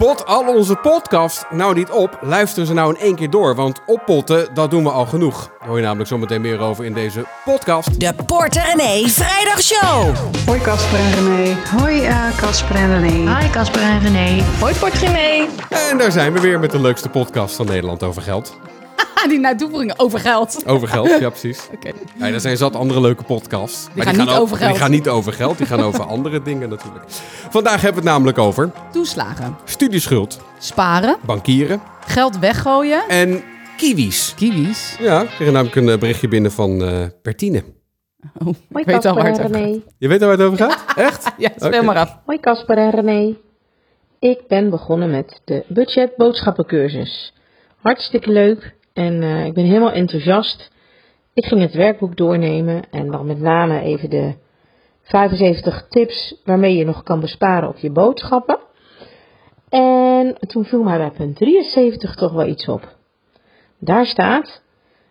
Pot 0.00 0.26
al 0.26 0.54
onze 0.54 0.76
podcasts 0.76 1.44
nou 1.50 1.74
niet 1.74 1.90
op, 1.90 2.18
luister 2.20 2.66
ze 2.66 2.72
nou 2.72 2.94
in 2.94 3.00
één 3.00 3.14
keer 3.14 3.30
door. 3.30 3.54
Want 3.54 3.80
oppotten, 3.86 4.54
dat 4.54 4.70
doen 4.70 4.82
we 4.82 4.90
al 4.90 5.06
genoeg. 5.06 5.50
Daar 5.58 5.68
hoor 5.68 5.76
je 5.76 5.82
namelijk 5.82 6.08
zometeen 6.08 6.40
meer 6.40 6.58
over 6.58 6.84
in 6.84 6.92
deze 6.92 7.24
podcast. 7.44 8.00
De 8.00 8.14
Porter 8.26 8.62
René 8.62 9.08
Vrijdagshow. 9.08 10.16
Hoi 10.46 10.60
Casper 10.60 10.98
en 10.98 11.12
René. 11.14 11.56
Hoi 11.78 12.06
uh, 12.06 12.36
Casper 12.36 12.76
en 12.76 13.00
René. 13.00 13.38
Hi 13.38 13.50
Casper 13.50 13.82
en 13.82 14.00
René. 14.00 14.42
Hoi 14.60 14.74
Port 14.74 14.94
René. 14.94 15.46
En 15.68 15.98
daar 15.98 16.12
zijn 16.12 16.32
we 16.32 16.40
weer 16.40 16.60
met 16.60 16.70
de 16.70 16.80
leukste 16.80 17.08
podcast 17.08 17.56
van 17.56 17.66
Nederland 17.66 18.02
over 18.02 18.22
geld. 18.22 18.58
die 19.28 19.38
naar 19.38 19.56
toevoegingen 19.56 19.98
over 19.98 20.18
geld. 20.18 20.62
Over 20.66 20.88
geld, 20.88 21.18
ja 21.20 21.28
precies. 21.28 21.68
Oké. 21.74 21.90
Ja, 22.18 22.26
er 22.26 22.40
zijn 22.40 22.56
zat 22.56 22.76
andere 22.76 23.00
leuke 23.00 23.22
podcasts. 23.24 23.86
Die 23.94 24.02
gaan 24.02 24.16
niet 24.16 24.28
ook- 24.28 24.38
over 24.40 24.56
geld. 24.56 24.70
Die 24.70 24.80
gaan 24.80 24.90
niet 24.90 25.08
over 25.08 25.32
geld, 25.32 25.58
die 25.58 25.66
gaan 25.66 25.80
over 25.80 26.04
andere 26.16 26.42
dingen 26.42 26.68
natuurlijk. 26.68 27.04
Vandaag 27.50 27.80
hebben 27.80 28.02
we 28.02 28.08
het 28.08 28.16
namelijk 28.16 28.38
over 28.38 28.70
Toeslagen. 28.92 29.56
studieschuld, 29.64 30.40
Sparen. 30.58 31.16
bankieren 31.24 31.80
Geld 32.06 32.38
weggooien. 32.38 33.02
en 33.08 33.42
kiwis. 33.76 34.34
Kiwis. 34.36 34.96
Ja, 35.00 35.20
ik 35.22 35.28
kreeg 35.28 35.50
namelijk 35.52 35.76
een 35.76 35.88
eh, 35.88 35.98
berichtje 35.98 36.28
binnen 36.28 36.52
van 36.52 36.84
eh 36.84 37.04
Bertine. 37.22 37.62
Oh, 38.38 38.44
Hoi 38.44 38.54
ik 38.74 38.84
weet 38.84 39.04
al 39.06 39.14
waar 39.14 39.24
en 39.24 39.32
het 39.32 39.40
over 39.40 39.56
René. 39.56 39.72
gaat. 39.72 39.82
Je 39.98 40.08
weet 40.08 40.20
waar 40.20 40.30
het 40.30 40.40
over 40.40 40.58
gaat? 40.58 40.84
Echt? 40.96 41.32
Ja, 41.38 41.48
speel 41.56 41.82
maar 41.82 41.96
af. 41.96 42.18
Hoi 42.24 42.40
Casper 42.40 42.76
en 42.78 42.90
René. 42.90 43.34
Ik 44.18 44.38
ben 44.48 44.70
begonnen 44.70 45.10
met 45.10 45.40
de 45.44 45.64
budget 45.68 46.16
boodschappencursus. 46.16 47.34
Hartstikke 47.82 48.30
leuk 48.30 48.74
en 48.92 49.22
eh, 49.22 49.44
ik 49.44 49.54
ben 49.54 49.64
helemaal 49.64 49.92
enthousiast. 49.92 50.70
Ik 51.34 51.44
ging 51.44 51.60
het 51.60 51.74
werkboek 51.74 52.16
doornemen 52.16 52.82
en 52.90 53.10
dan 53.10 53.26
met 53.26 53.40
name 53.40 53.80
even 53.80 54.10
de 54.10 54.34
75 55.02 55.86
tips 55.88 56.40
waarmee 56.44 56.76
je 56.76 56.84
nog 56.84 57.02
kan 57.02 57.20
besparen 57.20 57.68
op 57.68 57.76
je 57.76 57.90
boodschappen. 57.90 58.58
En 59.68 60.36
toen 60.40 60.64
viel 60.64 60.82
mij 60.82 60.98
bij 60.98 61.10
punt 61.10 61.36
73 61.36 62.14
toch 62.14 62.32
wel 62.32 62.46
iets 62.46 62.68
op. 62.68 62.96
Daar 63.78 64.06
staat, 64.06 64.62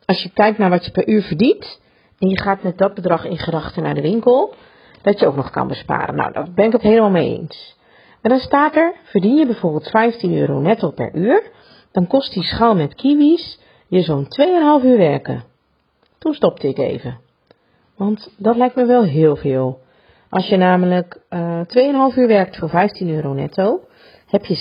als 0.05 0.23
je 0.23 0.29
kijkt 0.33 0.57
naar 0.57 0.69
wat 0.69 0.85
je 0.85 0.91
per 0.91 1.07
uur 1.07 1.21
verdient 1.21 1.81
en 2.19 2.29
je 2.29 2.39
gaat 2.39 2.63
met 2.63 2.77
dat 2.77 2.93
bedrag 2.93 3.25
in 3.25 3.37
gedachten 3.37 3.83
naar 3.83 3.95
de 3.95 4.01
winkel, 4.01 4.53
dat 5.01 5.19
je 5.19 5.27
ook 5.27 5.35
nog 5.35 5.49
kan 5.49 5.67
besparen. 5.67 6.15
Nou, 6.15 6.31
daar 6.33 6.51
ben 6.55 6.65
ik 6.65 6.71
het 6.71 6.81
helemaal 6.81 7.09
mee 7.09 7.37
eens. 7.39 7.77
En 8.21 8.29
dan 8.29 8.39
staat 8.39 8.75
er, 8.75 8.95
verdien 9.03 9.35
je 9.35 9.45
bijvoorbeeld 9.45 9.89
15 9.89 10.37
euro 10.37 10.59
netto 10.59 10.91
per 10.91 11.15
uur, 11.15 11.51
dan 11.91 12.07
kost 12.07 12.33
die 12.33 12.43
schaal 12.43 12.75
met 12.75 12.95
kiwis 12.95 13.59
je 13.89 14.01
zo'n 14.01 14.25
2,5 14.81 14.85
uur 14.85 14.97
werken. 14.97 15.43
Toen 16.17 16.33
stopte 16.33 16.67
ik 16.67 16.77
even. 16.77 17.17
Want 17.95 18.29
dat 18.37 18.55
lijkt 18.55 18.75
me 18.75 18.85
wel 18.85 19.03
heel 19.03 19.35
veel. 19.35 19.79
Als 20.29 20.47
je 20.47 20.57
namelijk 20.57 21.19
eh 21.29 21.59
2,5 21.59 22.17
uur 22.17 22.27
werkt 22.27 22.57
voor 22.57 22.69
15 22.69 23.09
euro 23.09 23.33
netto, 23.33 23.79
heb 24.27 24.45
je 24.45 24.55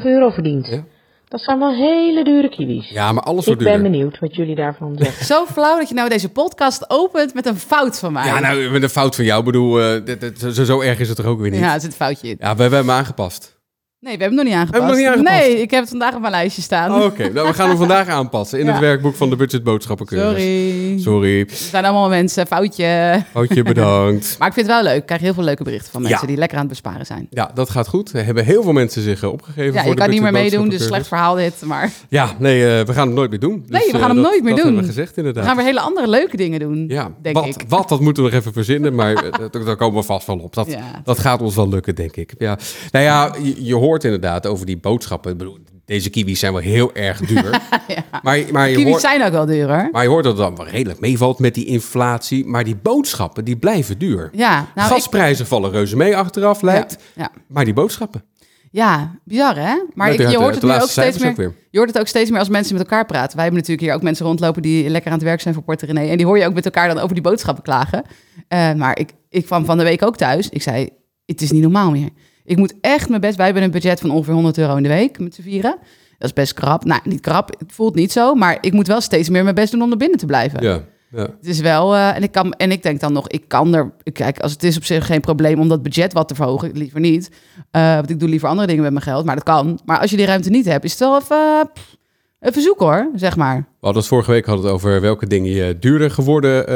37,5 0.00 0.06
euro 0.06 0.30
verdiend. 0.30 0.66
Ja. 0.66 0.84
Dat 1.28 1.40
zijn 1.40 1.58
wel 1.58 1.72
hele 1.74 2.24
dure 2.24 2.48
kiwis. 2.48 2.88
Ja, 2.88 3.12
maar 3.12 3.22
alles 3.22 3.40
ik 3.40 3.46
wordt 3.46 3.62
ben 3.62 3.72
duurder. 3.72 3.90
benieuwd 3.90 4.18
wat 4.18 4.34
jullie 4.36 4.54
daarvan 4.54 4.96
zeggen. 4.98 5.26
Zo 5.34 5.44
flauw 5.44 5.78
dat 5.78 5.88
je 5.88 5.94
nou 5.94 6.08
deze 6.08 6.28
podcast 6.32 6.90
opent 6.90 7.34
met 7.34 7.46
een 7.46 7.56
fout 7.56 7.98
van 7.98 8.12
mij. 8.12 8.26
Ja, 8.26 8.40
nou, 8.40 8.70
met 8.70 8.82
een 8.82 8.88
fout 8.88 9.14
van 9.16 9.24
jou. 9.24 9.38
Ik 9.38 9.44
bedoel, 9.44 9.80
eh, 9.80 10.04
dit- 10.04 10.20
dit- 10.20 10.38
zo, 10.40 10.64
zo 10.64 10.80
erg 10.80 10.98
is 10.98 11.08
het 11.08 11.16
toch 11.16 11.26
ook 11.26 11.40
weer 11.40 11.50
niet? 11.50 11.60
Ja, 11.60 11.74
er 11.74 11.80
zit 11.80 11.90
een 11.90 11.96
foutje 11.96 12.28
in. 12.28 12.36
Ja, 12.40 12.54
we 12.56 12.60
hebben 12.62 12.78
hem 12.78 12.90
aangepast. 12.90 13.57
Nee, 14.00 14.16
we 14.16 14.22
hebben 14.22 14.38
hem 14.38 14.46
nog 14.46 14.54
niet 14.54 14.62
aangepast. 14.62 14.82
Hebben 14.84 15.04
we 15.04 15.10
nog 15.10 15.16
niet 15.16 15.26
aangepast? 15.28 15.54
Nee, 15.54 15.62
ik 15.62 15.70
heb 15.70 15.80
het 15.80 15.88
vandaag 15.88 16.14
op 16.14 16.20
mijn 16.20 16.32
lijstje 16.32 16.62
staan. 16.62 16.94
Oh, 16.94 17.04
Oké, 17.04 17.28
nou, 17.32 17.48
we 17.48 17.54
gaan 17.54 17.68
hem 17.68 17.76
vandaag 17.86 18.08
aanpassen 18.08 18.58
in 18.58 18.64
Ja. 18.66 18.70
het 18.70 18.80
werkboek 18.80 19.14
van 19.14 19.30
de 19.30 19.36
budgetboodschappencursus. 19.36 20.28
Sorry. 20.28 20.98
Sorry. 21.00 21.44
We 21.46 21.54
zijn 21.54 21.84
allemaal 21.84 22.08
mensen, 22.08 22.46
foutje. 22.46 23.22
Foutje 23.30 23.62
bedankt. 23.72 24.36
Maar 24.38 24.48
ik 24.48 24.54
vind 24.54 24.66
het 24.66 24.74
wel 24.76 24.84
leuk. 24.84 24.96
Ik 25.00 25.06
krijg 25.06 25.20
heel 25.20 25.34
veel 25.34 25.42
leuke 25.42 25.62
berichten 25.64 25.92
van 25.92 26.02
mensen 26.02 26.20
Ja. 26.20 26.26
die 26.26 26.36
lekker 26.36 26.56
aan 26.58 26.62
het 26.64 26.72
besparen 26.72 27.06
zijn. 27.06 27.26
Ja, 27.30 27.50
dat 27.54 27.70
gaat 27.70 27.88
goed. 27.88 28.12
Er 28.12 28.24
hebben 28.24 28.44
heel 28.44 28.62
veel 28.62 28.72
mensen 28.72 29.02
zich 29.02 29.22
eh, 29.22 29.32
opgegeven 29.32 29.72
Ja, 29.72 29.80
voor 29.80 29.88
je 29.88 29.94
de 29.94 30.00
kan 30.00 30.10
niet 30.10 30.22
meer 30.22 30.32
meedoen, 30.32 30.68
dus 30.68 30.84
slecht 30.86 31.08
verhaal 31.08 31.34
dit. 31.34 31.62
Maar 31.64 31.90
Ja, 32.08 32.30
nee, 32.38 32.78
eh, 32.78 32.84
we 32.86 32.92
gaan 32.92 33.06
het 33.06 33.16
nooit 33.16 33.30
meer 33.30 33.40
doen. 33.40 33.62
Dus, 33.66 33.70
Nee, 33.80 33.86
we 33.86 33.92
eh, 33.92 33.98
gaan 33.98 34.10
hem 34.10 34.22
dat- 34.22 34.30
nooit 34.30 34.42
meer 34.42 34.54
dat 34.54 34.62
doen. 34.64 34.72
hebben 34.74 34.82
we 34.82 34.88
gezegd 34.88 35.10
we 35.14 35.16
inderdaad. 35.16 35.44
gaan 35.44 35.56
weer 35.56 35.64
hele 35.64 35.80
andere 35.80 36.08
leuke 36.08 36.36
dingen 36.36 36.60
doen, 36.60 36.84
ja, 36.88 37.10
denk 37.22 37.36
wat, 37.36 37.46
ik. 37.46 37.62
wat, 37.68 37.88
dat 37.88 38.00
moeten 38.00 38.22
we 38.24 38.28
nog 38.30 38.38
even 38.38 38.52
verzinnen, 38.52 38.94
maar 38.94 39.14
dat- 39.50 39.66
daar 39.66 39.76
komen 39.76 40.00
we 40.00 40.06
vast 40.06 40.26
wel 40.26 40.38
op. 40.38 40.54
Dat, 40.54 40.76
dat 41.04 41.18
gaat 41.18 41.42
ons 41.42 41.54
wel 41.54 41.68
lukken, 41.68 41.94
denk 41.94 42.16
ik. 42.16 42.34
Ja. 42.38 42.58
Nou 42.90 43.04
ja, 43.04 43.34
je, 43.42 43.64
je 43.64 43.74
hoort 43.74 43.86
inderdaad 43.96 44.46
over 44.46 44.66
die 44.66 44.76
boodschappen. 44.78 45.32
Ik 45.32 45.38
bedoel, 45.38 45.58
deze 45.84 46.10
kiwis 46.10 46.38
zijn 46.38 46.52
wel 46.52 46.62
heel 46.62 46.94
erg 46.94 47.20
duur. 47.20 47.60
Ja. 47.88 48.04
maar, 48.22 48.40
maar, 48.52 48.68
je 48.68 48.74
Kiwis 48.74 48.90
hoort, 48.90 49.02
zijn 49.02 49.24
ook 49.24 49.32
wel 49.32 49.46
duur, 49.46 49.66
hoor. 49.68 49.88
maar 49.92 50.02
je 50.02 50.08
hoort 50.08 50.24
dat 50.24 50.38
het 50.38 50.46
dan 50.46 50.56
wel 50.56 50.66
redelijk 50.68 51.00
meevalt 51.00 51.38
met 51.38 51.54
die 51.54 51.64
inflatie. 51.64 52.46
Maar 52.46 52.64
die 52.64 52.76
boodschappen, 52.76 53.44
die 53.44 53.56
blijven 53.56 53.98
duur. 53.98 54.30
Ja, 54.32 54.66
nou, 54.74 54.88
ik, 54.88 54.94
Gasprijzen 54.94 55.46
vallen 55.46 55.70
reuze 55.70 55.96
mee 55.96 56.16
achteraf, 56.16 56.62
lijkt. 56.62 56.96
ja, 57.14 57.30
Maar 57.46 57.64
die 57.64 57.74
boodschappen. 57.74 58.24
ja, 58.70 59.14
bizar 59.24 59.56
hè? 59.56 59.74
Maar 59.94 60.12
ik, 60.12 60.30
je 60.30 60.36
hoort 60.36 60.54
het 60.54 60.64
nu 60.64 60.72
ook 60.72 60.88
steeds 60.88 61.18
meer, 61.18 61.30
ook 61.30 61.52
je 61.70 61.78
hoort 61.78 61.90
het 61.90 61.98
ook 61.98 62.06
steeds 62.06 62.30
meer 62.30 62.38
als 62.38 62.48
mensen 62.48 62.74
met 62.74 62.82
elkaar 62.82 63.06
praten. 63.06 63.34
Wij 63.36 63.44
hebben 63.44 63.60
natuurlijk 63.60 63.88
hier 63.88 63.96
ook 63.96 64.02
mensen 64.02 64.26
rondlopen 64.26 64.62
die 64.62 64.88
lekker 64.88 65.10
aan 65.10 65.16
het 65.16 65.26
werk 65.26 65.40
zijn 65.40 65.54
voor 65.54 65.62
Porto 65.62 65.86
René. 65.86 66.08
En 66.08 66.16
die 66.16 66.26
hoor 66.26 66.38
je 66.38 66.46
ook 66.46 66.54
met 66.54 66.64
elkaar 66.64 66.88
dan 66.88 66.98
over 66.98 67.14
die 67.14 67.22
boodschappen 67.22 67.64
klagen. 67.64 68.02
Eh, 68.48 68.72
maar 68.72 68.98
ik, 68.98 69.10
ik 69.28 69.44
kwam 69.44 69.64
van 69.64 69.78
de 69.78 69.84
week 69.84 70.02
ook 70.02 70.16
thuis. 70.16 70.48
Ik 70.48 70.62
zei, 70.62 70.88
het 71.26 71.42
is 71.42 71.50
niet 71.50 71.62
normaal 71.62 71.90
meer. 71.90 72.08
Ik 72.48 72.56
moet 72.56 72.74
echt 72.80 73.08
mijn 73.08 73.20
best... 73.20 73.36
Wij 73.36 73.44
hebben 73.44 73.62
een 73.62 73.70
budget 73.70 74.00
van 74.00 74.10
ongeveer 74.10 74.34
100 74.34 74.58
euro 74.58 74.76
in 74.76 74.82
de 74.82 74.88
week 74.88 75.18
met 75.18 75.34
z'n 75.34 75.42
vieren. 75.42 75.78
Dat 76.18 76.28
is 76.28 76.32
best 76.32 76.54
krap. 76.54 76.84
Nou, 76.84 77.00
niet 77.04 77.20
krap. 77.20 77.54
Het 77.58 77.72
voelt 77.72 77.94
niet 77.94 78.12
zo. 78.12 78.34
Maar 78.34 78.58
ik 78.60 78.72
moet 78.72 78.86
wel 78.86 79.00
steeds 79.00 79.28
meer 79.28 79.42
mijn 79.42 79.54
best 79.54 79.72
doen 79.72 79.82
om 79.82 79.90
er 79.90 79.96
binnen 79.96 80.18
te 80.18 80.26
blijven. 80.26 80.62
Ja, 80.62 80.84
ja. 81.10 81.20
Het 81.20 81.46
is 81.46 81.60
wel, 81.60 81.94
eh, 81.94 82.16
en, 82.16 82.22
ik 82.22 82.32
kan, 82.32 82.52
en 82.52 82.70
ik 82.70 82.82
denk 82.82 83.00
dan 83.00 83.12
nog, 83.12 83.28
ik 83.28 83.44
kan 83.46 83.74
er, 83.74 83.92
kijk, 84.12 84.38
als 84.38 84.52
het 84.52 84.62
is 84.62 84.76
op 84.76 84.84
zich 84.84 85.06
geen 85.06 85.20
probleem 85.20 85.60
om 85.60 85.68
dat 85.68 85.82
budget 85.82 86.12
wat 86.12 86.28
te 86.28 86.34
verhogen, 86.34 86.70
liever 86.72 87.00
niet. 87.00 87.30
Eh, 87.70 87.94
want 87.94 88.10
ik 88.10 88.20
doe 88.20 88.28
liever 88.28 88.48
andere 88.48 88.66
dingen 88.66 88.82
met 88.82 88.92
mijn 88.92 89.04
geld, 89.04 89.24
maar 89.24 89.34
dat 89.34 89.44
kan. 89.44 89.80
Maar 89.84 89.98
als 89.98 90.10
je 90.10 90.16
die 90.16 90.26
ruimte 90.26 90.50
niet 90.50 90.64
hebt, 90.64 90.84
is 90.84 90.90
het 90.90 91.00
wel 91.00 91.18
even, 91.18 91.70
pff, 91.72 91.96
even 92.40 92.62
zoeken 92.62 92.86
hoor, 92.86 93.10
zeg 93.14 93.36
maar. 93.36 93.56
We 93.56 93.64
hadden 93.80 94.00
het 94.02 94.10
vorige 94.10 94.30
week 94.30 94.46
hadden 94.46 94.64
het 94.64 94.74
over 94.74 95.00
welke 95.00 95.26
dingen 95.26 95.50
je 95.50 95.78
duurder 95.78 96.10
geworden, 96.10 96.66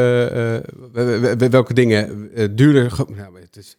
welke 1.51 1.75
dingen 1.75 2.31
duurder. 2.57 2.93
nou, 3.17 3.41
het 3.41 3.57
is. 3.57 3.77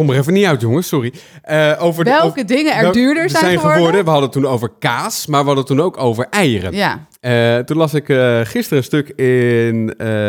Kom 0.00 0.10
er 0.10 0.16
even 0.16 0.32
niet 0.32 0.44
uit, 0.44 0.60
jongens, 0.60 0.88
sorry. 0.88 1.12
Eh, 1.42 1.72
over 1.78 2.04
de- 2.04 2.10
Welke 2.10 2.26
over- 2.26 2.46
dingen 2.46 2.74
er 2.74 2.92
duurder 2.92 3.30
zijn 3.30 3.58
geworden? 3.58 4.04
We 4.04 4.10
hadden 4.10 4.22
het 4.22 4.32
toen 4.32 4.46
over 4.46 4.70
kaas, 4.78 5.26
maar 5.26 5.40
we 5.40 5.46
hadden 5.46 5.64
het 5.64 5.76
toen 5.76 5.80
ook 5.86 5.96
over 5.98 6.26
eieren. 6.30 6.72
Ja, 6.74 7.06
Eh, 7.20 7.58
toen 7.58 7.76
las 7.76 7.94
ik 7.94 8.08
eh, 8.08 8.40
gisteren 8.42 8.78
een 8.78 8.84
stuk 8.84 9.08
in 9.08 9.86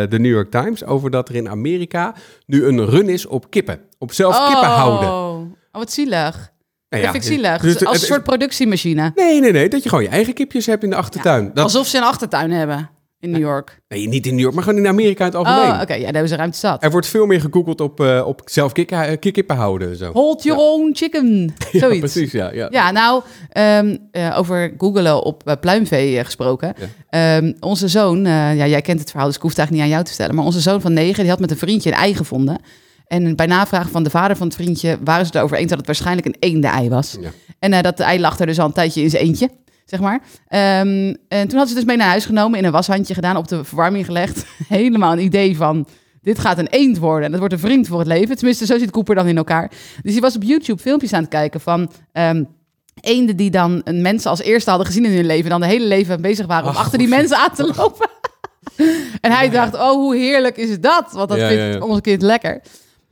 de 0.10 0.18
New 0.20 0.32
York 0.32 0.52
Times 0.52 0.86
over 0.86 1.10
dat 1.12 1.30
er 1.30 1.36
in 1.36 1.50
Amerika 1.50 2.14
nu 2.46 2.66
een 2.66 2.86
run 2.86 3.10
is 3.10 3.26
op 3.28 3.50
kippen. 3.50 3.80
Op 3.98 4.14
zelf 4.14 4.46
kippen 4.48 4.70
houden. 4.70 5.10
Oh, 5.10 5.40
wat 5.72 5.92
zielig. 5.92 6.52
Nou 6.90 7.04
dat 7.04 7.12
vind 7.12 7.24
ik 7.24 7.32
zielig. 7.32 7.62
dus 7.62 7.86
als 7.86 8.02
een 8.02 8.08
soort 8.08 8.24
productiemachine. 8.24 9.12
Nee, 9.16 9.40
nee, 9.42 9.52
nee. 9.52 9.70
Dat 9.70 9.84
je 9.84 9.90
gewoon 9.90 10.04
je 10.04 10.10
eigen 10.10 10.34
kipjes 10.34 10.66
hebt 10.66 10.84
in 10.84 10.90
de 10.90 10.96
achtertuin. 10.96 11.52
Dat, 11.54 11.64
Alsof 11.64 11.88
ze 11.88 11.98
een 11.98 12.04
achtertuin 12.04 12.52
hebben 12.52 12.90
in 13.22 13.32
New 13.32 13.42
York. 13.42 13.82
nee, 13.88 14.08
niet 14.08 14.26
in 14.26 14.32
New 14.32 14.42
York, 14.42 14.54
maar 14.54 14.64
gewoon 14.64 14.80
in 14.80 14.88
Amerika 14.88 15.20
in 15.26 15.32
het 15.32 15.36
algemeen. 15.36 15.72
Oh, 15.72 15.82
oké, 15.82 15.94
ja, 15.94 16.04
daar 16.04 16.12
hebben 16.12 16.28
ze 16.28 16.36
ruimte 16.36 16.58
zat. 16.58 16.84
Er 16.84 16.92
wordt 16.92 17.08
veel 17.08 17.26
meer 17.26 17.42
gegoogeld 17.42 17.82
op, 17.82 18.00
eh, 18.00 18.24
op 18.28 18.42
zelf 18.46 18.72
kikken, 18.72 19.08
eh, 19.08 19.32
kippen 19.32 19.56
houden 19.56 19.90
en 19.90 19.96
zo. 19.96 20.12
Hold 20.12 20.44
your 20.44 20.60
own 20.62 20.92
chicken. 20.96 21.54
Ja, 21.72 21.80
Zoiets. 21.80 22.00
precies, 22.00 22.32
ja. 22.32 22.52
ja. 22.52 22.68
Ja, 22.72 22.92
nou, 22.92 23.24
ehm, 23.50 23.98
eh, 24.12 24.38
over 24.38 24.74
googelen 24.78 25.24
op 25.24 25.58
pluimvee 25.62 26.24
gesproken. 26.24 26.74
Ehm, 27.10 27.54
onze 27.60 27.88
zoon, 27.88 28.24
ja, 28.26 28.68
jij 28.68 28.82
kent 28.82 29.00
het 29.00 29.10
verhaal, 29.10 29.28
dus 29.28 29.36
ik 29.36 29.42
hoef 29.42 29.52
het 29.52 29.60
eigenlijk 29.60 29.72
niet 29.72 29.82
aan 29.82 29.90
jou 29.90 30.04
te 30.04 30.10
vertellen. 30.10 30.36
Maar 30.36 30.46
onze 30.46 30.60
zoon 30.60 30.82
van 30.82 30.94
negen, 30.94 31.22
die 31.22 31.30
had 31.32 31.40
met 31.40 31.52
een 31.52 31.58
vriendje 31.58 31.92
een 31.92 31.98
ei 31.98 32.16
gevonden. 32.16 32.60
En 33.08 33.36
bij 33.36 33.46
navraag 33.46 33.90
van 33.90 34.04
de 34.04 34.10
vader 34.10 34.36
van 34.38 34.48
het 34.48 34.56
vriendje 34.56 34.98
waren 35.04 35.26
ze 35.26 35.36
erover 35.36 35.58
eens 35.58 35.70
dat 35.70 35.78
het 35.78 35.88
waarschijnlijk 35.88 36.28
een 36.28 36.36
eende-ei 36.40 36.90
was. 36.90 37.18
Ja. 37.22 37.30
En 37.60 37.84
dat 37.84 38.00
ei 38.00 38.20
lag 38.20 38.40
er 38.40 38.46
dus 38.46 38.60
al 38.60 38.66
een 38.66 38.74
tijdje 38.74 39.02
in 39.02 39.10
zijn 39.10 39.24
eentje, 39.24 39.50
zeg 39.92 40.00
maar. 40.00 40.22
Ehm, 40.48 41.14
en 41.28 41.48
toen 41.48 41.58
had 41.58 41.68
ze 41.70 41.76
dus 41.76 41.84
mee 41.84 41.98
naar 41.98 42.08
huis 42.08 42.26
genomen, 42.26 42.60
in 42.60 42.66
een 42.66 42.72
washandje 42.72 43.14
gedaan, 43.14 43.36
op 43.38 43.48
de 43.48 43.64
verwarming 43.64 44.06
gelegd. 44.06 44.46
Helemaal 44.68 45.12
een 45.12 45.24
idee 45.24 45.58
van, 45.58 45.88
dit 46.22 46.40
gaat 46.40 46.58
een 46.58 46.68
eend 46.68 46.98
worden. 46.98 47.26
En 47.26 47.30
dat 47.32 47.40
wordt 47.40 47.54
een 47.56 47.60
vriend 47.60 47.88
voor 47.88 48.00
het 48.00 48.08
leven. 48.08 48.36
Tenminste, 48.36 48.66
zo 48.66 48.78
zit 48.78 48.92
Cooper 48.92 49.16
dan 49.16 49.28
in 49.28 49.38
elkaar. 49.38 49.72
Dus 50.02 50.12
hij 50.12 50.22
was 50.22 50.36
op 50.36 50.44
YouTube 50.44 50.82
filmpjes 50.82 51.14
aan 51.14 51.22
het 51.22 51.30
kijken 51.30 51.62
van... 51.62 51.92
ehm, 52.12 52.44
eenden 53.02 53.36
die 53.36 53.52
dan 53.52 53.82
een 53.84 54.02
mensen 54.02 54.30
als 54.30 54.42
eerste 54.42 54.70
hadden 54.70 54.88
gezien 54.88 55.06
in 55.06 55.16
hun 55.16 55.26
leven... 55.26 55.50
dan 55.50 55.62
de 55.62 55.68
hele 55.68 55.86
leven 55.86 56.22
bezig 56.22 56.46
waren 56.46 56.70
om 56.70 56.76
Ach, 56.76 56.80
achter 56.80 56.98
die 56.98 57.08
mensen 57.08 57.38
aan 57.38 57.54
te 57.54 57.74
lopen. 57.76 58.10
en 59.22 59.32
hij 59.32 59.50
dacht, 59.50 59.74
oh, 59.74 59.92
hoe 59.92 60.16
heerlijk 60.16 60.58
is 60.58 60.80
dat? 60.80 61.12
Want 61.12 61.30
dat 61.30 61.38
Ja, 61.38 61.48
vindt 61.48 61.74
ja. 61.74 61.80
ons 61.80 62.02
kind 62.02 62.22
lekker. 62.22 62.62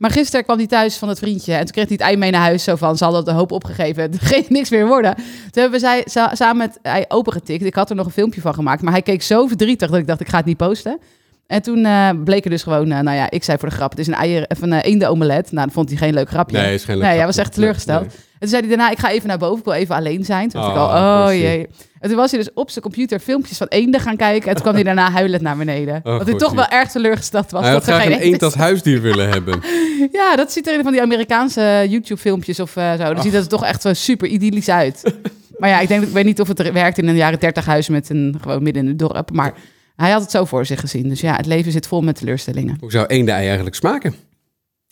Maar 0.00 0.10
gisteren 0.10 0.44
kwam 0.44 0.56
hij 0.58 0.66
thuis 0.66 0.96
van 0.96 1.08
het 1.08 1.18
vriendje... 1.18 1.52
en 1.52 1.58
toen 1.64 1.70
kreeg 1.70 1.84
hij 1.84 1.92
het 1.92 2.06
ei 2.06 2.16
mee 2.16 2.30
naar 2.30 2.40
huis. 2.40 2.64
Zo 2.64 2.76
van, 2.76 2.96
ze 2.96 3.04
hadden 3.04 3.24
de 3.24 3.30
hoop 3.32 3.52
opgegeven. 3.52 4.02
Het 4.10 4.16
ging 4.20 4.48
niks 4.48 4.70
meer 4.70 4.86
worden. 4.86 5.14
Toen 5.50 5.62
hebben 5.62 5.80
zij, 5.80 6.02
sa- 6.04 6.34
samen 6.34 6.56
met 6.56 6.78
ei 6.82 7.04
opengetikt. 7.08 7.64
Ik 7.64 7.74
had 7.74 7.90
er 7.90 7.96
nog 7.96 8.06
een 8.06 8.12
filmpje 8.12 8.40
van 8.40 8.54
gemaakt. 8.54 8.82
Maar 8.82 8.92
hij 8.92 9.02
keek 9.02 9.22
zo 9.22 9.46
verdrietig 9.46 9.90
dat 9.90 9.98
ik 9.98 10.06
dacht, 10.06 10.20
ik 10.20 10.28
ga 10.28 10.36
het 10.36 10.46
niet 10.46 10.56
posten. 10.56 10.98
En 11.46 11.62
toen 11.62 11.84
eh, 11.84 12.08
bleek 12.24 12.44
er 12.44 12.50
dus 12.50 12.62
gewoon... 12.62 12.90
eh, 12.90 13.00
nou 13.00 13.16
ja, 13.16 13.30
ik 13.30 13.44
zei 13.44 13.58
voor 13.58 13.68
de 13.68 13.74
grap, 13.74 13.90
het 13.90 13.98
is 13.98 14.06
een 14.06 14.14
eier, 14.14 14.44
of 14.48 14.62
een 14.62 15.00
uh, 15.00 15.10
omelet. 15.10 15.52
Nou, 15.52 15.64
dat 15.66 15.74
vond 15.74 15.88
hij 15.88 15.98
geen 15.98 16.14
leuk 16.14 16.28
grapje. 16.28 16.56
Nee, 16.58 16.74
is 16.74 16.84
geen 16.84 16.94
leuk 16.96 17.04
Nee, 17.04 17.12
hij 17.14 17.20
grapje. 17.20 17.36
was 17.36 17.36
echt 17.46 17.54
teleurgesteld. 17.54 18.00
Nee, 18.00 18.08
nee. 18.08 18.18
En 18.32 18.38
toen 18.38 18.48
zei 18.48 18.60
hij 18.60 18.70
daarna, 18.76 18.90
ik 18.90 18.98
ga 18.98 19.10
even 19.10 19.28
naar 19.28 19.38
boven, 19.38 19.58
ik 19.58 19.64
wil 19.64 19.74
even 19.74 19.94
alleen 19.94 20.24
zijn. 20.24 20.48
Toen 20.48 20.60
dacht 20.60 20.74
ik 20.74 20.80
Oh, 20.82 20.92
al, 20.94 21.26
oh 21.26 21.32
jee. 21.32 21.66
En 22.00 22.08
toen 22.08 22.18
was 22.18 22.30
hij 22.30 22.40
dus 22.40 22.50
op 22.54 22.70
zijn 22.70 22.84
computer 22.84 23.18
filmpjes 23.18 23.56
van 23.56 23.66
eenden 23.66 24.00
gaan 24.00 24.16
kijken. 24.16 24.48
En 24.48 24.54
toen 24.54 24.62
kwam 24.62 24.74
hij 24.74 24.82
daarna 24.82 25.10
huilend 25.20 25.42
naar 25.42 25.56
beneden. 25.56 25.94
Oh, 25.96 26.02
Want 26.02 26.28
hij 26.28 26.38
toch 26.38 26.52
wel 26.52 26.68
erg 26.68 26.90
teleurgesteld 26.90 27.50
was. 27.50 27.62
Hij 27.62 27.72
had 27.72 27.84
dat 27.84 27.94
er 27.94 28.00
graag 28.00 28.12
geen 28.12 28.16
een 28.16 28.32
eend 28.32 28.42
als 28.42 28.54
huisdier 28.54 29.02
willen 29.02 29.28
hebben. 29.28 29.60
Ja, 30.12 30.36
dat 30.36 30.52
ziet 30.52 30.66
er 30.66 30.74
in 30.74 30.82
van 30.82 30.92
die 30.92 31.02
Amerikaanse 31.02 31.86
YouTube-filmpjes 31.88 32.60
of 32.60 32.76
eh, 32.76 32.90
zo. 32.90 33.14
Dan 33.14 33.22
ziet 33.22 33.32
het 33.32 33.42
er 33.42 33.48
toch 33.48 33.64
echt 33.64 33.84
wel 33.84 33.94
super 33.94 34.28
idyllisch 34.28 34.68
uit. 34.68 35.14
maar 35.58 35.68
ja, 35.68 35.80
ik 35.80 35.88
denk, 35.88 36.02
ik 36.02 36.12
weet 36.12 36.24
niet 36.24 36.40
of 36.40 36.48
het 36.48 36.58
er 36.58 36.72
werkt 36.72 36.98
in 36.98 37.08
een 37.08 37.16
jaren 37.16 37.40
30 37.40 37.64
huis 37.64 37.88
met 37.88 38.10
een 38.10 38.36
gewoon 38.40 38.62
midden 38.62 38.82
in 38.82 38.88
het 38.88 38.98
dorp. 38.98 39.30
Maar 39.32 39.54
hij 39.96 40.10
had 40.10 40.20
het 40.20 40.30
zo 40.30 40.44
voor 40.44 40.66
zich 40.66 40.80
gezien. 40.80 41.08
Dus 41.08 41.20
ja, 41.20 41.36
het 41.36 41.46
leven 41.46 41.72
zit 41.72 41.86
vol 41.86 42.00
met 42.00 42.16
teleurstellingen. 42.16 42.76
Hoe 42.80 42.90
zou 42.90 43.06
eendei 43.06 43.46
eigenlijk 43.46 43.76
smaken? 43.76 44.14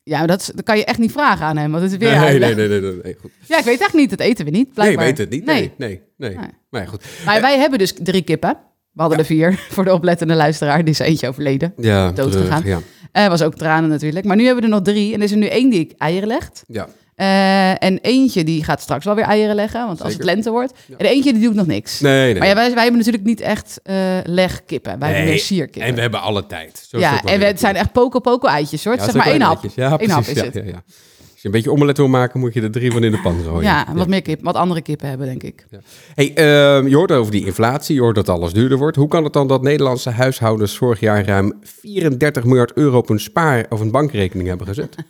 Ja, 0.09 0.19
maar 0.19 0.27
dat, 0.27 0.41
is- 0.41 0.47
dat 0.55 0.65
kan 0.65 0.77
je 0.77 0.85
echt 0.85 0.99
niet 0.99 1.13
vragen 1.13 1.47
aan 1.47 1.57
hem, 1.57 1.71
want 1.71 1.83
het 1.83 1.93
is 1.93 1.99
weer 1.99 2.21
Nee, 2.21 2.39
nee, 2.39 2.55
nee, 2.55 2.69
nee, 2.69 2.81
nee, 2.81 3.01
nee, 3.03 3.17
goed. 3.21 3.31
Ja, 3.47 3.59
ik 3.59 3.65
weet 3.65 3.81
echt 3.81 3.95
niet. 3.95 4.11
Dat 4.11 4.21
eten 4.21 4.45
we 4.45 4.51
niet, 4.51 4.65
Nee, 4.65 4.75
blijkbaar. 4.75 5.05
weet 5.05 5.19
het 5.19 5.31
niet. 5.31 5.45
Nee, 5.45 5.73
Nee. 5.77 6.01
nee. 6.17 6.37
Maar 6.71 6.81
ja, 6.83 6.87
goed. 6.87 7.05
Maar 7.25 7.41
wij 7.41 7.59
hebben 7.59 7.79
dus 7.79 7.95
drie 8.03 8.23
kippen. 8.23 8.57
We 8.93 9.01
hadden 9.01 9.19
er 9.19 9.25
vier 9.25 9.59
voor 9.75 9.85
de 9.85 9.93
oplettende 9.93 10.35
luisteraar. 10.35 10.79
Die 10.85 10.93
is 10.93 10.99
eentje 10.99 11.29
overleden. 11.29 11.73
Ja, 11.77 12.11
Dood 12.13 12.37
gegaan. 12.37 12.63
Ja, 12.65 12.81
Eh 13.13 13.29
was 13.29 13.43
ook 13.43 13.55
tranen 13.55 13.91
natuurlijk. 13.91 14.25
Maar 14.27 14.37
nu 14.37 14.45
hebben 14.45 14.63
we 14.65 14.69
er 14.71 14.75
nog 14.75 14.85
drie. 14.85 15.13
En 15.13 15.19
er 15.19 15.25
is 15.25 15.31
er 15.31 15.37
nu 15.37 15.47
één 15.47 15.71
die 15.71 15.95
eieren 15.97 16.29
legt. 16.29 16.65
ja. 16.67 16.89
Eh, 17.19 17.83
en 17.83 17.99
eentje 18.03 18.45
die 18.45 18.65
gaat 18.65 18.81
straks 18.81 19.05
wel 19.05 19.15
weer 19.15 19.25
eieren 19.25 19.55
leggen. 19.55 19.87
Want 19.87 20.03
als 20.03 20.13
Zeker. 20.13 20.27
het 20.27 20.35
lente 20.35 20.51
wordt. 20.51 20.73
En 20.99 21.07
eentje 21.07 21.33
die 21.33 21.43
doet 21.43 21.55
nog 21.55 21.67
niks. 21.67 22.01
Nee, 22.01 22.31
nee. 22.31 22.39
Maar 22.39 22.49
ja, 22.49 22.55
wij, 22.55 22.71
wij 22.75 22.83
hebben 22.83 22.99
natuurlijk 22.99 23.25
niet 23.25 23.41
echt 23.41 23.81
eh, 23.83 23.97
legkippen. 24.25 24.99
Wij 24.99 25.09
hebben 25.09 25.29
meer 25.29 25.39
sierkippen. 25.39 25.83
En 25.83 25.95
we 25.95 26.01
hebben 26.01 26.21
alle 26.21 26.47
tijd. 26.47 26.87
Zo 26.89 26.99
ja, 26.99 27.23
en 27.25 27.39
we, 27.39 27.45
het 27.45 27.61
zijn 27.61 27.77
echt 27.77 27.93
poko-poko-eitjes 27.93 28.85
hoor. 28.85 28.97
Ja, 28.97 29.05
zeg 29.05 29.15
maar 29.15 29.27
één 29.27 29.41
hap. 29.41 29.65
Ja, 29.75 29.85
Eén 29.99 30.11
hap 30.11 30.27
is 30.27 30.37
ja, 30.37 30.45
het. 30.45 30.55
Als 31.33 31.47
je 31.47 31.49
een 31.49 31.51
beetje 31.51 31.71
omelet 31.71 31.97
wil 31.97 32.09
maken, 32.09 32.41
moet 32.41 32.55
je 32.55 32.63
er 32.63 32.71
drie 32.71 32.93
van 32.93 33.05
in 33.05 33.11
de 33.11 33.21
pan 33.21 33.43
gooien. 33.45 33.63
Ja, 33.63 33.87
wat 33.95 34.09
meer 34.09 34.23
kip, 34.23 34.43
wat 34.43 34.55
andere 34.55 34.83
kippen 34.83 35.09
hebben, 35.09 35.27
denk 35.27 35.43
ik. 35.43 35.67
Hey, 36.15 36.35
ehm, 36.35 36.87
je 36.87 36.97
hoort 36.97 37.13
over 37.13 37.33
die 37.33 37.45
inflatie, 37.45 37.95
je 37.95 38.01
hoort 38.01 38.15
dat 38.15 38.29
alles 38.29 38.53
duurder 38.53 38.79
wordt. 38.79 38.97
Hoe 38.97 39.09
kan 39.09 39.25
het 39.25 39.33
dan 39.33 39.49
dat 39.49 39.63
Nederlandse 39.63 40.11
huishoudens 40.11 40.77
vorig 40.77 41.01
jaar 41.01 41.25
ruim 41.25 41.59
34 41.63 42.45
miljard 42.45 42.73
euro 42.73 42.99
op 42.99 43.11
een 43.11 43.21
spaar- 43.21 43.67
of 43.69 43.81
een 43.81 43.91
bankrekening 43.91 44.49
hebben 44.49 44.67
gezet? 44.67 44.95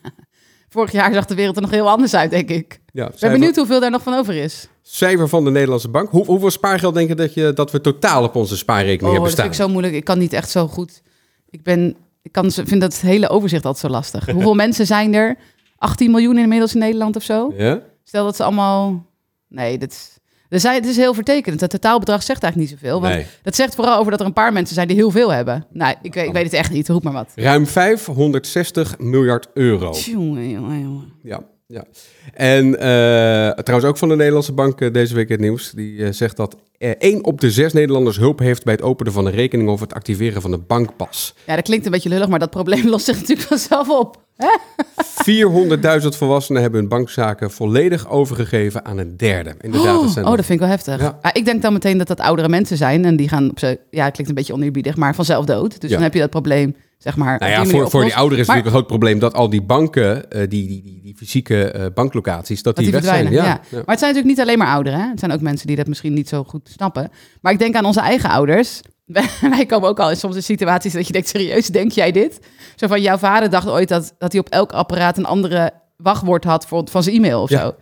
Vorig 0.68 0.92
jaar 0.92 1.12
zag 1.14 1.24
de 1.24 1.34
wereld 1.34 1.56
er 1.56 1.62
nog 1.62 1.70
heel 1.70 1.88
anders 1.90 2.14
uit, 2.14 2.30
denk 2.30 2.48
ik. 2.50 2.80
Ja, 2.92 3.04
Ik 3.04 3.10
ben 3.10 3.18
cijfer, 3.18 3.38
benieuwd 3.38 3.56
hoeveel 3.56 3.80
daar 3.80 3.90
nog 3.90 4.02
van 4.02 4.14
over 4.14 4.34
is. 4.34 4.68
cijfer 4.82 5.28
van 5.28 5.44
de 5.44 5.50
Nederlandse 5.50 5.88
bank. 5.88 6.10
Hoe, 6.10 6.24
hoeveel 6.24 6.50
spaargeld 6.50 6.94
denk 6.94 7.08
je 7.08 7.14
dat, 7.14 7.34
je 7.34 7.52
dat 7.52 7.70
we 7.70 7.80
totaal 7.80 8.22
op 8.24 8.34
onze 8.34 8.56
spaarrekening 8.56 9.00
Oh, 9.02 9.06
dat 9.06 9.12
hebben 9.12 9.30
vind 9.30 9.38
staan? 9.56 9.66
ik 9.66 9.68
zo 9.68 9.68
moeilijk. 9.68 9.94
Ik 9.94 10.04
kan 10.04 10.18
niet 10.18 10.32
echt 10.32 10.50
zo 10.50 10.66
goed. 10.68 11.02
Ik 11.50 11.62
ben, 11.62 11.96
ik 12.22 12.32
kan, 12.32 12.50
vind 12.50 12.80
dat 12.80 13.00
hele 13.00 13.28
overzicht 13.28 13.64
altijd 13.64 13.84
zo 13.86 13.90
lastig. 13.98 14.26
Hoeveel 14.32 14.54
mensen 14.54 14.86
zijn 14.86 15.14
er? 15.14 15.36
18 15.78 16.10
miljoen 16.10 16.38
inmiddels 16.38 16.72
in 16.74 16.80
Nederland 16.80 17.16
of 17.16 17.22
zo? 17.22 17.52
Ja? 17.56 17.80
Stel 18.04 18.24
dat 18.24 18.36
ze 18.36 18.42
allemaal. 18.44 19.06
Nee, 19.48 19.78
dit 19.78 19.92
is. 19.92 20.17
Er 20.48 20.60
zijn, 20.60 20.74
het 20.74 20.86
is 20.86 20.96
heel 20.96 21.14
vertekend. 21.14 21.60
Het 21.60 21.70
totaalbedrag 21.70 22.22
zegt 22.22 22.42
eigenlijk 22.42 22.70
niet 22.72 22.80
zoveel. 22.80 23.00
Want 23.00 23.14
Nee. 23.14 23.26
dat 23.42 23.54
zegt 23.54 23.74
vooral 23.74 23.98
over 23.98 24.10
dat 24.10 24.20
er 24.20 24.26
een 24.26 24.32
paar 24.32 24.52
mensen 24.52 24.74
zijn 24.74 24.88
die 24.88 24.96
heel 24.96 25.10
veel 25.10 25.32
hebben. 25.32 25.66
Nou, 25.72 25.94
ik, 26.02 26.14
weet- 26.14 26.26
ik 26.26 26.32
weet 26.32 26.44
het 26.44 26.52
echt 26.52 26.70
niet. 26.72 26.88
Roep 26.88 27.02
maar 27.02 27.12
wat. 27.12 27.32
Ruim 27.34 27.66
560 27.66 28.98
miljard 28.98 29.48
euro. 29.54 29.92
Jongen, 29.92 30.50
jongen, 30.50 30.80
jongen. 30.80 31.12
Ja, 31.22 31.40
ja. 31.66 31.84
En 32.34 32.78
eh, 32.78 33.50
trouwens 33.62 33.90
ook 33.90 33.98
van 33.98 34.08
de 34.08 34.16
Nederlandse 34.16 34.52
bank 34.52 34.80
eh, 34.80 34.92
deze 34.92 35.14
week 35.14 35.28
het 35.28 35.40
nieuws. 35.40 35.70
Die 35.70 36.04
eh, 36.04 36.12
zegt 36.12 36.36
dat 36.36 36.56
één 36.78 37.24
op 37.24 37.40
de 37.40 37.50
zes 37.50 37.72
Nederlanders 37.72 38.16
hulp 38.16 38.38
heeft 38.38 38.64
bij 38.64 38.74
het 38.74 38.82
openen 38.82 39.12
van 39.12 39.26
een 39.26 39.32
rekening 39.32 39.68
of 39.68 39.80
het 39.80 39.94
activeren 39.94 40.42
van 40.42 40.52
een 40.52 40.64
bankpas. 40.66 41.34
Ja, 41.46 41.54
dat 41.54 41.64
klinkt 41.64 41.84
een 41.86 41.90
beetje 41.92 42.08
lullig, 42.08 42.28
maar 42.28 42.38
dat 42.38 42.50
probleem 42.50 42.88
lost 42.94 43.04
zich 43.04 43.14
natuurlijk 43.20 43.48
vanzelf 43.48 43.88
op. 43.88 44.26
Hè? 44.38 44.48
400.000 46.02 46.08
volwassenen 46.08 46.62
hebben 46.62 46.80
hun 46.80 46.88
bankzaken 46.88 47.50
volledig 47.50 48.08
overgegeven 48.08 48.84
aan 48.84 48.98
een 48.98 49.16
derde. 49.16 49.54
Oh, 49.72 50.16
er- 50.16 50.22
dat 50.24 50.34
vind 50.34 50.50
ik 50.50 50.58
wel 50.58 50.68
heftig. 50.68 51.00
Ja. 51.00 51.18
Ah, 51.22 51.30
ik 51.34 51.44
denk 51.44 51.62
dan 51.62 51.72
meteen 51.72 51.98
dat 51.98 52.06
dat 52.06 52.20
oudere 52.20 52.48
mensen 52.48 52.76
zijn 52.76 53.04
en 53.04 53.16
die 53.16 53.28
gaan 53.28 53.50
op 53.50 53.58
ze. 53.58 53.78
Ja, 53.90 54.04
het 54.04 54.12
klinkt 54.12 54.28
een 54.28 54.34
beetje 54.34 54.52
oneerbiedig, 54.52 54.96
maar 54.96 55.14
vanzelf 55.14 55.44
dood. 55.44 55.80
Dus 55.80 55.90
Ja. 55.90 55.94
dan 55.96 56.04
heb 56.04 56.14
je 56.14 56.20
dat 56.20 56.30
probleem, 56.30 56.76
zeg 56.98 57.16
maar. 57.16 57.38
Nou 57.38 57.52
ja, 57.52 57.62
die 57.62 57.70
voor, 57.70 57.90
voor 57.90 58.04
die 58.04 58.16
ouderen 58.16 58.40
is 58.42 58.46
Maar- 58.46 58.56
natuurlijk 58.56 58.64
een 58.66 58.88
groot 58.88 58.98
probleem 59.00 59.18
dat 59.18 59.34
al 59.34 59.50
die 59.50 59.62
banken, 59.62 60.30
eh, 60.30 60.38
die, 60.40 60.66
die, 60.66 60.82
die, 60.82 61.00
die 61.02 61.14
fysieke 61.16 61.70
eh, 61.70 61.86
banklocaties, 61.94 62.62
dat, 62.62 62.74
Dat 62.76 62.84
die, 62.84 62.92
weg 62.92 63.04
zijn. 63.04 63.16
verdwijnen, 63.16 63.46
Ja, 63.48 63.54
ja. 63.54 63.60
ja. 63.70 63.76
Maar 63.76 63.94
het 63.94 63.98
zijn 63.98 64.14
natuurlijk 64.14 64.26
niet 64.38 64.40
alleen 64.40 64.58
maar 64.58 64.74
ouderen. 64.74 65.00
Hè? 65.00 65.08
Het 65.08 65.18
zijn 65.18 65.32
ook 65.32 65.40
mensen 65.40 65.66
die 65.66 65.76
dat 65.76 65.86
misschien 65.86 66.12
niet 66.14 66.28
zo 66.28 66.44
goed 66.44 66.68
snappen. 66.72 67.10
Maar 67.40 67.52
ik 67.52 67.58
denk 67.58 67.74
aan 67.74 67.84
onze 67.84 68.00
eigen 68.00 68.30
ouders. 68.30 68.80
Wij, 69.50 69.66
komen 69.66 69.88
ook 69.88 70.00
al 70.00 70.10
in 70.10 70.16
soms 70.16 70.36
in 70.36 70.42
situaties 70.42 70.92
dat 70.92 71.06
je 71.06 71.12
denkt, 71.12 71.28
serieus, 71.28 71.66
denk 71.66 71.92
jij 71.92 72.12
dit? 72.12 72.38
Zo 72.76 72.86
van, 72.86 73.00
jouw 73.00 73.16
vader 73.16 73.50
dacht 73.50 73.68
ooit 73.68 73.88
dat, 73.88 74.14
dat 74.18 74.32
hij 74.32 74.40
op 74.40 74.48
elk 74.48 74.72
apparaat 74.72 75.16
een 75.18 75.24
andere 75.26 75.70
wachtwoord 75.96 76.44
had 76.44 76.66
voor, 76.66 76.82
van 76.90 77.02
zijn 77.02 77.14
e-mail 77.16 77.42
of 77.42 77.50
Ja. 77.50 77.60
zo. 77.60 77.74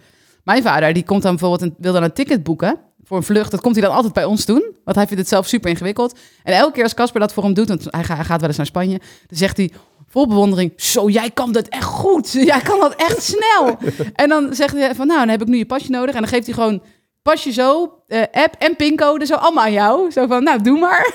Mijn 0.45 0.63
vader, 0.63 0.93
die 0.93 1.05
komt 1.05 1.23
dan 1.23 1.31
bijvoorbeeld 1.37 1.63
een, 1.63 1.75
wil 1.79 1.93
dan 1.93 2.03
een 2.03 2.13
ticket 2.13 2.43
boeken 2.43 2.79
voor 3.05 3.17
een 3.17 3.23
vlucht. 3.23 3.51
Dat 3.51 3.61
komt 3.61 3.75
hij 3.77 3.85
dan 3.85 3.95
altijd 3.95 4.13
bij 4.13 4.25
ons 4.25 4.45
doen, 4.45 4.77
want 4.85 4.97
hij 4.97 5.07
vindt 5.07 5.21
het 5.23 5.29
zelf 5.29 5.47
super 5.47 5.71
ingewikkeld. 5.71 6.19
En 6.43 6.55
elke 6.55 6.73
keer 6.73 6.83
als 6.83 6.95
Casper 6.95 7.21
dat 7.21 7.33
voor 7.33 7.43
hem 7.43 7.55
doet, 7.55 7.69
want 7.69 7.87
hij, 7.91 8.05
ga- 8.05 8.15
hij 8.15 8.25
gaat 8.25 8.39
wel 8.41 8.49
eens 8.49 8.57
naar 8.57 8.67
Spanje, 8.67 8.99
dan 9.27 9.39
zegt 9.39 9.57
hij 9.57 9.73
vol 10.09 10.27
bewondering, 10.29 10.73
zo, 10.77 11.09
jij 11.09 11.31
kan 11.31 11.53
dat 11.53 11.69
echt 11.69 11.85
goed. 11.85 12.33
Jij 12.33 12.61
kan 12.61 12.81
dat 12.81 12.95
echt 12.97 13.23
snel. 13.23 13.77
en 14.15 14.29
dan 14.29 14.55
zegt 14.55 14.75
hij 14.75 14.95
van, 14.95 15.07
nou, 15.07 15.19
dan 15.21 15.29
heb 15.29 15.43
ik 15.43 15.49
nu 15.49 15.57
je 15.57 15.67
pasje 15.67 15.91
nodig. 15.91 16.15
En 16.15 16.21
dan 16.21 16.31
geeft 16.31 16.47
hij 16.47 16.55
gewoon 16.55 16.83
pasje 17.31 17.53
zo, 17.53 17.93
eh, 18.07 18.21
app 18.33 18.55
en 18.59 18.77
pincode, 18.77 19.27
zo 19.27 19.35
allemaal 19.35 19.65
aan 19.65 19.73
jou. 19.73 20.11
Zo 20.11 20.27
van, 20.27 20.43
nou, 20.43 20.63
doe 20.63 20.79
maar. 20.79 21.13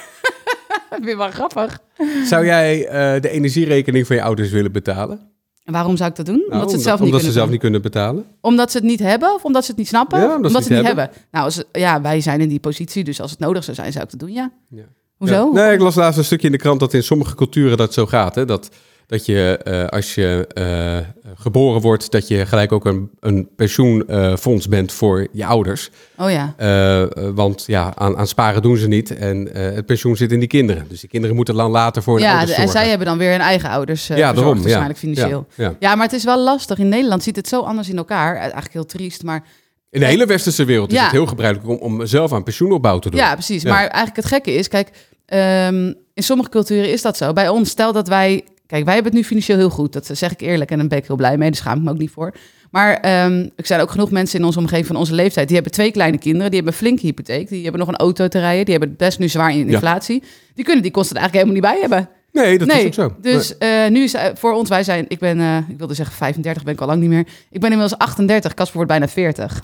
dat 0.70 0.82
vind 0.90 1.08
ik 1.08 1.16
wel 1.18 1.32
grappig. 1.32 1.80
Zou 2.26 2.46
jij 2.46 2.88
eh, 2.88 3.22
de 3.22 3.30
energierekening 3.30 4.08
van 4.08 4.16
je 4.16 4.22
ouders 4.24 4.50
willen 4.50 4.72
betalen? 4.72 5.30
En 5.64 5.74
waarom 5.74 5.98
zou 5.98 6.10
ik 6.10 6.16
dat 6.16 6.26
doen? 6.26 6.36
Omdat 6.44 6.58
Nou, 6.58 6.70
ze 6.70 6.76
het 6.76 6.84
zelf 6.84 7.00
niet 7.00 7.08
omdat 7.08 7.22
ze 7.22 7.32
zelf 7.32 7.50
niet 7.50 7.60
kunnen 7.60 7.82
betalen? 7.82 8.26
Omdat 8.42 8.72
ze 8.72 8.78
het 8.78 8.86
niet 8.86 9.00
hebben 9.00 9.34
of 9.34 9.44
omdat 9.44 9.64
ze 9.64 9.70
het 9.70 9.80
niet 9.80 9.88
snappen? 9.88 10.20
Ja, 10.20 10.36
omdat 10.36 10.40
ze 10.40 10.48
omdat 10.48 10.64
ze 10.64 10.74
het 10.74 10.78
niet 10.78 10.88
hebben. 10.88 11.10
Nou, 11.32 11.46
als, 11.46 11.64
ja, 11.72 12.02
wij 12.02 12.22
zijn 12.22 12.42
in 12.42 12.50
die 12.50 12.60
positie, 12.60 13.04
dus 13.04 13.22
als 13.22 13.32
het 13.32 13.40
nodig 13.40 13.64
zou 13.64 13.76
zijn, 13.76 13.92
zou 13.92 14.04
ik 14.04 14.10
dat 14.12 14.20
doen, 14.20 14.32
ja. 14.32 14.52
Ja. 14.70 14.84
Hoezo? 15.18 15.34
Ja. 15.54 15.66
Nee, 15.66 15.74
ik 15.74 15.80
las 15.80 15.96
laatst 15.96 16.18
een 16.18 16.24
stukje 16.26 16.46
in 16.46 16.52
de 16.52 16.58
krant 16.60 16.80
dat 16.80 16.94
in 16.94 17.04
sommige 17.04 17.36
culturen 17.36 17.78
dat 17.78 17.94
zo 17.94 18.06
gaat. 18.06 18.36
Hè? 18.36 18.46
Dat, 18.46 18.70
dat 19.12 19.26
je 19.26 19.58
eh, 19.64 19.86
als 19.88 20.16
je 20.16 20.48
eh, 20.54 20.98
geboren 21.36 21.82
wordt, 21.82 22.12
dat 22.12 22.28
je 22.28 22.46
gelijk 22.46 22.72
ook 22.72 22.86
een, 22.86 23.10
een 23.20 23.50
pensioenfonds 23.56 24.68
bent 24.68 24.92
voor 24.92 25.28
je 25.32 25.46
ouders. 25.46 25.90
Oh 26.18 26.32
ja. 26.32 26.54
Eh, 26.58 27.02
eh, 27.02 27.08
want 27.34 27.64
ja, 27.68 27.94
aan, 27.96 28.18
aan 28.18 28.28
sparen 28.28 28.62
doen 28.62 28.78
ze 28.78 28.88
niet. 28.88 29.16
En 29.18 29.54
eh, 29.54 29.76
het 29.76 29.86
pensioen 29.86 30.16
zit 30.18 30.32
in 30.32 30.40
die 30.40 30.48
kinderen. 30.48 30.86
Dus 30.90 31.00
die 31.00 31.10
kinderen 31.10 31.36
moeten 31.36 31.56
dan 31.56 31.72
later 31.72 32.04
voor 32.04 32.14
hun 32.16 32.24
Ja, 32.24 32.32
ouders 32.38 32.56
de- 32.56 32.62
en 32.62 32.70
zij 32.70 32.90
hebben 32.90 33.08
dan 33.08 33.18
weer 33.18 33.32
hun 33.32 33.40
eigen 33.40 33.70
ouders 33.70 34.08
ja, 34.08 34.34
daarom. 34.34 34.56
Ja. 34.56 34.62
waarschijnlijk 34.62 35.00
financieel. 35.00 35.48
Ja, 35.56 35.64
ja. 35.64 35.76
Ja, 35.80 35.96
maar 35.96 36.06
het 36.06 36.16
is 36.16 36.24
wel 36.24 36.40
lastig. 36.44 36.78
In 36.78 36.90
Nederland 36.90 37.24
ziet 37.24 37.36
het 37.36 37.48
zo 37.48 37.62
anders 37.62 37.90
in 37.90 37.98
elkaar. 37.98 38.34
Eh, 38.36 38.42
Eigenlijk 38.42 38.74
heel 38.74 38.86
triest, 38.86 39.24
maar 39.24 39.44
In 39.90 40.00
de 40.00 40.06
hele 40.06 40.26
westerse 40.26 40.66
wereld 40.66 40.92
is 40.92 40.98
Ja. 40.98 41.04
het 41.04 41.12
heel 41.12 41.26
gebruikelijk 41.26 41.70
om, 41.82 41.94
om 41.94 42.06
zelf 42.06 42.34
aan 42.34 42.44
pensioenopbouw 42.44 43.00
te 43.00 43.10
doen. 43.10 43.20
Ja, 43.20 43.34
precies. 43.34 43.62
Ja. 43.62 43.70
Maar 43.70 43.80
eigenlijk 43.88 44.16
het 44.16 44.26
gekke 44.26 44.54
is, 44.54 44.68
kijk, 44.68 44.90
ehm, 45.26 45.94
in 46.14 46.24
sommige 46.24 46.50
culturen 46.50 46.92
is 46.92 47.02
dat 47.02 47.18
zo. 47.18 47.34
Bij 47.34 47.50
ons, 47.50 47.70
stel 47.70 47.94
dat 47.94 48.08
wij, 48.08 48.44
kijk, 48.72 48.86
wij 48.86 48.94
hebben 48.94 49.12
het 49.12 49.22
nu 49.22 49.28
financieel 49.28 49.58
heel 49.58 49.70
goed. 49.70 49.94
Dat 49.94 50.10
zeg 50.14 50.32
ik 50.32 50.42
eerlijk 50.42 50.72
en 50.72 50.78
daar 50.78 50.88
ben 50.88 50.98
ik 50.98 51.08
heel 51.08 51.16
blij 51.16 51.38
mee. 51.38 51.50
Daar 51.50 51.60
schaam 51.60 51.78
ik 51.78 51.84
me 51.84 51.90
ook 51.90 51.98
niet 51.98 52.12
voor. 52.12 52.34
Maar 52.72 52.94
ehm, 52.94 53.48
er 53.56 53.66
zijn 53.66 53.82
ook 53.82 53.92
genoeg 53.92 54.12
mensen 54.12 54.40
in 54.40 54.46
onze 54.46 54.60
omgeving 54.60 54.88
van 54.88 54.96
onze 54.96 55.14
leeftijd. 55.14 55.46
Die 55.48 55.56
hebben 55.56 55.74
twee 55.74 55.92
kleine 55.92 56.18
kinderen, 56.18 56.48
die 56.52 56.56
hebben 56.56 56.74
een 56.74 56.86
flinke 56.86 57.06
hypotheek. 57.06 57.50
Die 57.50 57.62
hebben 57.62 57.80
nog 57.80 57.90
een 57.90 57.96
auto 57.96 58.28
te 58.28 58.40
rijden. 58.40 58.66
Die 58.66 58.74
hebben 58.74 58.90
het 58.90 58.98
best 58.98 59.20
nu 59.20 59.28
zwaar 59.30 59.52
in 59.52 59.66
Ja. 59.68 59.74
inflatie. 59.74 60.24
Die 60.56 60.66
kunnen 60.66 60.84
die 60.84 60.92
kosten 60.92 61.18
eigenlijk 61.18 61.48
helemaal 61.48 61.70
niet 61.70 61.80
bij 61.80 61.90
hebben. 61.90 62.10
Nee, 62.32 62.58
dat 62.58 62.68
nee, 62.68 62.80
is 62.80 62.86
ook 62.86 62.94
zo. 62.94 63.16
dus 63.22 63.58
eh, 63.58 63.88
nu 63.90 64.04
is 64.04 64.14
eh, 64.14 64.26
voor 64.34 64.54
ons, 64.54 64.70
wij 64.70 64.84
zijn, 64.84 65.06
ik 65.08 65.20
ben, 65.20 65.40
eh, 65.40 65.58
ik 65.70 65.78
wilde 65.78 65.94
zeggen 65.94 66.16
35, 66.16 66.64
ben 66.64 66.74
ik 66.74 66.82
al 66.82 66.88
lang 66.88 67.00
niet 67.00 67.10
meer. 67.10 67.26
Ik 67.50 67.60
ben 67.62 67.72
inmiddels 67.72 67.98
38, 67.98 68.54
Casper 68.54 68.76
wordt 68.76 68.90
bijna 68.92 69.08
40. 69.08 69.62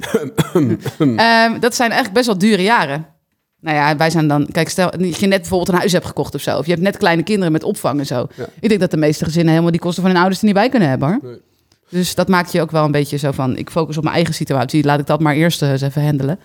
Ehm, 0.99 1.59
dat 1.59 1.75
zijn 1.75 1.91
eigenlijk 1.91 2.13
best 2.13 2.25
wel 2.25 2.37
dure 2.37 2.63
jaren. 2.63 3.05
Nou 3.61 3.75
ja, 3.77 3.97
wij 3.97 4.09
zijn 4.09 4.27
dan, 4.27 4.47
kijk, 4.51 4.69
stel 4.69 4.91
dat 4.91 5.17
je 5.19 5.27
net 5.27 5.39
bijvoorbeeld 5.39 5.69
een 5.69 5.75
huis 5.75 5.91
hebt 5.91 6.05
gekocht 6.05 6.35
of 6.35 6.41
zo. 6.41 6.57
Of 6.57 6.65
je 6.65 6.71
hebt 6.71 6.83
net 6.83 6.97
kleine 6.97 7.23
kinderen 7.23 7.51
met 7.51 7.63
opvang 7.63 7.99
en 7.99 8.05
zo. 8.05 8.27
Ja. 8.35 8.47
Ik 8.59 8.69
denk 8.69 8.81
dat 8.81 8.91
de 8.91 8.97
meeste 8.97 9.23
gezinnen 9.25 9.49
helemaal 9.49 9.71
die 9.71 9.79
kosten 9.81 10.01
van 10.01 10.11
hun 10.11 10.19
ouders 10.19 10.39
er 10.39 10.45
niet 10.45 10.55
bij 10.55 10.69
kunnen 10.69 10.89
hebben 10.89 11.07
hoor. 11.07 11.19
Nee. 11.23 11.37
Dus 11.89 12.15
dat 12.15 12.27
maakt 12.27 12.51
je 12.51 12.61
ook 12.61 12.71
wel 12.71 12.85
een 12.85 12.91
beetje 12.91 13.17
zo 13.17 13.31
van, 13.31 13.57
ik 13.57 13.69
focus 13.69 13.97
op 13.97 14.03
mijn 14.03 14.15
eigen 14.15 14.33
situatie. 14.33 14.83
Laat 14.83 14.99
ik 14.99 15.05
dat 15.07 15.19
maar 15.19 15.35
eerst 15.35 15.61
eh, 15.61 15.71
eens 15.71 15.81
even 15.81 16.03
handelen. 16.05 16.39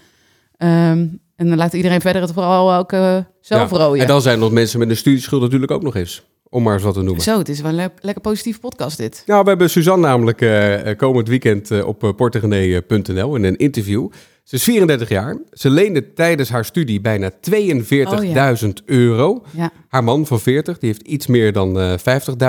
Ehm, 0.56 1.06
en 1.36 1.48
dan 1.48 1.56
laat 1.56 1.72
iedereen 1.72 2.00
verder 2.00 2.22
het 2.22 2.32
vooral 2.32 2.74
ook 2.74 2.92
eh, 2.92 3.16
zelf 3.40 3.70
Ja. 3.70 3.76
rooien. 3.76 4.02
En 4.02 4.08
dan 4.08 4.22
zijn 4.22 4.34
er 4.34 4.40
nog 4.40 4.52
mensen 4.52 4.78
met 4.78 4.90
een 4.90 4.96
studieschuld 4.96 5.42
natuurlijk 5.42 5.70
ook 5.72 5.82
nog 5.82 5.96
eens. 5.96 6.22
Om 6.48 6.62
maar 6.62 6.74
eens 6.74 6.82
wat 6.82 6.94
te 6.94 7.02
noemen. 7.02 7.22
Zo, 7.22 7.38
het 7.38 7.48
is 7.48 7.60
wel 7.60 7.70
een 7.70 7.76
le- 7.76 7.90
lekker 8.00 8.22
positieve 8.22 8.60
podcast 8.60 8.96
dit. 8.96 9.22
Nou, 9.26 9.42
we 9.42 9.48
hebben 9.48 9.70
Suzanne 9.70 10.06
namelijk 10.06 10.40
eh, 10.40 10.96
komend 10.96 11.28
weekend 11.28 11.82
op 11.84 12.04
uh, 12.04 12.10
portegenee.nl 12.16 13.36
in 13.36 13.44
een 13.44 13.56
interview. 13.56 14.08
Ze 14.42 14.56
is 14.56 14.62
34 14.62 15.08
jaar. 15.08 15.38
Ze 15.52 15.70
leende 15.70 16.12
tijdens 16.12 16.48
haar 16.50 16.64
studie 16.64 17.00
bijna 17.00 17.30
42.000 17.30 18.68
euro. 18.84 19.44
Ja. 19.50 19.72
Haar 19.92 20.04
man 20.04 20.26
van 20.26 20.40
40, 20.40 20.78
die 20.78 20.88
heeft 20.88 21.02
iets 21.06 21.26
meer 21.26 21.52
dan 21.52 21.80
eh 21.80 21.92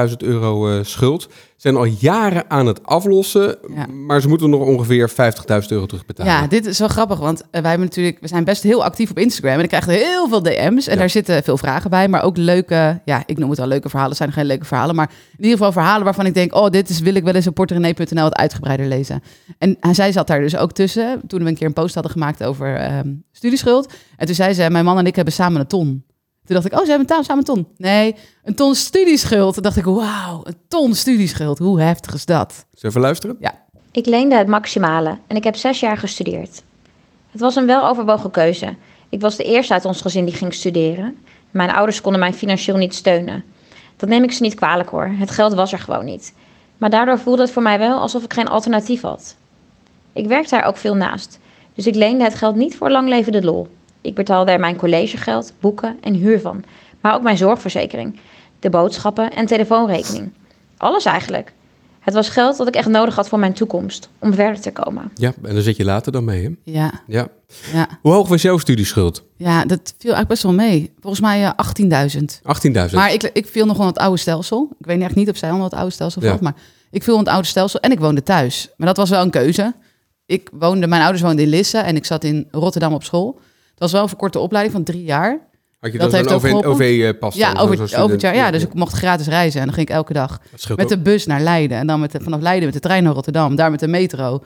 50.000 0.09 0.13
euro 0.17 0.69
eh, 0.69 0.83
schuld. 0.83 1.27
Zijn 1.55 1.75
al 1.75 1.85
jaren 1.85 2.43
aan 2.49 2.65
het 2.65 2.85
aflossen, 2.85 3.57
Ja. 3.75 3.85
maar 3.87 4.21
ze 4.21 4.27
moeten 4.27 4.49
nog 4.49 4.61
ongeveer 4.61 5.09
50.000 5.09 5.15
euro 5.67 5.85
terugbetalen. 5.85 6.31
Ja, 6.31 6.47
dit 6.47 6.65
is 6.65 6.79
wel 6.79 6.87
grappig, 6.87 7.19
want 7.19 7.41
eh, 7.41 7.47
wij 7.61 7.69
hebben 7.69 7.87
natuurlijk, 7.87 8.17
we 8.19 8.27
zijn 8.27 8.43
best 8.43 8.63
heel 8.63 8.83
actief 8.83 9.09
op 9.09 9.19
Instagram 9.19 9.53
en 9.57 9.63
ik 9.63 9.67
krijg 9.69 9.85
heel 9.85 10.27
veel 10.27 10.41
DM's 10.43 10.87
en 10.87 10.93
Ja. 10.93 10.99
daar 10.99 11.09
zitten 11.09 11.43
veel 11.43 11.57
vragen 11.57 11.89
bij, 11.89 12.07
maar 12.07 12.23
ook 12.23 12.37
leuke, 12.37 13.01
ja, 13.05 13.23
ik 13.25 13.37
noem 13.37 13.49
het 13.49 13.59
wel 13.59 13.67
leuke 13.67 13.89
verhalen, 13.89 14.15
zijn 14.15 14.31
geen 14.31 14.45
leuke 14.45 14.65
verhalen, 14.65 14.95
maar 14.95 15.09
in 15.37 15.43
ieder 15.43 15.57
geval 15.57 15.71
verhalen 15.71 16.03
waarvan 16.03 16.25
ik 16.25 16.33
denk, 16.33 16.55
oh, 16.55 16.69
dit 16.69 16.89
is, 16.89 16.99
wil 16.99 17.15
ik 17.15 17.23
wel 17.23 17.33
eens 17.35 17.47
op 17.47 17.53
porterenee.nl 17.55 18.23
wat 18.23 18.35
uitgebreider 18.35 18.85
lezen. 18.87 19.23
En 19.59 19.77
zij 19.91 20.11
zat 20.11 20.27
daar 20.27 20.41
dus 20.41 20.57
ook 20.57 20.71
tussen, 20.71 21.21
toen 21.27 21.43
we 21.43 21.49
een 21.49 21.55
keer 21.55 21.67
een 21.67 21.73
post 21.73 21.93
hadden 21.93 22.11
gemaakt 22.11 22.43
over 22.43 22.75
ehm, 22.75 23.13
studieschuld. 23.31 23.93
En 24.17 24.25
toen 24.25 24.35
zei 24.35 24.53
ze, 24.53 24.69
mijn 24.69 24.85
man 24.85 24.97
en 24.97 25.05
ik 25.05 25.15
hebben 25.15 25.33
samen 25.33 25.59
een 25.61 25.67
ton. 25.67 26.03
Toen 26.45 26.55
dacht 26.55 26.65
ik, 26.65 26.73
oh, 26.73 26.85
ze 26.85 26.89
hebben 26.89 27.07
samen 27.07 27.37
een 27.37 27.43
ton. 27.43 27.67
Nee, 27.77 28.15
een 28.43 28.55
ton 28.55 28.75
studieschuld. 28.75 29.53
Toen 29.53 29.63
dacht 29.63 29.77
ik, 29.77 29.83
wauw, 29.83 30.41
een 30.43 30.57
ton 30.67 30.95
studieschuld. 30.95 31.57
Hoe 31.57 31.81
heftig 31.81 32.13
is 32.13 32.25
dat? 32.25 32.51
Zullen 32.53 32.67
we 32.79 32.87
even 32.87 33.01
luisteren? 33.01 33.37
Ik 33.91 34.05
leende 34.05 34.35
het 34.35 34.47
maximale 34.47 35.17
en 35.27 35.35
ik 35.35 35.43
heb 35.43 35.55
zes 35.55 35.79
jaar 35.79 35.97
gestudeerd. 35.97 36.63
Het 37.31 37.41
was 37.41 37.55
een 37.55 37.65
weloverwogen 37.65 38.31
keuze. 38.31 38.75
Ik 39.09 39.21
was 39.21 39.35
de 39.35 39.43
eerste 39.43 39.73
uit 39.73 39.85
ons 39.85 40.01
gezin 40.01 40.25
die 40.25 40.33
ging 40.33 40.53
studeren. 40.53 41.17
Mijn 41.51 41.71
ouders 41.71 42.01
konden 42.01 42.19
mij 42.19 42.33
financieel 42.33 42.77
niet 42.77 42.95
steunen. 42.95 43.43
Dat 43.97 44.09
neem 44.09 44.23
ik 44.23 44.31
ze 44.31 44.41
niet 44.41 44.55
kwalijk 44.55 44.89
hoor. 44.89 45.11
Het 45.17 45.31
geld 45.31 45.53
was 45.53 45.71
er 45.71 45.79
gewoon 45.79 46.05
niet. 46.05 46.33
Maar 46.77 46.89
daardoor 46.89 47.19
voelde 47.19 47.41
het 47.41 47.51
voor 47.51 47.61
mij 47.61 47.79
wel 47.79 47.99
alsof 47.99 48.23
ik 48.23 48.33
geen 48.33 48.47
alternatief 48.47 49.01
had. 49.01 49.35
Ik 50.13 50.27
werkte 50.27 50.55
daar 50.55 50.65
ook 50.65 50.77
veel 50.77 50.95
naast. 50.95 51.39
Dus 51.75 51.87
ik 51.87 51.95
leende 51.95 52.23
het 52.23 52.35
geld 52.35 52.55
niet 52.55 52.77
voor 52.77 52.89
lang 52.91 53.09
levende 53.09 53.43
lol. 53.43 53.67
Ik 54.03 54.15
betaalde 54.15 54.51
er 54.51 54.59
mijn 54.59 54.75
collegegeld, 54.75 55.53
boeken 55.59 55.97
en 56.01 56.13
huur 56.13 56.39
van. 56.39 56.63
Maar 57.01 57.15
ook 57.15 57.21
mijn 57.21 57.37
zorgverzekering, 57.37 58.19
de 58.59 58.69
boodschappen 58.69 59.31
en 59.31 59.45
telefoonrekening. 59.45 60.31
Alles 60.77 61.05
eigenlijk. 61.05 61.53
Het 61.99 62.13
was 62.13 62.29
geld 62.29 62.57
dat 62.57 62.67
ik 62.67 62.75
echt 62.75 62.87
nodig 62.87 63.15
had 63.15 63.27
voor 63.29 63.39
mijn 63.39 63.53
toekomst, 63.53 64.09
om 64.19 64.33
verder 64.33 64.61
te 64.61 64.71
komen. 64.71 65.11
Ja, 65.15 65.33
en 65.43 65.53
dan 65.53 65.63
zit 65.63 65.77
je 65.77 65.83
later 65.85 66.11
dan 66.11 66.23
mee, 66.25 66.43
hè? 66.43 66.71
Ja, 66.71 66.91
Ja. 67.07 67.27
ja. 67.73 67.87
Hoe 68.01 68.11
hoog 68.13 68.27
was 68.27 68.41
jouw 68.41 68.57
studieschuld? 68.57 69.23
Ja, 69.37 69.65
dat 69.65 69.79
viel 69.97 70.13
eigenlijk 70.13 70.27
best 70.27 70.43
wel 70.43 70.53
mee. 70.53 70.91
Volgens 70.99 71.21
mij 71.21 71.43
eh, 71.43 71.51
18.000. 72.15 72.23
18.000. 72.89 72.93
Maar 72.93 73.13
ik, 73.13 73.23
ik 73.33 73.47
viel 73.47 73.65
nog 73.65 73.75
onder 73.77 73.93
het 73.93 74.01
oude 74.01 74.17
stelsel. 74.17 74.69
Ik 74.79 74.85
weet 74.85 75.01
echt 75.01 75.15
niet 75.15 75.29
of 75.29 75.37
zij 75.37 75.49
onder 75.49 75.63
het 75.65 75.73
oude 75.73 75.91
stelsel 75.91 76.21
Ja. 76.21 76.27
valt. 76.29 76.41
Maar 76.41 76.55
ik 76.91 77.03
viel 77.03 77.13
onder 77.13 77.25
het 77.27 77.33
oude 77.35 77.47
stelsel 77.49 77.79
en 77.79 77.91
ik 77.91 77.99
woonde 77.99 78.23
thuis. 78.23 78.69
Maar 78.77 78.87
dat 78.87 78.97
was 78.97 79.09
wel 79.09 79.21
een 79.21 79.29
keuze. 79.29 79.73
Ik 80.25 80.49
woonde, 80.53 80.87
mijn 80.87 81.01
ouders 81.01 81.21
woonden 81.23 81.43
in 81.43 81.49
Lisse 81.49 81.77
en 81.77 81.95
ik 81.95 82.05
zat 82.05 82.23
in 82.23 82.47
Rotterdam 82.51 82.93
op 82.93 83.03
school. 83.03 83.39
Het 83.73 83.81
was 83.81 83.91
wel 83.91 84.01
een 84.01 84.07
verkorte 84.07 84.39
opleiding 84.39 84.75
van 84.75 84.83
drie 84.83 85.03
jaar. 85.03 85.39
Had 85.79 85.91
je 85.91 85.97
dat 85.97 86.11
heeft 86.11 86.31
geholpen. 86.31 86.69
OV-pas? 86.69 87.35
ja, 87.35 87.53
over, 87.57 87.81
over 87.81 88.11
het 88.11 88.21
jaar. 88.21 88.35
Ja, 88.35 88.51
dus 88.51 88.63
ik 88.63 88.73
mocht 88.73 88.93
gratis 88.93 89.27
reizen. 89.27 89.59
En 89.59 89.65
dan 89.65 89.75
ging 89.75 89.87
ik 89.87 89.93
elke 89.93 90.13
dag 90.13 90.39
Dat 90.67 90.77
met 90.77 90.89
de 90.89 90.97
bus 90.97 91.25
naar 91.25 91.41
Leiden. 91.41 91.77
En 91.77 91.87
dan 91.87 91.99
met 91.99 92.11
de, 92.11 92.19
vanaf 92.19 92.41
Leiden 92.41 92.65
met 92.65 92.73
de 92.73 92.79
trein 92.79 93.03
naar 93.03 93.13
Rotterdam. 93.13 93.55
Daar 93.55 93.71
met 93.71 93.79
de 93.79 93.87
metro. 93.87 94.43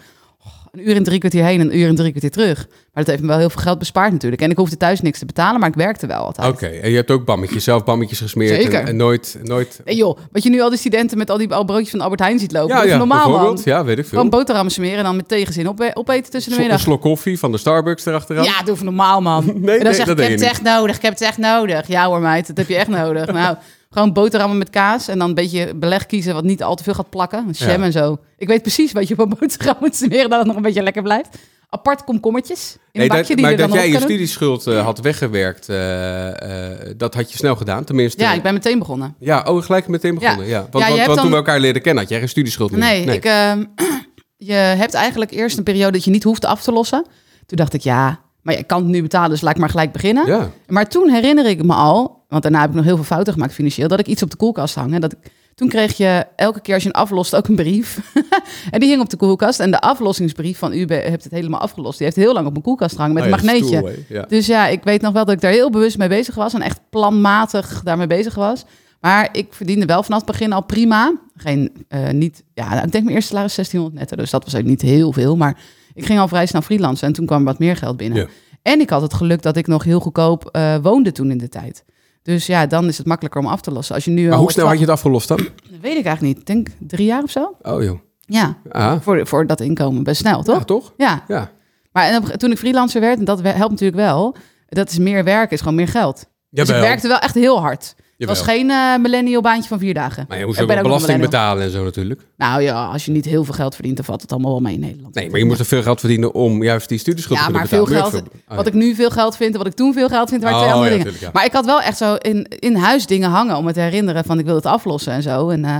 Een 0.77 0.89
uur 0.89 0.95
en 0.95 1.03
drie 1.03 1.19
kwartier 1.19 1.43
heen 1.43 1.59
en 1.59 1.65
een 1.71 1.77
uur 1.77 1.87
en 1.87 1.95
drie 1.95 2.09
kwartier 2.09 2.31
terug. 2.31 2.57
Maar 2.67 3.03
dat 3.03 3.07
heeft 3.07 3.21
me 3.21 3.27
wel 3.27 3.37
heel 3.37 3.49
veel 3.49 3.61
geld 3.61 3.79
bespaard 3.79 4.11
natuurlijk. 4.11 4.41
En 4.41 4.49
ik 4.49 4.57
hoefde 4.57 4.77
thuis 4.77 5.01
niks 5.01 5.19
te 5.19 5.25
betalen, 5.25 5.59
maar 5.59 5.69
ik 5.69 5.75
werkte 5.75 6.07
wel 6.07 6.17
altijd. 6.17 6.47
Oké, 6.47 6.65
en 6.65 6.89
je 6.89 6.95
hebt 6.95 7.11
ook 7.11 7.25
bammetjes, 7.25 7.63
zelf 7.63 7.83
bammetjes 7.83 8.19
gesmeerd. 8.19 8.61
Zeker. 8.61 8.79
En, 8.79 8.87
en 8.87 8.95
nooit, 8.95 9.37
nooit... 9.43 9.81
Hey 9.83 9.95
joh, 9.95 10.17
wat 10.31 10.43
je 10.43 10.49
nu 10.49 10.61
al 10.61 10.69
die 10.69 10.77
studenten 10.77 11.17
met 11.17 11.29
al 11.29 11.37
die 11.37 11.53
al 11.53 11.65
broodjes 11.65 11.89
van 11.89 12.01
Albert 12.01 12.19
Heijn 12.19 12.39
ziet 12.39 12.51
lopen. 12.51 12.69
Ja, 12.69 12.75
dat 12.75 12.85
is 12.85 12.91
ja, 12.91 12.97
normaal 12.97 13.29
man. 13.29 13.59
Ja, 13.63 13.83
weet 13.83 13.97
ik 13.97 14.03
veel. 14.05 14.17
Gewoon 14.17 14.29
boterhammen 14.29 14.73
smeren 14.73 14.97
en 14.97 15.03
dan 15.03 15.15
met 15.15 15.27
tegenzin 15.27 15.67
op, 15.67 15.91
opeten 15.93 16.31
tussen 16.31 16.39
de 16.39 16.41
Slo- 16.41 16.55
een 16.55 16.59
middag. 16.61 16.79
slok 16.79 17.01
koffie 17.01 17.39
van 17.39 17.51
de 17.51 17.57
Starbucks 17.57 18.05
erachteraan. 18.05 18.43
Ja, 18.43 18.63
doe 18.63 18.73
even 18.73 18.85
normaal, 18.85 19.21
man. 19.21 19.45
Nee, 19.45 19.55
en 19.55 19.61
nee, 19.61 19.79
dan 19.79 19.93
zeg 19.93 20.05
dat 20.05 20.19
ik, 20.19 20.23
heb 20.23 20.39
het 20.39 20.49
echt 20.49 20.61
nodig, 20.61 20.95
ik 20.95 21.01
heb 21.01 21.11
het 21.13 21.21
echt 21.21 21.37
nodig. 21.37 21.87
Ja 21.87 22.05
hoor, 22.05 22.19
meid, 22.19 22.47
dat 22.47 22.57
heb 22.57 22.67
je 22.67 22.75
echt 22.75 22.87
nodig. 22.87 23.25
Nou, 23.37 23.55
gewoon 23.89 24.13
boterhammen 24.13 24.57
met 24.57 24.69
kaas 24.69 25.07
en 25.07 25.19
dan 25.19 25.29
een 25.29 25.35
beetje 25.35 25.75
beleg 25.75 26.05
kiezen 26.05 26.33
wat 26.33 26.43
niet 26.43 26.63
al 26.63 26.75
te 26.75 26.83
veel 26.83 26.93
gaat 26.93 27.09
plakken. 27.09 27.49
Jam 27.51 27.79
Ja. 27.79 27.85
en 27.85 27.91
zo. 27.91 28.17
Ik 28.37 28.47
weet 28.47 28.61
precies 28.61 28.91
wat 28.91 29.07
je 29.07 29.13
op 29.13 29.19
een 29.19 29.37
boterham 29.39 29.75
moet 29.79 29.95
smeren, 29.95 30.29
dat 30.29 30.37
het 30.37 30.47
nog 30.47 30.55
een 30.55 30.61
beetje 30.61 30.83
lekker 30.83 31.01
blijft. 31.01 31.37
Apart 31.69 32.03
komkommertjes 32.03 32.77
in 32.91 33.01
een 33.01 33.07
bakje 33.07 33.23
dat, 33.27 33.35
die 33.37 33.45
maar 33.45 33.57
dan 33.57 33.69
dat 33.69 33.77
jij 33.77 33.89
je 33.89 33.99
studieschuld 33.99 34.67
eh, 34.67 34.83
had 34.83 34.99
weggewerkt, 34.99 35.69
eh, 35.69 36.71
eh, 36.71 36.93
dat 36.97 37.13
had 37.13 37.31
je 37.31 37.37
snel 37.37 37.55
gedaan. 37.55 37.83
Tenminste, 37.83 38.21
Ja, 38.21 38.33
ik 38.33 38.41
ben 38.41 38.53
meteen 38.53 38.79
begonnen. 38.79 39.15
Ja, 39.19 39.43
oh, 39.47 39.63
gelijk 39.63 39.87
meteen 39.87 40.15
begonnen. 40.15 40.45
Ja. 40.45 40.51
Ja. 40.51 40.67
Want, 40.71 40.85
Ja, 40.95 41.05
want, 41.05 41.19
toen 41.19 41.29
we 41.29 41.35
elkaar 41.35 41.59
leren 41.59 41.81
kennen, 41.81 42.01
had 42.01 42.11
jij 42.11 42.19
geen 42.19 42.29
studieschuld 42.29 42.71
meer. 42.71 42.79
Nee, 42.79 43.05
Ik, 43.05 43.25
ehm, 43.25 43.63
je 44.51 44.53
hebt 44.53 44.93
eigenlijk 44.93 45.31
eerst 45.31 45.57
een 45.57 45.63
periode 45.63 45.91
dat 45.91 46.03
je 46.03 46.11
niet 46.11 46.23
hoeft 46.23 46.45
af 46.45 46.63
te 46.63 46.71
lossen. 46.71 47.05
Toen 47.45 47.57
dacht 47.57 47.73
ik, 47.73 47.81
ja, 47.81 48.19
maar 48.47 48.57
je 48.57 48.63
kan 48.63 48.81
het 48.81 48.91
nu 48.91 49.01
betalen, 49.01 49.29
dus 49.29 49.41
laat 49.41 49.53
ik 49.53 49.59
maar 49.59 49.69
gelijk 49.69 49.91
beginnen. 49.91 50.25
Ja, 50.27 50.51
Maar 50.67 50.87
toen 50.89 51.09
herinner 51.09 51.45
ik 51.45 51.63
me 51.63 51.73
al, 51.73 52.23
want 52.27 52.43
daarna 52.43 52.59
heb 52.59 52.69
ik 52.69 52.75
nog 52.75 52.85
heel 52.85 52.95
veel 52.95 53.03
fouten 53.05 53.33
gemaakt 53.33 53.53
financieel, 53.53 53.87
dat 53.87 53.99
ik 53.99 54.07
iets 54.07 54.23
op 54.23 54.29
de 54.29 54.37
koelkast 54.37 54.75
hangen. 54.75 55.01
Dat 55.01 55.11
ik, 55.11 55.17
toen 55.55 55.67
kreeg 55.69 55.97
je 55.97 56.25
elke 56.35 56.61
keer 56.61 56.73
als 56.73 56.83
je 56.83 56.89
een 56.89 56.95
aflost 56.95 57.35
ook 57.35 57.47
een 57.47 57.55
brief. 57.55 58.13
en 58.71 58.79
die 58.79 58.89
hing 58.89 59.01
op 59.01 59.09
de 59.09 59.17
koelkast. 59.17 59.59
En 59.59 59.71
de 59.71 59.79
aflossingsbrief 59.79 60.57
van 60.57 60.73
u 60.73 60.85
hebt 60.85 61.23
het 61.23 61.31
helemaal 61.31 61.59
afgelost. 61.59 61.97
Die 61.97 62.05
heeft 62.07 62.19
heel 62.19 62.33
lang 62.33 62.45
op 62.45 62.51
mijn 62.51 62.63
koelkast 62.63 62.95
gehangen 62.95 63.13
met 63.15 63.23
Oh 63.23 63.29
een 63.29 63.35
magneetje. 63.35 63.77
stoel, 63.77 63.85
hè. 63.87 63.93
ja. 64.07 64.25
Dus 64.27 64.45
ja, 64.45 64.67
ik 64.67 64.83
weet 64.83 65.01
nog 65.01 65.13
wel 65.13 65.25
dat 65.25 65.33
ik 65.35 65.41
daar 65.41 65.51
heel 65.51 65.69
bewust 65.69 65.97
mee 65.97 66.07
bezig 66.09 66.35
was 66.35 66.53
en 66.53 66.61
echt 66.61 66.79
planmatig 66.89 67.81
daarmee 67.83 68.07
bezig 68.07 68.35
was. 68.35 68.65
Maar 69.01 69.29
ik 69.31 69.47
verdiende 69.49 69.85
wel 69.85 70.03
vanaf 70.03 70.17
het 70.19 70.27
begin 70.31 70.53
al 70.53 70.63
prima. 70.63 71.13
Geen, 71.35 71.85
eh, 71.87 72.09
niet, 72.09 72.43
ja, 72.53 72.83
ik 72.83 72.91
denk 72.91 73.03
mijn 73.03 73.15
eerste 73.15 73.29
salaris 73.29 73.55
1600 73.55 73.99
netto, 73.99 74.15
dus 74.15 74.29
dat 74.31 74.43
was 74.43 74.55
ook 74.55 74.63
niet 74.63 74.81
heel 74.81 75.13
veel. 75.13 75.37
Maar 75.37 75.57
ik 75.97 76.05
ging 76.05 76.19
al 76.19 76.27
vrij 76.27 76.45
snel 76.45 76.61
freelancen 76.61 77.07
en 77.07 77.13
toen 77.13 77.25
kwam 77.25 77.43
wat 77.43 77.59
meer 77.59 77.75
geld 77.75 77.97
binnen. 77.97 78.19
Ja. 78.19 78.27
En 78.61 78.79
ik 78.79 78.89
had 78.89 79.01
het 79.01 79.13
geluk 79.13 79.41
dat 79.41 79.57
ik 79.57 79.67
nog 79.67 79.83
heel 79.83 79.99
goedkoop 79.99 80.49
eh, 80.51 80.75
woonde 80.81 81.11
toen 81.11 81.31
in 81.31 81.37
de 81.37 81.49
tijd. 81.49 81.85
Dus 82.21 82.45
ja, 82.45 82.65
dan 82.65 82.87
is 82.87 82.97
het 82.97 83.07
makkelijker 83.07 83.41
om 83.41 83.47
af 83.47 83.61
te 83.61 83.71
lossen. 83.71 83.95
Als 83.95 84.05
je 84.05 84.11
nu 84.11 84.29
Maar 84.29 84.37
hoe 84.37 84.51
snel 84.51 84.65
had 84.67 84.75
je 84.75 84.81
het 84.81 84.89
afgelost 84.89 85.27
dan? 85.27 85.37
Dat 85.37 85.47
weet 85.81 85.97
ik 85.97 86.05
eigenlijk 86.05 86.21
niet. 86.21 86.37
Ik 86.37 86.45
denk 86.45 86.67
drie 86.79 87.05
jaar 87.05 87.23
of 87.23 87.29
zo. 87.31 87.55
Oh 87.61 87.83
joh. 87.83 87.99
Ja, 88.19 88.57
Ah, 88.71 88.99
voor, 89.01 89.27
voor 89.27 89.47
dat 89.47 89.59
inkomen 89.61 90.03
best 90.03 90.19
snel, 90.19 90.37
ja, 90.37 90.43
toch? 90.43 90.65
toch? 90.65 90.93
Ja. 90.97 91.23
Ja. 91.27 91.51
Maar 91.91 92.03
en 92.09 92.17
op- 92.17 92.25
toen 92.31 92.51
ik 92.51 92.57
freelancer 92.57 93.01
werd, 93.01 93.19
en 93.19 93.25
dat 93.25 93.41
helpt 93.41 93.71
natuurlijk 93.71 93.97
wel, 94.01 94.35
dat 94.67 94.89
is 94.89 94.97
meer 94.97 95.23
werk, 95.23 95.51
is 95.51 95.59
gewoon 95.59 95.75
meer 95.75 95.87
geld. 95.87 96.25
Dus 96.49 96.69
ik 96.69 96.75
werkte 96.75 97.07
wel 97.07 97.19
echt 97.19 97.33
heel 97.33 97.59
hard. 97.59 97.95
Het 98.17 98.27
was 98.27 98.41
geen 98.41 98.69
eh 98.69 98.97
millennial 98.97 99.41
baantje 99.41 99.69
van 99.69 99.79
vier 99.79 99.93
dagen. 99.93 100.25
Maar 100.27 100.37
je 100.39 100.45
moest 100.45 100.61
ook 100.61 100.67
belasting 100.81 101.19
betalen 101.21 101.63
en 101.63 101.69
zo 101.71 101.83
natuurlijk. 101.83 102.21
Nou 102.37 102.61
ja, 102.61 102.85
als 102.85 103.05
je 103.05 103.11
niet 103.11 103.25
heel 103.25 103.43
veel 103.43 103.53
geld 103.53 103.73
verdient, 103.75 103.95
dan 103.95 104.05
valt 104.05 104.21
het 104.21 104.31
allemaal 104.31 104.51
wel 104.51 104.61
mee 104.61 104.73
in 104.73 104.79
Nederland. 104.79 105.15
Nee, 105.15 105.29
maar 105.29 105.39
je 105.39 105.45
moest 105.45 105.59
er 105.59 105.65
veel 105.65 105.81
geld 105.83 105.99
verdienen 105.99 106.33
om 106.33 106.63
juist 106.63 106.89
die 106.89 106.97
studieschuld 106.97 107.39
Ja, 107.39 107.45
te 107.45 107.51
maar 107.51 107.67
kunnen 107.67 107.85
veel 107.87 107.93
betalen. 107.95 108.11
geld. 108.19 108.23
Ook 108.33 108.41
veel- 108.47 108.55
Wat 108.57 108.65
oh, 108.67 108.73
ik 108.73 108.79
nu 108.79 108.95
veel 108.95 109.09
geld 109.09 109.35
vind 109.35 109.51
en 109.51 109.57
wat 109.57 109.67
ik 109.67 109.73
toen 109.73 109.93
veel 109.93 110.07
geld 110.09 110.29
vind, 110.29 110.41
waren 110.43 110.57
twee 110.57 110.69
Oh, 110.69 110.75
andere 110.75 110.91
ja, 110.95 110.97
dingen. 110.97 111.11
tuurlijk, 111.13 111.33
ja. 111.33 111.39
Maar 111.39 111.45
ik 111.49 111.53
had 111.53 111.65
wel 111.65 111.81
echt 111.81 111.97
zo 111.97 112.15
in, 112.15 112.43
in 112.59 112.75
huis 112.75 113.05
dingen 113.05 113.29
hangen 113.29 113.55
om 113.57 113.63
me 113.65 113.73
te 113.73 113.79
herinneren 113.79 114.23
van 114.25 114.39
ik 114.39 114.45
wil 114.45 114.55
het 114.55 114.65
aflossen 114.65 115.13
en 115.13 115.21
zo. 115.21 115.49
En 115.49 115.65
eh, 115.65 115.77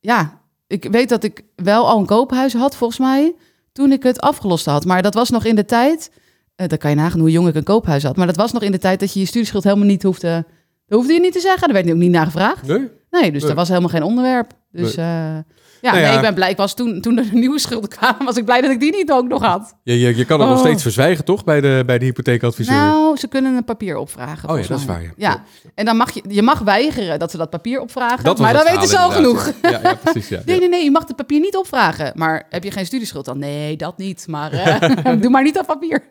ja, 0.00 0.40
ik 0.66 0.88
weet 0.90 1.08
dat 1.08 1.24
ik 1.24 1.42
wel 1.56 1.88
al 1.88 1.98
een 1.98 2.06
koophuis 2.06 2.52
had 2.52 2.76
volgens 2.76 2.98
mij 2.98 3.34
toen 3.72 3.92
ik 3.92 4.02
het 4.02 4.20
afgelost 4.20 4.64
had. 4.66 4.84
Maar 4.84 5.02
dat 5.02 5.14
was 5.14 5.30
nog 5.30 5.44
in 5.44 5.56
de 5.56 5.64
tijd, 5.64 6.10
eh 6.56 6.68
dan 6.68 6.78
kan 6.78 6.90
je 6.90 6.96
nagaan 6.96 7.20
hoe 7.20 7.30
jong 7.30 7.48
ik 7.48 7.54
een 7.54 7.62
koophuis 7.64 8.02
had. 8.02 8.16
Maar 8.16 8.26
dat 8.26 8.36
was 8.36 8.52
nog 8.52 8.62
in 8.62 8.72
de 8.72 8.78
tijd 8.78 9.00
dat 9.00 9.12
je 9.12 9.20
je 9.20 9.26
studieschuld 9.26 9.64
helemaal 9.64 9.86
niet 9.86 10.02
hoefde, 10.02 10.44
dat 10.88 10.98
hoefde 10.98 11.12
je 11.12 11.20
niet 11.20 11.32
te 11.32 11.40
zeggen. 11.40 11.60
Daar 11.60 11.72
werd 11.72 11.84
nu 11.86 11.92
ook 11.92 11.98
niet 11.98 12.10
naar 12.10 12.24
gevraagd. 12.24 12.66
Nee? 12.66 12.88
Nee, 13.10 13.32
dus 13.32 13.40
Nee. 13.40 13.40
dat 13.48 13.54
was 13.54 13.68
helemaal 13.68 13.88
geen 13.90 14.02
onderwerp. 14.02 14.52
Dus 14.72 14.94
Nee. 14.96 15.06
eh, 15.06 15.38
ja, 15.80 15.90
Nou 15.90 16.02
nee, 16.02 16.10
ja. 16.10 16.16
ik 16.16 16.20
ben 16.20 16.34
blij. 16.34 16.50
Ik 16.50 16.56
was 16.56 16.74
toen, 16.74 17.00
toen 17.00 17.18
er 17.18 17.24
nieuwe 17.32 17.58
schulden 17.58 17.88
kwamen, 17.90 18.24
was 18.24 18.36
ik 18.36 18.44
blij 18.44 18.60
dat 18.60 18.70
ik 18.70 18.80
die 18.80 18.96
niet 18.96 19.10
ook 19.12 19.28
nog 19.28 19.42
had. 19.42 19.74
Je, 19.82 19.98
je, 19.98 20.16
je 20.16 20.24
kan 20.24 20.40
het 20.40 20.48
nog 20.48 20.58
Oh. 20.58 20.64
steeds 20.64 20.82
verzwijgen, 20.82 21.24
toch? 21.24 21.44
Bij 21.44 21.60
de, 21.60 21.82
bij 21.86 21.98
de 21.98 22.04
hypotheekadviseur. 22.04 22.74
Nou, 22.74 23.16
ze 23.16 23.28
kunnen 23.28 23.56
een 23.56 23.64
papier 23.64 23.96
opvragen. 23.96 24.48
oh 24.48 24.60
ja, 24.60 24.66
dat 24.66 24.78
is 24.78 24.84
waar. 24.84 25.02
Ja. 25.02 25.10
Ja, 25.16 25.42
en 25.74 25.84
dan 25.84 25.96
mag 25.96 26.10
je, 26.14 26.22
je 26.28 26.42
mag 26.42 26.58
weigeren 26.58 27.18
dat 27.18 27.30
ze 27.30 27.36
dat 27.36 27.50
papier 27.50 27.80
opvragen. 27.80 28.24
Dat 28.24 28.38
maar 28.38 28.52
dan 28.52 28.64
weten 28.64 28.88
ze 28.88 28.98
al 28.98 29.10
genoeg. 29.10 29.52
Ja, 29.62 29.80
ja, 29.82 29.94
precies. 30.02 30.28
Ja. 30.28 30.40
Nee, 30.46 30.58
nee, 30.58 30.68
nee, 30.68 30.84
je 30.84 30.90
mag 30.90 31.06
het 31.06 31.16
papier 31.16 31.40
niet 31.40 31.56
opvragen. 31.56 32.12
Maar 32.14 32.46
heb 32.50 32.64
je 32.64 32.70
geen 32.70 32.86
studieschuld 32.86 33.24
dan? 33.24 33.38
Nee, 33.38 33.76
dat 33.76 33.98
niet. 33.98 34.26
Maar 34.28 34.52
eh, 34.52 35.12
doe 35.22 35.30
maar 35.30 35.42
niet 35.42 35.58
op 35.58 35.66
papier. 35.66 36.02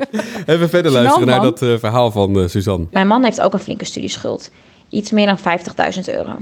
Even 0.46 0.70
verder 0.70 0.92
luisteren 0.92 1.28
naar 1.28 1.42
dat 1.42 1.62
eh, 1.62 1.74
verhaal 1.78 2.12
van 2.12 2.40
eh, 2.40 2.48
Suzanne. 2.48 2.86
Mijn 2.92 3.08
man 3.08 3.24
heeft 3.24 3.42
ook 3.42 3.54
een 3.54 3.60
flinke 3.60 3.86
studieschuld. 3.86 4.52
Iets 4.90 5.12
meer 5.12 5.26
dan 5.26 5.38
50.000 5.38 6.14
euro. 6.16 6.36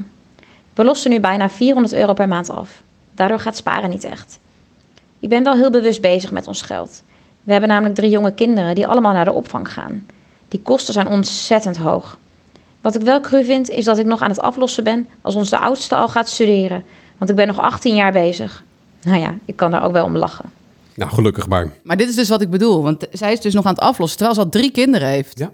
We 0.73 0.83
lossen 0.83 1.09
nu 1.11 1.19
bijna 1.19 1.49
400 1.49 1.93
euro 1.93 2.13
per 2.13 2.27
maand 2.27 2.49
af. 2.49 2.83
Daardoor 3.15 3.39
gaat 3.39 3.57
sparen 3.57 3.89
niet 3.89 4.03
echt. 4.03 4.39
Ik 5.19 5.29
ben 5.29 5.43
wel 5.43 5.55
heel 5.55 5.71
bewust 5.71 6.01
bezig 6.01 6.31
met 6.31 6.47
ons 6.47 6.61
geld. 6.61 7.03
We 7.43 7.51
hebben 7.51 7.69
namelijk 7.69 7.95
drie 7.95 8.09
jonge 8.09 8.33
kinderen 8.33 8.75
die 8.75 8.87
allemaal 8.87 9.13
naar 9.13 9.25
de 9.25 9.31
opvang 9.31 9.73
gaan. 9.73 10.05
Die 10.47 10.61
kosten 10.61 10.93
zijn 10.93 11.07
ontzettend 11.07 11.77
hoog. 11.77 12.17
Wat 12.81 12.95
ik 12.95 13.01
wel 13.01 13.21
cru 13.21 13.43
vind 13.43 13.69
is 13.69 13.85
dat 13.85 13.97
ik 13.97 14.05
nog 14.05 14.21
aan 14.21 14.29
het 14.29 14.39
aflossen 14.39 14.83
ben 14.83 15.07
als 15.21 15.35
onze 15.35 15.57
oudste 15.57 15.95
al 15.95 16.07
gaat 16.07 16.29
studeren. 16.29 16.83
Want 17.17 17.29
ik 17.29 17.35
ben 17.35 17.47
nog 17.47 17.59
18 17.59 17.95
jaar 17.95 18.11
bezig. 18.11 18.63
Nou 19.03 19.19
ja, 19.19 19.33
ik 19.45 19.55
kan 19.55 19.71
daar 19.71 19.83
ook 19.83 19.91
wel 19.91 20.05
om 20.05 20.17
lachen. 20.17 20.51
Nou, 20.95 21.11
gelukkig 21.11 21.47
maar. 21.47 21.71
Maar 21.83 21.97
dit 21.97 22.09
is 22.09 22.15
dus 22.15 22.29
wat 22.29 22.41
ik 22.41 22.49
bedoel. 22.49 22.83
Want 22.83 23.07
zij 23.11 23.31
is 23.31 23.41
dus 23.41 23.53
nog 23.53 23.65
aan 23.65 23.73
het 23.73 23.83
aflossen, 23.83 24.17
terwijl 24.17 24.39
ze 24.39 24.45
al 24.45 24.51
drie 24.51 24.71
kinderen 24.71 25.07
heeft. 25.07 25.39
Ja. 25.39 25.51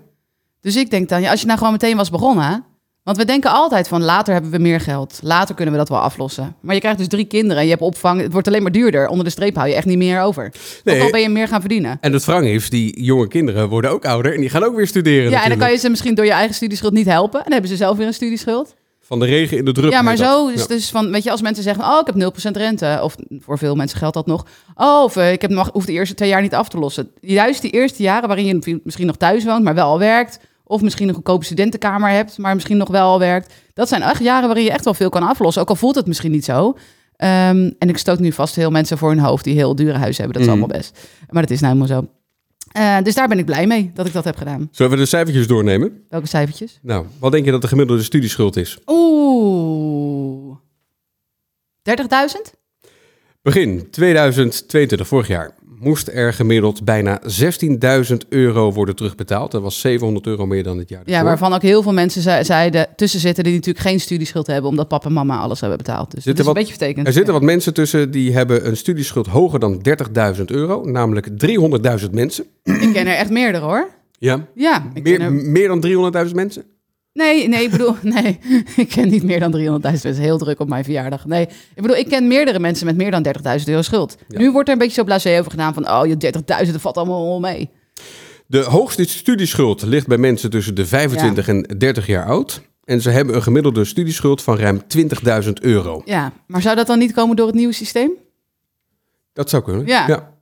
Dus 0.62 0.76
ik 0.76 0.90
denk 0.90 1.10
dan, 1.10 1.22
ja, 1.22 1.32
als 1.32 1.40
je 1.40 1.46
nou 1.46 1.58
gewoon 1.58 1.74
meteen 1.74 1.98
was 1.98 2.10
begonnen... 2.10 2.64
Want 3.04 3.18
we 3.18 3.26
denken 3.26 3.52
altijd 3.52 3.88
van 3.88 4.04
later 4.04 4.34
hebben 4.34 4.52
we 4.52 4.58
meer 4.58 4.80
geld. 4.80 5.20
Later 5.24 5.56
kunnen 5.56 5.74
we 5.74 5.80
dat 5.80 5.90
wel 5.90 6.00
aflossen. 6.00 6.56
Maar 6.62 6.74
je 6.76 6.80
krijgt 6.82 6.98
dus 6.98 7.08
drie 7.08 7.26
kinderen 7.26 7.58
en 7.58 7.64
je 7.64 7.70
hebt 7.70 7.82
opvang. 7.84 8.22
Het 8.22 8.32
wordt 8.32 8.48
alleen 8.48 8.62
maar 8.62 8.72
duurder. 8.72 9.08
Onder 9.08 9.26
de 9.26 9.32
streep 9.32 9.56
hou 9.56 9.68
je 9.68 9.76
echt 9.76 9.86
niet 9.86 9.98
meer 9.98 10.22
over. 10.22 10.52
Nee. 10.84 10.98
Ook 10.98 11.04
al 11.06 11.10
ben 11.12 11.22
je 11.22 11.30
meer 11.30 11.48
gaan 11.48 11.60
verdienen. 11.60 11.98
En 12.02 12.14
het 12.14 12.26
wrang 12.26 12.46
is, 12.46 12.70
die 12.70 13.04
jonge 13.04 13.28
kinderen 13.28 13.70
worden 13.70 13.92
ook 13.92 14.06
ouder 14.06 14.34
en 14.34 14.40
die 14.40 14.50
gaan 14.50 14.64
ook 14.64 14.76
weer 14.76 14.88
studeren 14.88 15.30
Ja, 15.32 15.44
en 15.44 15.50
dan 15.50 15.58
kan 15.58 15.72
je 15.72 15.78
ze 15.78 15.90
misschien 15.90 16.16
door 16.16 16.26
je 16.26 16.32
eigen 16.32 16.56
studieschuld 16.56 16.94
niet 16.94 17.06
helpen. 17.06 17.38
En 17.38 17.44
dan 17.44 17.52
hebben 17.54 17.70
ze 17.70 17.76
zelf 17.76 17.98
weer 17.98 18.08
een 18.08 18.14
studieschuld. 18.14 18.76
Van 19.02 19.20
de 19.20 19.26
regen 19.26 19.58
in 19.58 19.66
de 19.66 19.72
drup. 19.72 19.92
Ja, 19.92 20.02
maar 20.02 20.18
zo 20.18 20.48
is 20.48 20.54
Ja. 20.54 20.60
het 20.60 20.70
dus 20.70 20.90
van, 20.90 21.12
weet 21.12 21.24
je, 21.24 21.32
als 21.32 21.42
mensen 21.42 21.64
zeggen, 21.64 21.84
oh, 21.84 22.00
ik 22.00 22.06
heb 22.06 22.16
0% 22.16 22.58
rente. 22.58 23.00
Of 23.04 23.16
voor 23.40 23.58
veel 23.58 23.76
mensen 23.76 23.98
geldt 23.98 24.14
dat 24.16 24.26
nog. 24.26 24.46
Oh, 24.76 25.04
of 25.04 25.16
eh, 25.16 25.32
ik 25.32 25.42
heb 25.42 25.52
nog, 25.52 25.70
hoef 25.74 25.86
de 25.86 25.92
eerste 25.92 26.16
twee 26.16 26.30
jaar 26.30 26.42
niet 26.42 26.54
af 26.56 26.70
te 26.70 26.78
lossen. 26.78 27.12
Juist 27.22 27.62
die 27.62 27.72
eerste 27.72 28.04
jaren 28.04 28.28
waarin 28.28 28.46
je 28.46 28.80
misschien 28.84 29.06
nog 29.08 29.16
thuis 29.18 29.44
woont, 29.44 29.64
maar 29.64 29.76
wel 29.76 29.86
al 29.88 30.00
werkt. 30.00 30.40
Of 30.72 30.82
misschien 30.82 31.08
een 31.08 31.14
goedkope 31.14 31.46
studentenkamer 31.46 32.10
hebt, 32.10 32.38
maar 32.38 32.54
misschien 32.54 32.78
nog 32.78 32.88
wel 32.90 33.08
al 33.08 33.20
werkt. 33.20 33.54
Dat 33.74 33.88
zijn 33.88 34.02
echt 34.02 34.24
jaren 34.24 34.46
waarin 34.48 34.64
je 34.66 34.72
echt 34.72 34.84
wel 34.84 34.94
veel 34.94 35.10
kan 35.10 35.24
aflossen. 35.24 35.62
Ook 35.62 35.70
al 35.70 35.76
voelt 35.76 35.96
het 35.96 36.08
misschien 36.08 36.32
niet 36.32 36.46
zo. 36.46 36.78
Ehm, 37.16 37.72
en 37.80 37.90
ik 37.90 37.98
stoot 37.98 38.20
nu 38.20 38.32
vast 38.32 38.56
heel 38.56 38.72
mensen 38.72 38.98
voor 38.98 39.10
hun 39.10 39.20
hoofd 39.20 39.44
die 39.44 39.56
heel 39.56 39.76
dure 39.76 39.98
huizen 39.98 40.24
hebben. 40.24 40.34
Dat 40.34 40.42
is 40.42 40.56
Mm. 40.56 40.62
allemaal 40.62 40.78
best. 40.80 41.00
Maar 41.30 41.42
dat 41.42 41.52
is 41.52 41.60
nou 41.60 41.74
helemaal 41.78 41.98
zo. 42.02 42.08
Eh, 42.72 42.98
dus 43.04 43.16
daar 43.16 43.28
ben 43.28 43.40
ik 43.40 43.46
blij 43.46 43.68
mee 43.68 43.92
dat 43.94 44.08
ik 44.08 44.14
dat 44.14 44.24
heb 44.24 44.38
gedaan. 44.38 44.68
Zullen 44.72 44.92
we 44.92 44.98
de 44.98 45.06
cijfertjes 45.06 45.48
doornemen? 45.48 46.04
Welke 46.10 46.28
cijfertjes? 46.28 46.80
Nou, 46.82 47.06
wat 47.20 47.32
denk 47.32 47.46
je 47.46 47.52
dat 47.52 47.62
de 47.62 47.68
gemiddelde 47.68 48.04
studieschuld 48.04 48.56
is? 48.56 48.78
Oeh. 48.86 50.56
30.000? 51.82 52.54
Begin 53.42 53.90
2022, 53.90 55.08
vorig 55.08 55.28
jaar, 55.28 55.52
moest 55.82 56.08
er 56.14 56.34
gemiddeld 56.34 56.84
bijna 56.84 57.22
16.000 57.26 58.18
euro 58.30 58.72
worden 58.74 58.96
terugbetaald. 58.96 59.52
Dat 59.52 59.62
was 59.62 59.80
700 59.80 60.28
euro 60.28 60.46
meer 60.46 60.64
dan 60.64 60.78
het 60.78 60.90
jaar 60.90 61.02
Ja, 61.06 61.24
waarvan 61.24 61.54
ook 61.54 61.62
heel 61.62 61.82
veel 61.84 61.94
mensen 61.94 62.22
ze- 62.22 62.40
zeiden 62.42 62.88
tussen 62.96 63.20
zitten 63.20 63.44
die 63.44 63.54
natuurlijk 63.54 63.86
geen 63.86 64.00
studieschuld 64.00 64.48
hebben, 64.48 64.70
omdat 64.70 64.88
papa 64.88 65.08
en 65.08 65.14
mama 65.14 65.38
alles 65.40 65.60
hebben 65.60 65.78
betaald. 65.78 66.12
Dus 66.12 66.24
dat 66.24 66.40
is 66.40 66.46
een 66.46 66.54
beetje 66.54 66.74
vertekend. 66.78 67.08
Er 67.08 67.14
zitten 67.14 67.34
wat 67.34 67.42
mensen 67.44 67.74
tussen 67.74 68.12
die 68.12 68.34
hebben 68.34 68.68
een 68.68 68.78
studieschuld 68.78 69.28
hoger 69.28 69.60
dan 69.60 69.82
30.000 70.38 70.44
euro, 70.46 70.84
namelijk 70.86 71.28
300.000 71.38 72.12
mensen. 72.12 72.46
Ik 72.64 72.94
ken 72.94 73.08
er 73.08 73.16
echt 73.16 73.30
meerdere 73.30 73.66
hoor. 73.66 73.88
Ja, 74.20 74.48
Ja, 74.56 74.90
ik 74.94 75.04
ken 75.04 75.12
meer, 75.18 75.22
er... 75.22 75.32
meer 75.34 75.68
dan 75.68 75.82
300.000 76.28 76.36
mensen? 76.36 76.64
Nee, 77.14 77.48
nee, 77.48 77.64
ik 77.64 77.72
bedoel, 77.72 77.96
nee, 78.16 78.40
ik 78.76 78.90
ken 78.90 79.10
niet 79.10 79.24
meer 79.24 79.40
dan 79.40 79.56
300.000 79.58 79.62
mensen. 79.82 80.16
Heel 80.16 80.38
druk 80.38 80.60
op 80.60 80.70
mijn 80.70 80.84
verjaardag. 80.84 81.26
Nee, 81.26 81.44
ik 81.76 81.82
bedoel, 81.82 81.98
ik 81.98 82.08
ken 82.08 82.28
meerdere 82.28 82.60
mensen 82.60 82.86
met 82.86 82.96
meer 82.96 83.12
dan 83.12 83.26
30.000 83.60 83.64
euro 83.66 83.82
schuld. 83.82 84.18
Ja. 84.28 84.40
Nu 84.40 84.52
wordt 84.52 84.68
er 84.68 84.74
een 84.74 84.80
beetje 84.80 84.96
zo 84.96 85.04
blasé 85.04 85.40
over 85.40 85.52
gedaan 85.52 85.74
van, 85.74 85.90
oh, 85.90 86.06
je 86.06 86.34
30.000, 86.66 86.72
dat 86.72 86.82
valt 86.82 86.98
allemaal 86.98 87.26
wel 87.26 87.40
mee. 87.40 87.70
De 88.48 88.64
hoogste 88.64 89.04
studieschuld 89.04 89.82
ligt 89.82 90.08
bij 90.08 90.18
mensen 90.18 90.50
tussen 90.50 90.76
de 90.76 90.86
25 90.86 91.48
en 91.48 91.62
30 91.78 92.08
jaar 92.08 92.26
oud. 92.26 92.62
En 92.84 93.02
ze 93.02 93.10
hebben 93.10 93.36
een 93.36 93.44
gemiddelde 93.44 93.86
studieschuld 93.86 94.42
van 94.42 94.58
ruim 94.58 94.82
20.000 95.44 95.52
euro. 95.62 96.02
Ja, 96.06 96.34
maar 96.48 96.62
zou 96.62 96.76
dat 96.76 96.88
dan 96.88 97.00
niet 97.00 97.14
komen 97.14 97.36
door 97.36 97.48
het 97.48 97.56
nieuwe 97.56 97.74
systeem? 97.74 98.12
Dat 99.34 99.50
zou 99.50 99.64
kunnen. 99.64 99.86
Ja. 99.86 100.08
ja. 100.08 100.34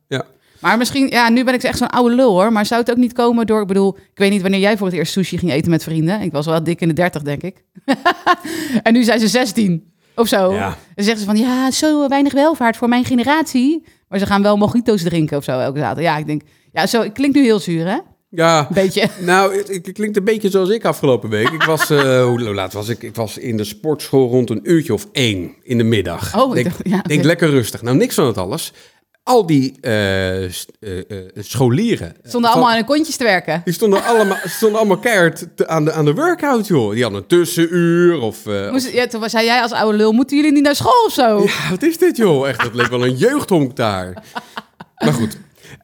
Maar 0.60 0.78
misschien, 0.78 1.08
ja, 1.08 1.28
nu 1.28 1.44
ben 1.44 1.54
ik 1.54 1.62
echt 1.62 1.78
zo'n 1.78 1.90
oude 1.90 2.14
lul 2.14 2.30
hoor. 2.30 2.52
Maar 2.52 2.66
zou 2.66 2.80
het 2.80 2.90
ook 2.90 2.96
niet 2.96 3.12
komen 3.12 3.46
door, 3.46 3.60
ik 3.60 3.66
bedoel, 3.66 3.96
ik 3.96 4.18
weet 4.18 4.30
niet 4.30 4.42
wanneer 4.42 4.60
jij 4.60 4.76
voor 4.76 4.86
het 4.86 4.96
eerst 4.96 5.12
sushi 5.12 5.38
ging 5.38 5.52
eten 5.52 5.70
met 5.70 5.82
vrienden. 5.82 6.20
Ik 6.20 6.32
was 6.32 6.46
wel 6.46 6.64
dik 6.64 6.80
in 6.80 6.88
de 6.88 6.94
30, 6.94 7.22
denk 7.22 7.42
ik. 7.42 7.64
en 8.82 8.92
nu 8.92 9.02
zijn 9.02 9.20
ze 9.20 9.28
16 9.28 9.92
of 10.14 10.28
zo. 10.28 10.52
Ja. 10.52 10.76
Dan 10.94 11.04
zeggen 11.04 11.18
ze 11.18 11.24
van, 11.24 11.36
ja, 11.36 11.70
zo 11.70 12.08
weinig 12.08 12.32
welvaart 12.32 12.76
voor 12.76 12.88
mijn 12.88 13.04
generatie. 13.04 13.84
Maar 14.08 14.18
ze 14.18 14.26
gaan 14.26 14.42
wel 14.42 14.56
mojito's 14.56 15.02
drinken 15.02 15.36
of 15.36 15.44
zo 15.44 15.58
elke 15.58 15.78
zaterdag. 15.78 16.04
Ja, 16.04 16.18
ik 16.18 16.26
denk, 16.26 16.42
ja, 16.72 16.86
zo, 16.86 17.02
het 17.02 17.12
klinkt 17.12 17.36
nu 17.36 17.42
heel 17.42 17.58
zuur, 17.58 17.86
hè? 17.86 17.98
Ja, 18.30 18.68
beetje. 18.72 19.08
nou, 19.20 19.56
het, 19.56 19.68
het 19.68 19.92
klinkt 19.92 20.16
een 20.16 20.24
beetje 20.24 20.50
zoals 20.50 20.68
ik 20.68 20.84
afgelopen 20.84 21.30
week. 21.30 21.48
Ik 21.48 21.62
was, 21.62 21.90
eh, 21.90 22.24
hoe 22.24 22.40
laat 22.40 22.72
was 22.72 22.88
ik? 22.88 23.02
Ik 23.02 23.14
was 23.14 23.38
in 23.38 23.56
de 23.56 23.64
sportschool 23.64 24.28
rond 24.28 24.50
een 24.50 24.60
uurtje 24.62 24.92
of 24.92 25.08
één 25.12 25.54
in 25.62 25.78
de 25.78 25.84
middag. 25.84 26.38
Oh, 26.38 26.56
ik 26.56 26.72
denk, 27.06 27.24
lekker 27.24 27.50
rustig. 27.50 27.82
Nou, 27.82 27.96
niks 27.96 28.14
van 28.14 28.26
het 28.26 28.38
alles. 28.38 28.72
Al 29.22 29.46
die 29.46 29.74
eh, 29.80 30.44
eh, 30.44 30.50
eh, 30.80 31.16
scholieren. 31.38 32.16
Stonden 32.22 32.50
allemaal 32.50 32.68
aan 32.68 32.76
hun 32.76 32.84
kontjes 32.84 33.16
te 33.16 33.24
werken. 33.24 33.60
Die 33.64 33.74
stonden 33.74 34.04
allemaal, 34.04 34.36
stonden 34.44 34.78
allemaal 34.78 34.98
keihard 34.98 35.46
te- 35.54 35.68
aan, 35.68 35.84
de, 35.84 35.92
aan 35.92 36.04
de 36.04 36.14
workout, 36.14 36.66
joh. 36.66 36.92
Die 36.92 37.02
hadden 37.02 37.20
een 37.20 37.26
tussenuur 37.26 38.20
of... 38.20 38.44
Moest, 38.70 38.90
ja, 38.92 39.06
toen 39.06 39.28
zei 39.30 39.44
jij 39.44 39.62
als 39.62 39.72
oude 39.72 39.96
lul, 39.96 40.12
moeten 40.12 40.36
jullie 40.36 40.52
niet 40.52 40.62
naar 40.62 40.76
school 40.76 41.04
of 41.06 41.12
zo? 41.12 41.42
Ja, 41.44 41.70
wat 41.70 41.82
is 41.82 41.98
dit, 41.98 42.16
joh? 42.16 42.48
Echt, 42.48 42.62
het 42.62 42.74
leek 42.74 42.86
wel 42.88 43.04
een 43.04 43.16
jeugdhonk 43.16 43.76
daar. 43.76 44.14
Maar 45.04 45.12
goed. 45.12 45.36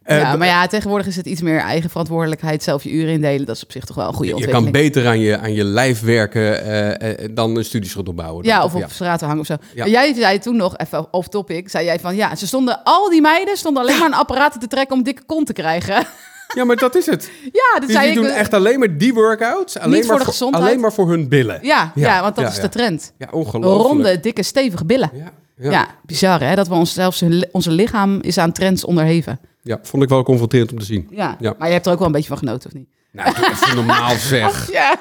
Eh, 0.07 0.21
ja, 0.21 0.37
maar 0.37 0.47
ja, 0.47 0.67
tegenwoordig 0.67 1.07
is 1.07 1.17
het 1.17 1.27
iets 1.27 1.41
meer 1.41 1.59
eigen 1.59 1.91
verantwoordelijkheid, 1.91 2.63
zelf 2.63 2.83
je 2.83 2.91
uren 2.91 3.13
indelen. 3.13 3.47
Dat 3.47 3.57
is 3.57 3.63
op 3.63 3.73
zich 3.73 3.85
toch 3.85 3.97
wel 3.97 4.09
een 4.09 4.15
goede 4.15 4.29
je 4.29 4.35
kan 4.35 4.45
ontwikkeling. 4.45 4.93
beter 4.95 5.11
aan 5.11 5.21
je, 5.21 5.39
aan 5.39 5.53
je 5.53 5.65
lijf 5.65 6.01
werken 6.01 6.65
eh, 6.65 7.25
eh, 7.25 7.31
dan 7.35 7.57
een 7.57 7.65
studieschuld 7.65 8.09
opbouwen. 8.09 8.45
Ja, 8.45 8.65
of 8.65 8.75
op 8.75 8.85
straat 8.91 9.21
hangen 9.21 9.39
of 9.39 9.47
zo. 9.47 9.57
Ja. 9.75 9.87
Jij 9.87 10.15
zei 10.15 10.39
toen 10.39 10.57
nog, 10.57 10.77
even 10.77 11.13
off 11.13 11.29
topic, 11.29 11.69
zei 11.69 11.85
jij 11.85 12.01
van 12.01 12.17
ja, 12.17 12.35
ze 12.35 12.47
stonden, 12.47 12.83
al 12.85 13.11
die 13.11 13.21
meiden 13.21 13.57
stonden 13.57 13.83
alleen 13.83 13.99
maar 13.99 14.07
een 14.09 14.15
apparaten 14.15 14.61
te 14.61 14.67
trekken 14.67 14.97
om 14.97 15.03
dikke 15.03 15.23
kont 15.27 15.47
te 15.47 15.53
krijgen. 15.53 16.07
Ja, 16.55 16.65
maar 16.65 16.77
dat 16.77 16.95
is 16.95 17.07
het. 17.07 17.31
ja, 17.61 17.81
dat 17.81 17.89
Die, 17.89 17.99
ik. 17.99 18.15
doen 18.15 18.27
echt 18.27 18.55
alleen 18.55 18.79
maar 18.79 18.97
die 18.97 19.15
workouts. 19.15 19.79
Alleen 19.79 20.01
voor 20.05 20.11
maar 20.15 20.19
de 20.19 20.31
gezondheid. 20.31 20.65
Alleen 20.65 20.81
maar 20.81 20.93
voor 20.93 21.09
hun 21.09 21.29
billen. 21.29 21.59
Ja, 21.63 21.93
ja, 21.95 22.15
Ja, 22.15 22.23
want 22.23 22.35
dat 22.35 22.45
ja, 22.45 22.51
is 22.51 22.57
ja. 22.57 22.63
de 22.63 22.69
trend. 22.69 23.13
Ja, 23.19 23.29
ongelooflijk. 23.31 23.89
Ronde, 23.89 24.21
dikke, 24.21 24.43
stevige 24.43 24.85
billen. 24.85 25.11
Ja, 25.15 25.33
Ja, 25.57 25.71
ja. 25.71 25.87
bizar 26.05 26.41
hè, 26.41 26.55
dat 26.55 26.69
we 26.69 26.75
ons 26.75 26.93
zelfs 26.93 27.25
onze 27.53 27.71
lichaam 27.71 28.19
is 28.21 28.39
aan 28.39 28.53
trends 28.53 28.85
onderheven. 28.85 29.41
Ja, 29.67 29.79
vond 29.83 30.03
ik 30.03 30.09
wel 30.09 30.23
confronterend 30.23 30.73
om 30.73 30.79
te 30.79 30.85
zien. 30.85 31.07
Ja. 31.11 31.37
Ja. 31.41 31.55
maar 31.59 31.67
je 31.69 31.73
hebt 31.75 31.87
er 31.87 31.93
ook 31.93 31.99
wel 31.99 32.07
een 32.07 32.13
beetje 32.13 32.29
van 32.29 32.39
genoten, 32.39 32.69
of 32.71 32.75
niet? 32.77 32.89
Nou, 33.13 33.29
even 33.29 33.75
normaal 33.77 34.15
zeg. 34.35 34.71
Ja. 34.73 34.97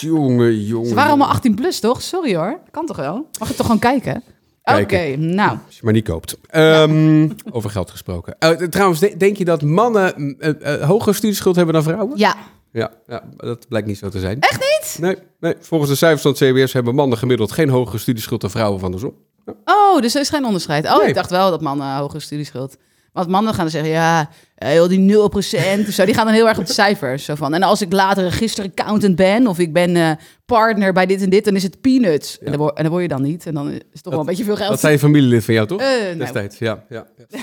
Jongen, 0.00 0.64
jongen. 0.64 0.88
Ze 0.88 0.94
waren 0.94 1.10
allemaal 1.10 1.28
18 1.28 1.54
plus, 1.54 1.80
toch? 1.80 2.02
Sorry 2.02 2.36
hoor. 2.36 2.60
Kan 2.70 2.86
toch 2.86 2.96
wel? 2.96 3.28
Mag 3.38 3.50
ik 3.50 3.56
toch 3.56 3.66
gewoon 3.66 3.80
kijken? 3.80 4.22
Oké, 4.62 5.16
nou. 5.16 5.58
Als 5.66 5.74
je 5.76 5.80
maar 5.82 5.92
niet 5.92 6.04
koopt. 6.08 6.36
Ehm, 6.46 7.30
Over 7.50 7.70
geld 7.70 7.90
gesproken. 7.90 8.36
Eh, 8.38 8.50
trouwens, 8.50 9.00
de- 9.00 9.16
denk 9.16 9.36
je 9.36 9.44
dat 9.44 9.62
mannen 9.62 10.38
eh, 10.38 10.82
hogere 10.88 11.12
studieschuld 11.14 11.56
hebben 11.56 11.74
dan 11.74 11.82
vrouwen? 11.82 12.18
Ja. 12.18 12.34
Ja, 12.72 12.90
ja, 13.06 13.22
dat 13.36 13.68
blijkt 13.68 13.86
niet 13.86 13.98
zo 13.98 14.08
te 14.08 14.20
zijn. 14.20 14.40
Echt 14.40 14.60
niet? 14.60 14.96
Nee, 15.00 15.16
nee, 15.40 15.54
volgens 15.60 15.90
de 15.90 15.96
cijfers 15.96 16.22
van 16.22 16.30
het 16.30 16.40
CBS 16.40 16.72
hebben 16.72 16.94
mannen 16.94 17.18
gemiddeld 17.18 17.52
geen 17.52 17.68
hogere 17.68 17.98
studieschuld 17.98 18.40
dan 18.40 18.50
vrouwen 18.50 18.80
van 18.80 18.92
de 18.92 18.98
zon. 18.98 19.14
Oh, 19.64 20.00
dus 20.00 20.14
er 20.14 20.20
is 20.20 20.28
geen 20.28 20.44
onderscheid. 20.44 20.84
Oh, 20.86 20.98
Nee. 20.98 21.08
ik 21.08 21.14
dacht 21.14 21.30
wel 21.30 21.50
dat 21.50 21.60
mannen 21.60 21.96
hogere 21.96 22.20
studieschuld. 22.20 22.76
Want 23.14 23.28
mannen 23.28 23.54
gaan 23.54 23.62
dan 23.62 23.70
zeggen, 23.70 23.90
ja, 23.90 24.30
heel 24.54 24.88
die 24.88 25.12
0% 25.12 25.16
of 25.18 25.92
zo. 25.92 26.04
Die 26.04 26.14
gaan 26.14 26.26
dan 26.26 26.34
heel 26.34 26.48
erg 26.48 26.58
op 26.58 26.66
de 26.66 26.72
cijfers. 26.72 27.24
Zo 27.24 27.34
van. 27.34 27.54
En 27.54 27.62
als 27.62 27.82
ik 27.82 27.92
later 27.92 28.22
registeraccountant 28.24 29.16
ben 29.16 29.46
of 29.46 29.58
ik 29.58 29.72
ben 29.72 29.96
eh, 29.96 30.10
partner 30.46 30.92
bij 30.92 31.06
dit 31.06 31.22
en 31.22 31.30
dit, 31.30 31.44
dan 31.44 31.56
is 31.56 31.62
het 31.62 31.80
peanuts. 31.80 32.38
En, 32.38 32.50
dan 32.50 32.60
word, 32.60 32.76
en 32.76 32.82
dan 32.82 32.90
word 32.90 33.02
je 33.02 33.08
dan 33.08 33.22
niet. 33.22 33.46
En 33.46 33.54
dan 33.54 33.70
is 33.70 33.78
het 33.92 34.02
toch 34.02 34.12
wel 34.12 34.20
een 34.20 34.26
beetje 34.28 34.44
veel 34.44 34.56
geld. 34.56 34.68
Dat 34.70 34.80
zijn 34.80 34.98
familielid 34.98 35.44
van 35.44 35.54
jou, 35.54 35.66
toch? 35.66 35.80
Eh, 35.80 35.86
nou. 36.04 36.16
Destijds, 36.16 36.58
ja. 36.58 36.84
ja, 36.88 37.06
ja. 37.16 37.38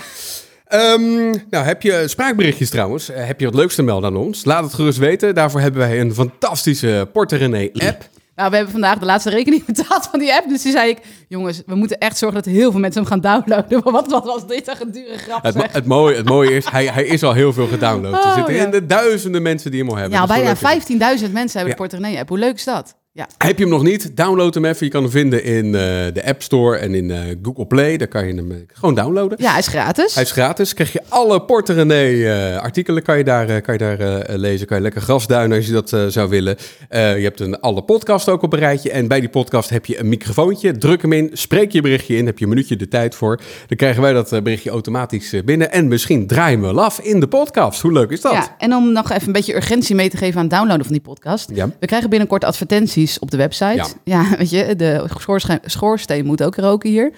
Ehm, 0.64 1.30
nou, 1.50 1.64
heb 1.64 1.82
je 1.82 2.04
spraakberichtjes 2.06 2.70
trouwens? 2.70 3.08
Eh, 3.08 3.26
heb 3.26 3.40
je 3.40 3.46
wat 3.46 3.54
leuks 3.54 3.74
te 3.74 3.82
melden 3.82 4.10
aan 4.10 4.16
ons? 4.16 4.44
Laat 4.44 4.64
het 4.64 4.74
gerust 4.74 4.98
weten. 4.98 5.34
Daarvoor 5.34 5.60
hebben 5.60 5.80
wij 5.80 6.00
een 6.00 6.14
fantastische 6.14 7.08
Porter 7.12 7.38
René 7.38 7.70
app. 7.72 8.08
Nou, 8.42 8.54
we 8.54 8.60
hebben 8.60 8.80
vandaag 8.80 8.98
de 8.98 9.04
laatste 9.04 9.30
rekening 9.30 9.64
betaald 9.74 10.08
van 10.10 10.18
die 10.18 10.34
app. 10.34 10.48
Dus 10.48 10.62
toen 10.62 10.72
zei 10.72 10.90
ik, 10.90 10.98
jongens, 11.28 11.62
we 11.66 11.74
moeten 11.74 11.98
echt 11.98 12.18
zorgen 12.18 12.42
dat 12.42 12.52
heel 12.52 12.70
veel 12.70 12.80
mensen 12.80 13.00
hem 13.02 13.10
gaan 13.10 13.20
downloaden. 13.20 13.82
Wat, 13.92 14.10
wat 14.10 14.24
was 14.24 14.46
dit 14.46 14.76
een 14.80 14.92
dure 14.92 15.18
grap 15.18 15.42
Het, 15.42 15.72
het, 15.72 15.86
mooie, 15.86 16.16
het 16.16 16.28
mooie 16.28 16.50
is, 16.56 16.66
hij, 16.70 16.86
hij 16.86 17.04
is 17.04 17.22
al 17.22 17.32
heel 17.32 17.52
veel 17.52 17.66
gedownload. 17.66 18.14
er 18.14 18.20
Oh, 18.20 18.34
zitten 18.34 18.54
ja. 18.54 18.64
in 18.64 18.70
de 18.70 18.86
duizenden 18.86 19.42
mensen 19.42 19.70
die 19.70 19.80
hem 19.80 19.88
al 19.90 19.96
hebben. 19.96 20.12
Ja, 20.18 20.26
Dus 20.26 20.34
bijna 20.36 20.54
hoe 20.54 20.68
leuk 20.68 20.76
is 20.76 21.18
het? 21.18 21.28
15.000 21.28 21.32
mensen 21.32 21.58
hebben 21.58 21.76
de 21.76 21.82
Portemonnee 21.82 22.18
app. 22.18 22.28
Hoe 22.28 22.38
leuk 22.38 22.54
is 22.54 22.64
dat? 22.64 22.94
Ja. 23.14 23.28
Heb 23.38 23.58
je 23.58 23.64
hem 23.64 23.72
nog 23.72 23.82
niet? 23.82 24.16
Download 24.16 24.54
hem 24.54 24.64
even. 24.64 24.86
Je 24.86 24.92
kan 24.92 25.02
hem 25.02 25.10
vinden 25.10 25.44
in 25.44 25.64
eh, 25.64 25.72
de 26.12 26.22
App 26.24 26.42
Store 26.42 26.76
en 26.76 26.94
in 26.94 27.10
eh, 27.10 27.18
Google 27.42 27.66
Play. 27.66 27.96
Daar 27.96 28.08
kan 28.08 28.26
je 28.26 28.34
hem 28.34 28.50
eh, 28.50 28.56
gewoon 28.72 28.94
downloaden. 28.94 29.38
ja, 29.40 29.50
hij 29.50 29.58
is 29.58 29.66
gratis. 29.66 30.14
Hij 30.14 30.22
is 30.22 30.30
gratis. 30.30 30.74
Krijg 30.74 30.92
je 30.92 31.00
alle 31.08 31.42
Porter 31.42 31.74
René 31.74 32.60
artikelen 32.60 33.02
kan 33.02 33.18
je 33.18 33.24
daar, 33.24 33.60
kan 33.60 33.74
je 33.74 33.96
daar 33.96 34.24
lezen. 34.38 34.66
Kan 34.66 34.76
je 34.76 34.82
lekker 34.82 35.00
grasduinen 35.00 35.56
als 35.56 35.66
je 35.66 35.72
dat 35.72 36.12
zou 36.12 36.28
willen. 36.28 36.56
Je 36.88 36.96
hebt 36.96 37.40
een, 37.40 37.60
alle 37.60 37.82
podcast 37.82 38.28
ook 38.28 38.42
op 38.42 38.52
een 38.52 38.58
rijtje. 38.58 38.90
En 38.90 39.08
bij 39.08 39.20
die 39.20 39.28
podcast 39.28 39.70
heb 39.70 39.86
je 39.86 39.98
een 39.98 40.08
microfoontje. 40.08 40.78
Druk 40.78 41.02
hem 41.02 41.12
in. 41.12 41.30
Spreek 41.32 41.72
je 41.72 41.80
berichtje 41.80 42.16
in. 42.16 42.26
Heb 42.26 42.38
je 42.38 42.44
een 42.44 42.50
minuutje 42.50 42.76
de 42.76 42.88
tijd 42.88 43.14
voor. 43.14 43.40
Dan 43.66 43.76
krijgen 43.76 44.02
wij 44.02 44.12
dat 44.12 44.42
berichtje 44.42 44.70
automatisch 44.70 45.34
binnen. 45.44 45.72
En 45.72 45.88
misschien 45.88 46.26
draaien 46.26 46.60
we 46.60 46.80
af 46.80 47.00
in 47.00 47.20
de 47.20 47.28
podcast. 47.28 47.80
Hoe 47.80 47.92
leuk 47.92 48.10
is 48.10 48.20
dat? 48.20 48.32
Ja, 48.32 48.54
en 48.58 48.74
om 48.74 48.92
nog 48.92 49.10
even 49.10 49.26
een 49.26 49.32
beetje 49.32 49.54
urgentie 49.54 49.94
mee 49.94 50.10
te 50.10 50.16
geven 50.16 50.36
aan 50.36 50.46
het 50.46 50.54
downloaden 50.54 50.84
van 50.84 50.94
die 50.94 51.02
podcast. 51.02 51.50
Ja. 51.54 51.70
We 51.80 51.86
krijgen 51.86 52.10
binnenkort 52.10 52.44
advertenties 52.44 53.01
op 53.18 53.30
de 53.30 53.36
website. 53.36 53.94
Ja, 54.04 54.28
weet 54.38 54.50
je, 54.50 54.76
de 54.76 55.04
schoorsteen, 55.18 55.58
schoorsteen 55.64 56.26
moet 56.26 56.42
ook 56.42 56.56
roken 56.56 56.90
hier. 56.90 57.12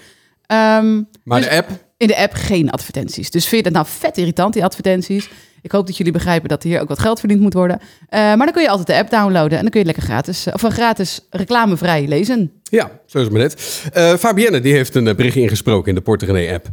Ehm, 0.45 1.01
Maar 1.23 1.39
dus 1.39 1.49
de 1.49 1.55
app, 1.55 1.69
in 1.97 2.07
de 2.07 2.17
app 2.17 2.33
geen 2.33 2.69
advertenties. 2.71 3.31
Dus 3.31 3.47
vind 3.47 3.65
je 3.65 3.71
dat 3.71 3.83
nou 3.83 3.95
vet 3.99 4.17
irritant, 4.17 4.53
die 4.53 4.63
advertenties? 4.63 5.29
Ik 5.61 5.71
hoop 5.71 5.87
dat 5.87 5.97
jullie 5.97 6.11
begrijpen 6.13 6.49
dat 6.49 6.63
hier 6.63 6.81
ook 6.81 6.87
wat 6.87 6.99
geld 6.99 7.19
verdiend 7.19 7.41
moet 7.41 7.53
worden. 7.53 7.79
Eh, 8.09 8.19
maar 8.19 8.37
dan 8.37 8.51
kun 8.51 8.61
je 8.61 8.69
altijd 8.69 8.87
de 8.87 8.95
app 8.95 9.09
downloaden 9.09 9.55
en 9.57 9.61
dan 9.61 9.69
kun 9.71 9.79
je 9.79 9.85
lekker 9.85 10.03
gratis, 10.03 10.47
of 10.53 10.61
een 10.61 10.71
gratis 10.71 11.27
reclamevrij 11.29 12.07
lezen. 12.07 12.51
ja, 12.63 12.91
zo 13.05 13.17
is 13.17 13.23
het 13.23 13.33
maar 13.33 13.41
net. 13.41 13.83
Eh, 13.93 14.13
Fabienne 14.13 14.59
die 14.59 14.73
heeft 14.73 14.95
een 14.95 15.07
eh, 15.07 15.15
berichtje 15.15 15.41
ingesproken 15.41 15.89
in 15.89 15.95
de 15.95 16.01
Porter 16.01 16.27
René 16.31 16.53
app. 16.53 16.65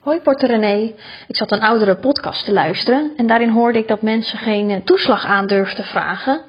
Hoi 0.00 0.20
Porter 0.20 0.48
René, 0.48 0.92
ik 1.28 1.36
zat 1.36 1.50
een 1.52 1.60
oudere 1.60 1.96
podcast 1.96 2.44
te 2.44 2.52
luisteren 2.52 3.12
en 3.16 3.26
daarin 3.26 3.50
hoorde 3.50 3.78
ik 3.78 3.88
dat 3.88 4.02
mensen 4.02 4.38
geen 4.38 4.70
eh, 4.70 4.80
toeslag 4.84 5.24
aandurfden 5.24 5.76
te 5.84 5.90
vragen. 5.90 6.40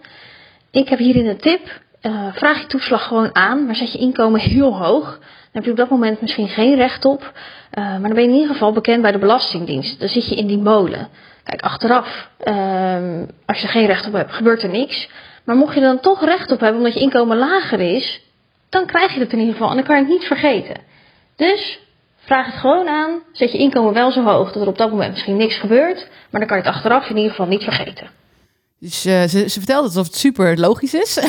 Ik 0.71 0.89
heb 0.89 0.99
hierin 0.99 1.25
een 1.27 1.37
tip. 1.39 1.81
Eh, 2.01 2.27
vraag 2.33 2.59
je 2.61 2.65
toeslag 2.67 3.07
gewoon 3.07 3.35
aan, 3.35 3.65
maar 3.65 3.75
zet 3.75 3.91
je 3.91 3.97
inkomen 3.97 4.39
heel 4.39 4.77
hoog. 4.77 5.05
Dan 5.17 5.19
heb 5.51 5.63
je 5.63 5.71
op 5.71 5.77
dat 5.77 5.89
moment 5.89 6.21
misschien 6.21 6.47
geen 6.47 6.75
recht 6.75 7.05
op. 7.05 7.31
eh, 7.71 7.83
maar 7.83 8.01
dan 8.01 8.13
ben 8.13 8.21
je 8.23 8.27
in 8.29 8.33
ieder 8.35 8.51
geval 8.51 8.71
bekend 8.71 9.01
bij 9.01 9.11
de 9.11 9.17
Belastingdienst. 9.17 9.99
Dan 9.99 10.09
zit 10.09 10.29
je 10.29 10.35
in 10.35 10.47
die 10.47 10.57
molen. 10.57 11.07
Kijk, 11.43 11.61
achteraf, 11.61 12.29
ehm, 12.43 13.25
als 13.45 13.57
je 13.57 13.63
er 13.63 13.71
geen 13.73 13.85
recht 13.85 14.07
op 14.07 14.13
hebt, 14.13 14.33
gebeurt 14.33 14.63
er 14.63 14.69
niks. 14.69 15.09
Maar 15.43 15.55
mocht 15.55 15.73
je 15.73 15.79
er 15.79 15.87
dan 15.87 15.99
toch 15.99 16.25
recht 16.25 16.51
op 16.51 16.59
hebben, 16.59 16.77
omdat 16.77 16.93
je 16.93 16.99
inkomen 16.99 17.37
lager 17.37 17.79
is, 17.79 18.21
dan 18.69 18.85
krijg 18.85 19.13
je 19.13 19.19
het 19.19 19.31
in 19.33 19.39
ieder 19.39 19.53
geval 19.53 19.69
en 19.69 19.75
dan 19.75 19.85
kan 19.85 19.95
je 19.95 20.01
het 20.01 20.11
niet 20.11 20.25
vergeten. 20.25 20.75
Dus 21.35 21.79
vraag 22.17 22.45
het 22.45 22.55
gewoon 22.55 22.87
aan, 22.87 23.19
zet 23.31 23.51
je 23.51 23.57
inkomen 23.57 23.93
wel 23.93 24.11
zo 24.11 24.23
hoog 24.23 24.51
dat 24.51 24.61
er 24.61 24.67
op 24.67 24.77
dat 24.77 24.89
moment 24.89 25.11
misschien 25.11 25.37
niks 25.37 25.55
gebeurt, 25.57 26.07
maar 26.29 26.39
dan 26.39 26.49
kan 26.49 26.57
je 26.57 26.63
het 26.63 26.73
achteraf 26.73 27.09
in 27.09 27.15
ieder 27.15 27.31
geval 27.31 27.47
niet 27.47 27.63
vergeten. 27.63 28.07
Dus 28.79 29.05
eh, 29.05 29.23
ze, 29.23 29.49
ze 29.49 29.59
vertelt 29.59 29.85
het 29.85 29.95
alsof 29.95 30.05
het 30.05 30.15
super 30.15 30.59
logisch 30.59 30.93
is. 30.93 31.15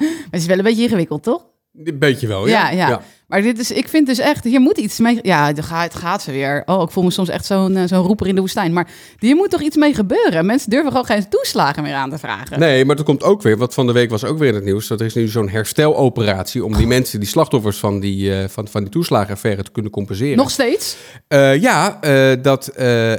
maar 0.00 0.28
het 0.30 0.40
is 0.40 0.46
wel 0.46 0.58
een 0.58 0.64
beetje 0.64 0.82
ingewikkeld, 0.82 1.22
toch? 1.22 1.46
Een 1.84 1.98
beetje 1.98 2.26
wel, 2.26 2.46
ja. 2.46 2.70
Ja, 2.70 2.88
ja. 2.88 3.02
Maar 3.34 3.42
dit 3.42 3.58
is, 3.58 3.70
ik 3.70 3.88
vind 3.88 4.06
dus 4.06 4.18
echt, 4.18 4.44
hier 4.44 4.60
moet 4.60 4.78
iets 4.78 4.98
mee. 4.98 5.18
Ja, 5.22 5.46
het 5.46 5.64
gaat, 5.64 5.92
het 5.92 5.94
gaat 5.94 6.22
ze 6.22 6.32
weer. 6.32 6.62
Oh, 6.66 6.82
ik 6.82 6.90
voel 6.90 7.04
me 7.04 7.10
soms 7.10 7.28
echt 7.28 7.46
zo'n 7.46 7.76
eh, 7.76 7.82
zo'n 7.86 8.06
roeper 8.06 8.26
in 8.26 8.34
de 8.34 8.40
woestijn. 8.40 8.72
Maar 8.72 8.88
hier 9.18 9.36
moet 9.36 9.50
toch 9.50 9.60
iets 9.60 9.76
mee 9.76 9.94
gebeuren? 9.94 10.46
Mensen 10.46 10.70
durven 10.70 10.90
gewoon 10.90 11.06
geen 11.06 11.28
toeslagen 11.28 11.82
meer 11.82 11.94
aan 11.94 12.10
te 12.10 12.18
vragen. 12.18 12.58
Nee, 12.58 12.84
maar 12.84 12.96
er 12.96 13.04
komt 13.04 13.22
ook 13.22 13.42
weer, 13.42 13.56
wat 13.56 13.74
van 13.74 13.86
de 13.86 13.92
week 13.92 14.10
was 14.10 14.24
ook 14.24 14.38
weer 14.38 14.48
in 14.48 14.54
het 14.54 14.64
nieuws, 14.64 14.86
dat 14.86 15.00
er 15.00 15.06
is 15.06 15.14
nu 15.14 15.28
zo'n 15.28 15.48
hersteloperatie 15.48 16.64
om 16.64 16.76
die 16.76 16.86
mensen, 16.86 17.20
die 17.20 17.28
slachtoffers 17.28 17.78
van 17.78 18.00
die, 18.00 18.34
eh, 18.34 18.48
van, 18.48 18.68
van 18.68 18.82
die 18.82 18.90
toeslagenaffaire 18.90 19.62
te 19.62 19.70
kunnen 19.70 19.90
compenseren. 19.90 20.36
Nog 20.36 20.50
steeds? 20.50 20.96
Eh, 21.28 21.60
ja, 21.60 21.98
dat 22.42 22.70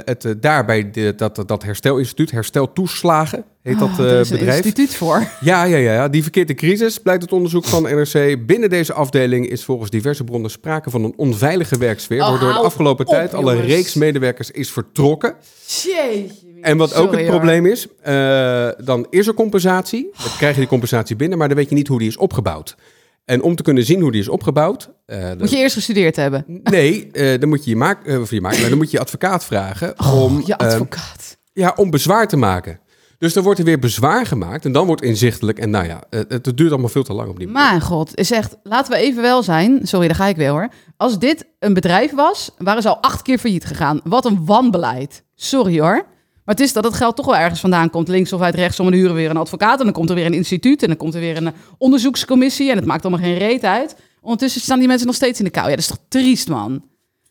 het 0.04 0.34
daarbij 0.40 0.90
de, 0.90 1.14
dat, 1.16 1.42
dat 1.46 1.62
herstelinstituut, 1.62 2.30
hersteltoeslagen, 2.30 3.44
heet 3.66 3.78
dat 3.78 3.88
Oh, 3.88 3.98
uh, 3.98 4.12
er 4.12 4.20
is 4.20 4.30
een 4.30 4.38
bedrijf. 4.38 4.56
instituut 4.56 4.94
voor. 4.94 5.18
Ja, 5.40 5.64
ja, 5.64 5.76
ja, 5.76 5.92
ja, 5.92 6.08
die 6.08 6.22
verkeerde 6.22 6.54
crisis, 6.54 6.98
blijkt 6.98 7.22
het 7.22 7.32
onderzoek 7.32 7.64
van 7.64 7.82
NRC. 7.96 8.46
Binnen 8.46 8.70
deze 8.70 8.92
afdeling 8.92 9.48
is 9.48 9.64
volgens 9.64 9.90
diverse 9.90 10.24
bronnen 10.24 10.50
sprake 10.50 10.90
van 10.90 11.04
een 11.04 11.12
onveilige 11.16 11.78
werksfeer, 11.78 12.20
Oh, 12.22 12.30
waardoor 12.30 12.52
de 12.52 12.58
afgelopen 12.58 13.06
op, 13.06 13.12
tijd 13.12 13.34
al 13.34 13.40
een 13.50 13.54
jongens. 13.54 13.72
reeks 13.72 13.94
medewerkers 13.94 14.50
is 14.50 14.70
vertrokken. 14.70 15.34
Jeetje. 15.66 16.44
En 16.60 16.76
wat 16.76 16.94
ook 16.94 17.04
Sorry, 17.08 17.20
het 17.22 17.30
probleem 17.30 17.66
is, 17.66 17.86
eh, 18.02 18.68
dan 18.84 19.06
is 19.10 19.26
er 19.26 19.34
compensatie. 19.34 20.10
Dan 20.22 20.36
krijg 20.36 20.54
je 20.54 20.60
die 20.60 20.68
compensatie 20.68 21.16
binnen, 21.16 21.38
maar 21.38 21.48
dan 21.48 21.56
weet 21.56 21.68
je 21.68 21.74
niet 21.74 21.88
hoe 21.88 21.98
die 21.98 22.08
is 22.08 22.16
opgebouwd. 22.16 22.76
En 23.24 23.42
om 23.42 23.56
te 23.56 23.62
kunnen 23.62 23.84
zien 23.84 24.00
hoe 24.00 24.12
die 24.12 24.20
is 24.20 24.28
opgebouwd... 24.28 24.90
eh, 25.06 25.30
Moet 25.38 25.50
je 25.50 25.56
eerst 25.56 25.74
gestudeerd 25.74 26.16
hebben. 26.16 26.44
Nee, 26.62 27.10
dan 27.38 27.48
moet 27.48 27.64
je 27.64 27.70
je, 27.70 27.76
maak, 27.76 28.06
of 28.20 28.30
je, 28.30 28.40
maak, 28.40 28.60
dan 28.60 28.76
moet 28.76 28.90
je 28.90 28.96
je 28.96 29.02
advocaat 29.02 29.44
vragen 29.44 29.94
om, 30.12 30.42
Je 30.46 30.56
eh, 30.56 30.66
advocaat. 30.66 31.38
ja, 31.52 31.72
om 31.76 31.90
bezwaar 31.90 32.28
te 32.28 32.36
maken. 32.36 32.80
Dus 33.18 33.32
dan 33.32 33.42
wordt 33.42 33.58
er 33.58 33.64
weer 33.64 33.78
bezwaar 33.78 34.26
gemaakt 34.26 34.64
en 34.64 34.72
dan 34.72 34.86
wordt 34.86 35.02
inzichtelijk. 35.02 35.58
En 35.58 35.70
nou 35.70 35.86
ja, 35.86 36.02
het, 36.10 36.30
het 36.30 36.56
duurt 36.56 36.70
allemaal 36.70 36.88
veel 36.88 37.02
te 37.02 37.12
lang 37.12 37.28
op 37.30 37.38
die 37.38 37.48
manier. 37.48 37.68
Mijn 37.70 37.80
god, 37.80 38.16
is 38.16 38.30
echt. 38.30 38.56
Laten 38.62 38.92
we 38.92 38.98
even 38.98 39.22
wel 39.22 39.42
zijn. 39.42 39.80
Sorry, 39.82 40.06
daar 40.06 40.16
ga 40.16 40.26
ik 40.26 40.36
weer 40.36 40.50
hoor. 40.50 40.68
Als 40.96 41.18
dit 41.18 41.46
een 41.58 41.74
bedrijf 41.74 42.12
was, 42.12 42.50
waren 42.58 42.82
ze 42.82 42.88
al 42.88 43.02
acht 43.02 43.22
keer 43.22 43.38
failliet 43.38 43.64
gegaan. 43.64 44.00
Wat 44.04 44.24
een 44.24 44.44
wanbeleid. 44.44 45.24
Sorry 45.34 45.80
hoor. 45.80 46.06
Maar 46.44 46.54
het 46.54 46.64
is 46.64 46.72
dat 46.72 46.84
het 46.84 46.94
geld 46.94 47.16
toch 47.16 47.26
wel 47.26 47.36
ergens 47.36 47.60
vandaan 47.60 47.90
komt, 47.90 48.08
links 48.08 48.32
of 48.32 48.40
uit 48.40 48.54
rechts. 48.54 48.80
Om 48.80 48.84
dan 48.86 48.94
huren 48.94 49.14
we 49.14 49.20
weer 49.20 49.30
een 49.30 49.36
advocaat 49.36 49.78
en 49.78 49.84
dan 49.84 49.94
komt 49.94 50.08
er 50.08 50.14
weer 50.14 50.26
een 50.26 50.34
instituut 50.34 50.82
en 50.82 50.88
dan 50.88 50.96
komt 50.96 51.14
er 51.14 51.20
weer 51.20 51.36
een 51.36 51.46
eh, 51.46 51.52
onderzoekscommissie 51.78 52.70
en 52.70 52.76
het 52.76 52.84
maakt 52.84 53.04
allemaal 53.04 53.24
geen 53.24 53.38
reet 53.38 53.64
uit. 53.64 53.96
Ondertussen 54.20 54.60
staan 54.60 54.78
die 54.78 54.88
mensen 54.88 55.06
nog 55.06 55.16
steeds 55.16 55.38
in 55.38 55.44
de 55.44 55.50
kou. 55.50 55.64
Ja, 55.64 55.70
dat 55.70 55.80
is 55.80 55.86
toch 55.86 55.98
triest, 56.08 56.48
man. 56.48 56.82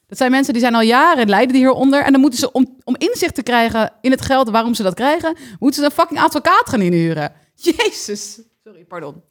Dat 0.08 0.18
zijn 0.18 0.32
mensen 0.32 0.54
die 0.54 0.62
zijn 0.62 0.76
al 0.76 0.82
jaren 0.82 1.30
lijden 1.30 1.54
die 1.54 1.62
hieronder. 1.62 2.04
En 2.04 2.12
dan 2.12 2.22
moeten 2.22 2.40
ze, 2.40 2.52
om, 2.52 2.76
om 2.84 2.96
inzicht 2.98 3.36
te 3.36 3.44
krijgen 3.44 3.92
in 4.02 4.12
het 4.12 4.22
geld 4.22 4.50
waarom 4.50 4.74
ze 4.74 4.84
dat 4.84 4.94
krijgen, 4.94 5.38
moeten 5.60 5.80
ze 5.80 5.86
een 5.86 5.96
fucking 5.96 6.20
advocaat 6.20 6.70
gaan 6.70 6.82
inhuren. 6.82 7.32
Jezus. 7.56 8.40
Sorry, 8.64 8.84
pardon. 8.84 9.22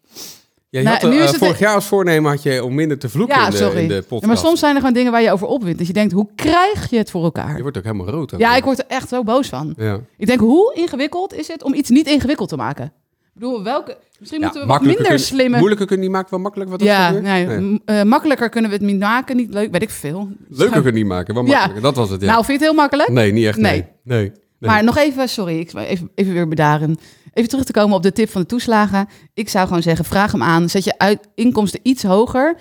Ja, 0.71 0.81
je 0.81 0.87
Nou, 0.87 0.99
had, 1.01 1.11
nu 1.11 1.17
eh, 1.19 1.25
is 1.25 1.31
het- 1.31 1.39
vorig 1.39 1.59
jaar 1.59 1.75
als 1.75 1.87
voornemen 1.87 2.31
had 2.31 2.43
je 2.43 2.65
om 2.65 2.75
minder 2.75 2.99
te 2.99 3.09
vloeken 3.09 3.37
Ja, 3.37 3.45
in, 3.45 3.51
de, 3.51 3.57
sorry. 3.57 3.81
in 3.83 3.89
de 3.89 3.95
Ja, 3.95 4.01
podcast. 4.01 4.27
maar 4.27 4.37
soms 4.37 4.61
zijn 4.61 4.73
er 4.75 4.81
gewoon 4.81 4.95
dingen 4.95 5.13
waar 5.13 5.23
je 5.23 5.33
over 5.33 5.47
opwint. 5.47 5.79
Dat 5.79 5.87
je 5.87 5.93
denkt, 5.93 6.13
hoe 6.13 6.29
krijg 6.35 6.91
je 6.91 6.97
het 6.97 7.11
voor 7.11 7.21
Je 7.21 7.27
elkaar? 7.27 7.63
wordt 7.63 7.77
ook 7.77 7.85
helemaal 7.85 8.09
rood. 8.09 8.35
Ja, 8.37 8.57
ik 8.57 8.65
word 8.65 8.79
er 8.79 8.85
echt 8.89 9.09
zo 9.09 9.23
boos 9.23 9.49
van. 9.49 9.75
Ja. 9.77 10.01
Ik 10.17 10.27
denk, 10.27 10.41
hoe 10.41 10.75
ingewikkeld 10.75 11.33
is 11.35 11.49
het 11.49 11.63
om 11.63 11.75
iets 11.75 11.91
niet 11.91 12.07
ingewikkeld 12.07 12.49
te 12.49 12.57
maken? 12.57 12.93
Ik 13.35 13.41
bedoel, 13.41 13.63
welke... 13.63 13.97
Misschien 14.19 14.41
moeten 14.41 14.61
we 14.61 14.67
wat 14.67 14.83
minder 14.83 15.07
kun- 15.07 15.19
slimme... 15.19 15.57
Moeilijker 15.57 15.87
kunnen 15.87 16.05
niet 16.05 16.15
maken, 16.15 16.31
wel 16.31 16.41
makkelijk. 16.41 16.71
Wat 16.71 16.83
Ja, 16.83 17.11
nee, 17.11 17.81
eh, 17.85 18.03
makkelijker 18.03 18.49
kunnen 18.49 18.71
we 18.71 18.77
het 18.77 18.87
niet 18.87 18.99
maken. 18.99 19.37
Niet 19.37 19.55
leuk, 19.55 19.71
weet 19.71 19.83
ik 19.83 19.91
veel. 19.91 20.29
Leuker 20.49 20.75
kunnen 20.75 20.95
niet 20.95 21.07
maken, 21.07 21.35
wel 21.35 21.43
makkelijker. 21.43 21.83
Dat 21.83 21.97
was 21.97 22.11
het, 22.11 22.21
ja. 22.21 22.27
Nou, 22.27 22.45
vind 22.45 22.47
je 22.47 22.53
het 22.53 22.63
heel 22.63 22.83
makkelijk? 22.83 23.09
nee, 23.09 23.33
niet 23.33 23.47
echt. 23.47 23.59
Nee. 23.59 23.73
Nee. 23.73 23.83
nee. 24.03 24.31
nee. 24.59 24.71
Maar 24.71 24.85
nog 24.85 24.97
even, 24.97 25.29
sorry, 25.29 25.59
ik 25.59 25.75
even, 25.75 26.11
even 26.15 26.33
weer 26.33 26.49
bedaren. 26.49 26.97
Even 27.33 27.49
terug 27.49 27.65
te 27.65 27.73
komen 27.73 27.97
op 27.97 28.03
de 28.03 28.13
tip 28.13 28.31
van 28.31 28.41
de 28.41 28.47
toeslagen. 28.47 29.09
Ik 29.35 29.49
zou 29.49 29.67
gewoon 29.67 29.83
zeggen, 29.83 30.05
vraag 30.05 30.33
hem 30.33 30.43
aan. 30.43 30.69
Zet 30.69 30.85
je 30.85 30.99
uit 30.99 31.29
inkomsten 31.35 31.81
iets 31.83 32.03
hoger. 32.03 32.57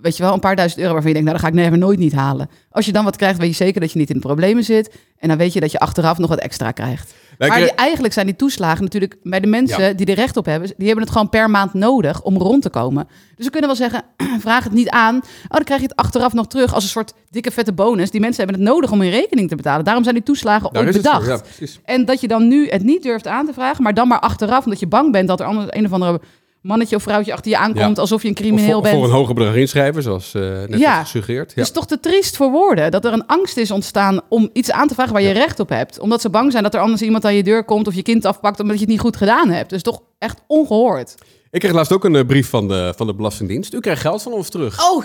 Weet 0.00 0.16
je 0.16 0.22
wel, 0.22 0.32
een 0.32 0.40
paar 0.40 0.56
duizend 0.56 0.80
euro 0.80 0.92
waarvan 0.92 1.12
je 1.12 1.16
denkt, 1.16 1.30
nou, 1.30 1.42
dat 1.42 1.52
ga 1.52 1.58
ik 1.58 1.64
never 1.64 1.86
nooit 1.86 1.98
niet 1.98 2.12
halen. 2.12 2.48
Als 2.70 2.86
je 2.86 2.92
dan 2.92 3.04
wat 3.04 3.16
krijgt, 3.16 3.38
weet 3.38 3.48
je 3.48 3.54
zeker 3.54 3.80
dat 3.80 3.92
je 3.92 3.98
niet 3.98 4.08
in 4.08 4.14
de 4.14 4.20
problemen 4.20 4.64
zit. 4.64 4.94
En 5.18 5.28
dan 5.28 5.38
weet 5.38 5.52
je 5.52 5.60
dat 5.60 5.72
je 5.72 5.78
achteraf 5.78 6.18
nog 6.18 6.28
wat 6.28 6.38
extra 6.38 6.70
krijgt. 6.70 7.14
Maar 7.48 7.58
die, 7.58 7.72
eigenlijk 7.72 8.14
zijn 8.14 8.26
die 8.26 8.36
toeslagen 8.36 8.82
natuurlijk 8.82 9.16
bij 9.22 9.40
de 9.40 9.46
mensen 9.46 9.82
Ja. 9.84 9.92
die 9.92 10.06
er 10.06 10.14
recht 10.14 10.36
op 10.36 10.44
hebben, 10.44 10.72
die 10.76 10.86
hebben 10.86 11.04
het 11.04 11.12
gewoon 11.12 11.28
per 11.28 11.50
maand 11.50 11.74
nodig 11.74 12.22
om 12.22 12.36
rond 12.36 12.62
te 12.62 12.70
komen. 12.70 13.08
Dus 13.36 13.44
we 13.44 13.50
kunnen 13.52 13.68
wel 13.70 13.78
zeggen, 13.78 14.02
vraag 14.46 14.64
het 14.64 14.72
niet 14.72 14.88
aan. 14.88 15.16
Oh, 15.16 15.22
dan 15.48 15.64
krijg 15.64 15.80
je 15.80 15.86
het 15.86 15.96
achteraf 15.96 16.32
nog 16.32 16.46
terug 16.46 16.74
als 16.74 16.84
een 16.84 16.90
soort 16.90 17.12
dikke 17.30 17.50
vette 17.50 17.72
bonus. 17.72 18.10
Die 18.10 18.20
mensen 18.20 18.44
hebben 18.44 18.60
het 18.64 18.70
nodig 18.72 18.90
om 18.92 19.00
hun 19.00 19.10
rekening 19.10 19.48
te 19.48 19.56
betalen. 19.56 19.84
Daarom 19.84 20.02
zijn 20.02 20.14
die 20.14 20.24
toeslagen 20.24 20.72
Daar 20.72 20.84
ooit 20.84 20.92
bedacht. 20.96 21.26
ja. 21.58 21.66
En 21.84 22.04
dat 22.04 22.20
je 22.20 22.28
dan 22.28 22.48
nu 22.48 22.68
het 22.68 22.82
niet 22.82 23.02
durft 23.02 23.26
aan 23.26 23.46
te 23.46 23.52
vragen, 23.52 23.82
maar 23.82 23.94
dan 23.94 24.08
maar 24.08 24.20
achteraf, 24.20 24.64
omdat 24.64 24.80
je 24.80 24.86
bang 24.86 25.12
bent 25.12 25.28
dat 25.28 25.40
er 25.40 25.46
anders 25.46 25.66
een 25.70 25.84
of 25.84 25.92
andere 25.92 26.20
mannetje 26.62 26.96
of 26.96 27.02
vrouwtje 27.02 27.32
achter 27.32 27.50
je 27.50 27.56
aankomt, 27.58 27.96
Ja. 27.96 28.00
alsof 28.02 28.22
je 28.22 28.28
een 28.28 28.34
crimineel 28.34 28.72
voor, 28.72 28.82
bent. 28.82 28.94
voor 28.94 29.04
een 29.04 29.10
hoger 29.10 29.34
bedrag 29.34 29.54
inschrijven, 29.54 30.02
zoals 30.02 30.34
eh 30.34 30.42
net 30.42 30.78
Ja. 30.78 31.02
gesuggereerd. 31.02 31.48
Ja. 31.48 31.54
Het 31.56 31.64
is 31.66 31.72
toch 31.72 31.86
te 31.86 32.00
triest 32.00 32.36
voor 32.36 32.50
woorden 32.50 32.90
dat 32.90 33.04
er 33.04 33.12
een 33.12 33.26
angst 33.26 33.56
is 33.56 33.70
ontstaan 33.70 34.20
om 34.28 34.50
iets 34.52 34.70
aan 34.70 34.88
te 34.88 34.94
vragen 34.94 35.12
waar 35.12 35.22
je 35.22 35.30
recht 35.32 35.60
op 35.60 35.68
hebt. 35.68 35.98
Omdat 35.98 36.20
ze 36.20 36.30
bang 36.30 36.50
zijn 36.50 36.62
dat 36.62 36.74
er 36.74 36.80
anders 36.80 37.02
iemand 37.02 37.24
aan 37.24 37.34
je 37.34 37.42
deur 37.42 37.64
komt 37.64 37.86
of 37.86 37.94
je 37.94 38.02
kind 38.02 38.24
afpakt 38.24 38.60
omdat 38.60 38.74
je 38.74 38.80
het 38.82 38.90
niet 38.90 39.00
goed 39.00 39.16
gedaan 39.16 39.48
hebt. 39.50 39.70
Dus 39.70 39.82
toch 39.82 40.00
echt 40.18 40.40
ongehoord. 40.46 41.14
Ik 41.50 41.60
kreeg 41.60 41.72
laatst 41.72 41.92
ook 41.92 42.04
een 42.04 42.16
eh, 42.16 42.26
brief 42.26 42.48
van 42.48 42.68
de, 42.68 42.92
van 42.96 43.06
de 43.06 43.14
Belastingdienst. 43.14 43.74
U 43.74 43.80
krijgt 43.80 44.00
geld 44.00 44.22
van 44.22 44.32
ons 44.32 44.48
terug. 44.48 44.90
Oh, 44.90 45.04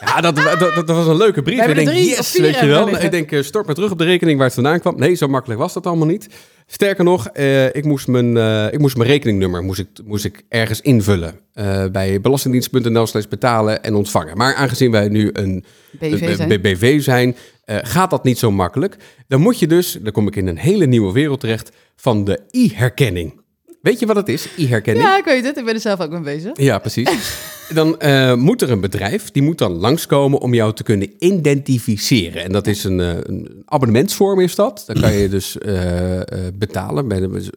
Ja, 0.00 0.20
dat, 0.20 0.36
dat, 0.36 0.86
dat, 0.86 0.96
was 0.96 1.06
een 1.06 1.16
leuke 1.16 1.42
brief. 1.42 1.66
Ik 1.66 1.74
denk, 1.74 1.88
yes, 1.88 2.38
weet 2.38 2.58
je 2.58 2.66
wel. 2.66 2.88
Ik 2.88 3.10
denk, 3.10 3.32
eh, 3.32 3.42
stort 3.42 3.66
maar 3.66 3.74
terug 3.74 3.90
op 3.90 3.98
de 3.98 4.04
rekening 4.04 4.36
waar 4.36 4.46
het 4.46 4.54
vandaan 4.54 4.80
kwam. 4.80 4.98
Nee, 4.98 5.14
zo 5.14 5.28
makkelijk 5.28 5.60
was 5.60 5.72
dat 5.72 5.86
allemaal 5.86 6.06
niet. 6.06 6.28
Sterker 6.66 7.04
nog, 7.04 7.28
eh, 7.28 7.74
ik, 7.74 7.84
moest 7.84 8.06
mijn, 8.06 8.36
eh, 8.36 8.72
ik 8.72 8.78
moest 8.78 8.96
mijn 8.96 9.08
rekeningnummer 9.08 9.62
moest 9.62 9.78
ik, 9.78 9.88
moest 10.04 10.24
ik 10.24 10.42
ergens 10.48 10.80
invullen. 10.80 11.40
Bij 11.92 12.20
belastingdienst.nl 12.20 13.06
slash 13.06 13.24
betalen 13.24 13.82
en 13.82 13.94
ontvangen. 13.94 14.36
Maar 14.36 14.54
aangezien 14.54 14.90
wij 14.90 15.08
nu 15.08 15.30
een 15.32 15.64
BV 15.98 16.36
zijn. 16.36 16.48
BBV 16.48 17.02
zijn, 17.02 17.36
gaat 17.66 18.10
dat 18.10 18.24
niet 18.24 18.38
zo 18.38 18.50
makkelijk. 18.50 18.96
Dan 19.28 19.40
moet 19.40 19.58
je 19.58 19.66
dus, 19.66 19.98
dan 20.02 20.12
kom 20.12 20.26
ik 20.26 20.36
in 20.36 20.46
een 20.46 20.58
hele 20.58 20.86
nieuwe 20.86 21.12
wereld 21.12 21.40
terecht, 21.40 21.70
van 21.96 22.24
de 22.24 22.40
e-herkenning. 22.50 23.40
Weet 23.82 23.98
je 23.98 24.06
wat 24.06 24.16
het 24.16 24.28
is, 24.28 24.48
e-herkenning? 24.56 25.06
Ja, 25.06 25.18
ik 25.18 25.24
weet 25.24 25.44
het. 25.44 25.56
Ik 25.56 25.64
ben 25.64 25.74
er 25.74 25.80
zelf 25.80 26.00
ook 26.00 26.10
mee 26.10 26.20
bezig. 26.20 26.52
Ja, 26.54 26.78
precies. 26.78 27.08
Dan 27.74 27.98
eh, 27.98 28.34
moet 28.34 28.62
er 28.62 28.70
een 28.70 28.80
bedrijf, 28.80 29.30
die 29.30 29.42
moet 29.42 29.58
dan 29.58 29.72
langskomen 29.72 30.40
om 30.40 30.54
jou 30.54 30.72
te 30.72 30.82
kunnen 30.82 31.12
identificeren. 31.18 32.44
En 32.44 32.52
dat 32.52 32.66
is 32.66 32.84
een, 32.84 33.00
eh, 33.00 33.16
een 33.22 33.62
abonnementsvorm 33.64 34.40
is 34.40 34.54
dat. 34.54 34.82
Dan 34.86 35.00
kan 35.00 35.12
je 35.12 35.28
dus 35.38 35.58
eh, 35.58 36.20
betalen 36.54 37.08
bij 37.08 37.20
de, 37.20 37.50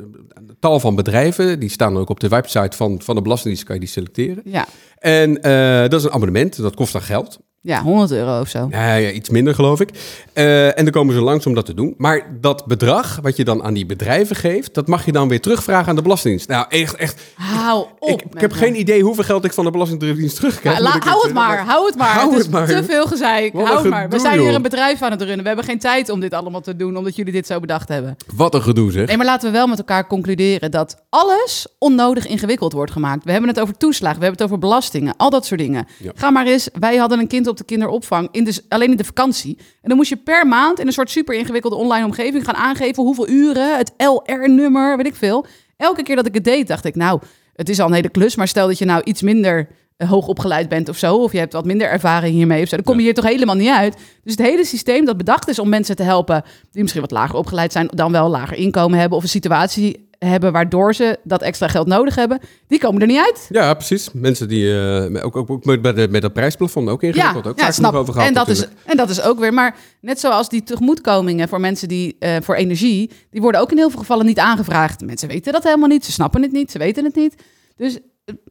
tal 0.60 0.80
van 0.80 0.95
bedrijven. 0.95 1.60
Die 1.60 1.69
staan 1.69 1.98
ook 1.98 2.10
op 2.10 2.19
de 2.19 2.28
website 2.28 2.78
van, 2.78 3.02
van 3.02 3.15
de 3.15 3.22
Belastingdienst, 3.22 3.65
kan 3.65 3.76
je 3.76 3.82
die 3.82 3.89
selecteren. 3.89 4.41
Ja, 4.45 4.67
En 4.99 5.41
eh, 5.41 5.81
dat 5.89 5.99
is 5.99 6.03
een 6.03 6.12
abonnement, 6.12 6.62
dat 6.62 6.75
kost 6.75 6.91
dan 6.93 7.01
geld. 7.01 7.39
ja 7.62 7.81
100 7.81 8.12
euro 8.12 8.39
of 8.39 8.47
zo. 8.49 8.67
Ja, 8.71 8.95
ja, 8.95 9.09
iets 9.12 9.29
minder 9.29 9.55
geloof 9.55 9.79
ik. 9.79 9.89
Eh, 10.33 10.77
en 10.77 10.83
dan 10.83 10.93
komen 10.93 11.13
ze 11.13 11.21
langs 11.21 11.45
om 11.45 11.53
dat 11.53 11.65
te 11.65 11.73
doen. 11.73 11.93
Maar 11.97 12.38
dat 12.41 12.65
bedrag 12.65 13.19
wat 13.21 13.35
je 13.38 13.43
dan 13.43 13.63
aan 13.63 13.73
die 13.73 13.85
bedrijven 13.85 14.35
geeft, 14.35 14.73
dat 14.73 14.88
mag 14.88 15.05
je 15.05 15.12
dan 15.12 15.27
weer 15.27 15.41
terugvragen 15.41 15.89
aan 15.89 15.95
de 15.95 16.01
Belastingdienst. 16.01 16.49
Nou, 16.49 16.65
echt, 16.69 16.95
echt. 16.95 17.21
Hou 17.35 17.85
op. 17.99 18.09
ik, 18.21 18.39
heb 18.39 18.51
me. 18.51 18.57
geen 18.57 18.79
idee 18.79 19.01
hoeveel 19.03 19.23
geld 19.23 19.45
ik 19.45 19.53
van 19.53 19.65
de 19.65 19.71
Belastingdienst 19.71 20.35
terugkrijg. 20.35 20.77
Ja, 20.77 20.83
la- 20.83 20.99
hou 20.99 21.23
het 21.23 21.33
maar, 21.33 21.65
hou 21.65 21.85
het 21.85 21.95
maar. 21.97 22.13
Hou 22.13 22.29
het 22.29 22.38
is 22.38 22.43
het 22.43 22.53
maar. 22.53 22.67
te 22.67 22.83
veel 22.83 23.07
gezeik. 23.07 23.53
Wat 23.53 23.65
Hou 23.65 23.79
het 23.79 23.89
maar. 23.89 24.09
We 24.09 24.19
zijn 24.19 24.39
hier 24.39 24.53
een 24.53 24.62
bedrijf 24.62 25.01
aan 25.01 25.12
het 25.12 25.21
runnen. 25.21 25.41
We 25.41 25.47
hebben 25.47 25.65
geen 25.65 25.79
tijd 25.79 26.09
om 26.09 26.19
dit 26.19 26.33
allemaal 26.33 26.62
te 26.62 26.75
doen, 26.75 26.97
omdat 26.97 27.15
jullie 27.15 27.33
dit 27.33 27.47
zo 27.47 27.59
bedacht 27.59 27.89
hebben. 27.89 28.15
Wat 28.35 28.53
een 28.53 28.62
gedoe 28.62 28.91
zeg. 28.91 29.07
Nee, 29.07 29.17
maar 29.17 29.25
laten 29.25 29.51
we 29.51 29.57
wel 29.57 29.67
met 29.67 29.77
elkaar 29.77 30.07
concluderen 30.07 30.71
dat 30.71 31.03
alles 31.09 31.67
onnodig 31.79 32.27
ingewikkeld 32.27 32.73
wordt 32.73 32.91
gemaakt. 32.91 33.23
We 33.23 33.31
hebben 33.31 33.49
het 33.49 33.59
over 33.59 33.77
toeslagen, 33.77 34.19
we 34.19 34.25
hebben 34.25 34.43
het 34.43 34.51
over 34.51 34.67
belastingen, 34.91 35.17
al 35.17 35.30
dat 35.30 35.45
soort 35.45 35.60
dingen. 35.60 35.88
Ja. 35.97 36.12
Ga 36.15 36.30
maar 36.30 36.45
eens, 36.45 36.69
wij 36.80 36.95
hadden 36.95 37.19
een 37.19 37.28
kind 37.28 37.47
op 37.47 37.58
de 37.58 37.63
kinderopvang, 37.63 38.28
in 38.32 38.43
de, 38.43 38.63
alleen 38.69 38.91
in 38.91 38.97
de 38.97 39.04
vakantie. 39.04 39.58
En 39.58 39.89
dan 39.89 39.97
moest 39.97 40.10
je 40.10 40.17
per 40.17 40.47
maand 40.47 40.80
in 40.80 40.88
een 40.88 40.93
soort 40.93 41.10
super 41.10 41.36
ingewikkelde 41.36 41.75
online 41.75 42.06
omgeving 42.06 42.45
gaan 42.45 42.56
aangeven 42.56 43.04
hoeveel 43.04 43.30
uren, 43.30 43.78
het 43.78 43.91
LR-nummer, 43.97 44.97
weet 44.97 45.06
ik 45.06 45.15
veel. 45.15 45.45
Elke 45.78 46.04
keer 46.04 46.15
dat 46.15 46.25
ik 46.25 46.34
het 46.34 46.43
deed, 46.43 46.67
dacht 46.67 46.86
ik, 46.86 46.95
nou, 46.95 47.21
het 47.56 47.69
is 47.69 47.80
al 47.80 47.88
een 47.88 47.93
hele 47.93 48.10
klus, 48.10 48.36
maar 48.36 48.47
stel 48.47 48.67
dat 48.67 48.78
je 48.78 48.86
nou 48.86 49.02
iets 49.04 49.21
minder 49.21 49.67
eh, 49.99 50.09
hoog 50.09 50.27
opgeleid 50.27 50.69
bent 50.69 50.89
of 50.89 50.97
zo, 50.97 51.15
of 51.15 51.31
je 51.31 51.38
hebt 51.38 51.53
wat 51.53 51.65
minder 51.65 51.89
ervaring 51.89 52.33
hiermee 52.33 52.62
of 52.62 52.69
zo, 52.69 52.75
dan 52.75 52.85
kom 52.85 52.95
je 52.97 53.01
hier 53.01 53.13
toch 53.13 53.25
helemaal 53.25 53.55
niet 53.55 53.69
uit. 53.69 53.95
Dus 54.23 54.31
het 54.31 54.41
hele 54.41 54.65
systeem 54.65 55.05
dat 55.05 55.17
bedacht 55.17 55.47
is 55.49 55.59
om 55.59 55.69
mensen 55.69 55.95
te 55.95 56.03
helpen 56.03 56.43
die 56.71 56.81
misschien 56.81 57.01
wat 57.01 57.12
lager 57.12 57.35
opgeleid 57.35 57.71
zijn, 57.71 57.89
dan 57.93 58.12
wel 58.12 58.29
lager 58.29 58.57
inkomen 58.57 58.99
hebben 58.99 59.17
of 59.17 59.23
een 59.23 59.29
situatie 59.29 60.07
hebben 60.19 60.51
waardoor 60.51 60.95
ze 60.95 61.19
dat 61.23 61.41
extra 61.41 61.67
geld 61.67 61.88
nodig 61.88 62.15
hebben, 62.15 62.39
die 62.67 62.79
komen 62.79 63.01
er 63.01 63.07
niet 63.07 63.17
uit. 63.17 63.47
Ja, 63.49 63.73
precies. 63.73 64.09
Mensen 64.13 64.47
die 64.47 64.79
eh, 64.79 65.25
ook, 65.25 65.35
ook, 65.35 65.49
ook 65.49 65.65
met, 65.65 65.81
met, 65.81 66.12
met 66.12 66.21
dat 66.21 66.33
prijsplafond 66.33 66.89
ook 66.89 67.03
ingewikkeld. 67.03 67.47
ook 67.47 67.59
vaak 67.59 67.71
snap. 67.71 67.91
nog 67.91 68.01
over 68.01 68.13
gehad 68.13 68.27
en, 68.27 68.33
dat 68.33 68.47
is, 68.47 68.67
en 68.85 68.97
dat 68.97 69.09
is 69.09 69.21
ook 69.21 69.39
weer. 69.39 69.53
Maar 69.53 69.75
net 70.01 70.19
zoals 70.19 70.49
die 70.49 70.63
tegemoetkomingen 70.63 71.49
voor 71.49 71.59
mensen 71.59 71.88
die 71.88 72.15
eh, 72.19 72.35
voor 72.41 72.55
energie, 72.55 73.12
die 73.31 73.41
worden 73.41 73.62
ook 73.62 73.71
in 73.71 73.77
heel 73.77 73.89
veel 73.89 73.99
gevallen 73.99 74.25
niet 74.25 74.39
aangevraagd. 74.39 75.05
Mensen 75.05 75.27
weten 75.27 75.53
dat 75.53 75.63
helemaal 75.63 75.89
niet, 75.89 76.05
ze 76.05 76.12
snappen 76.12 76.41
het 76.41 76.51
niet, 76.51 76.71
ze 76.71 76.77
weten 76.77 77.03
het 77.03 77.15
niet. 77.15 77.35
Dus 77.75 77.99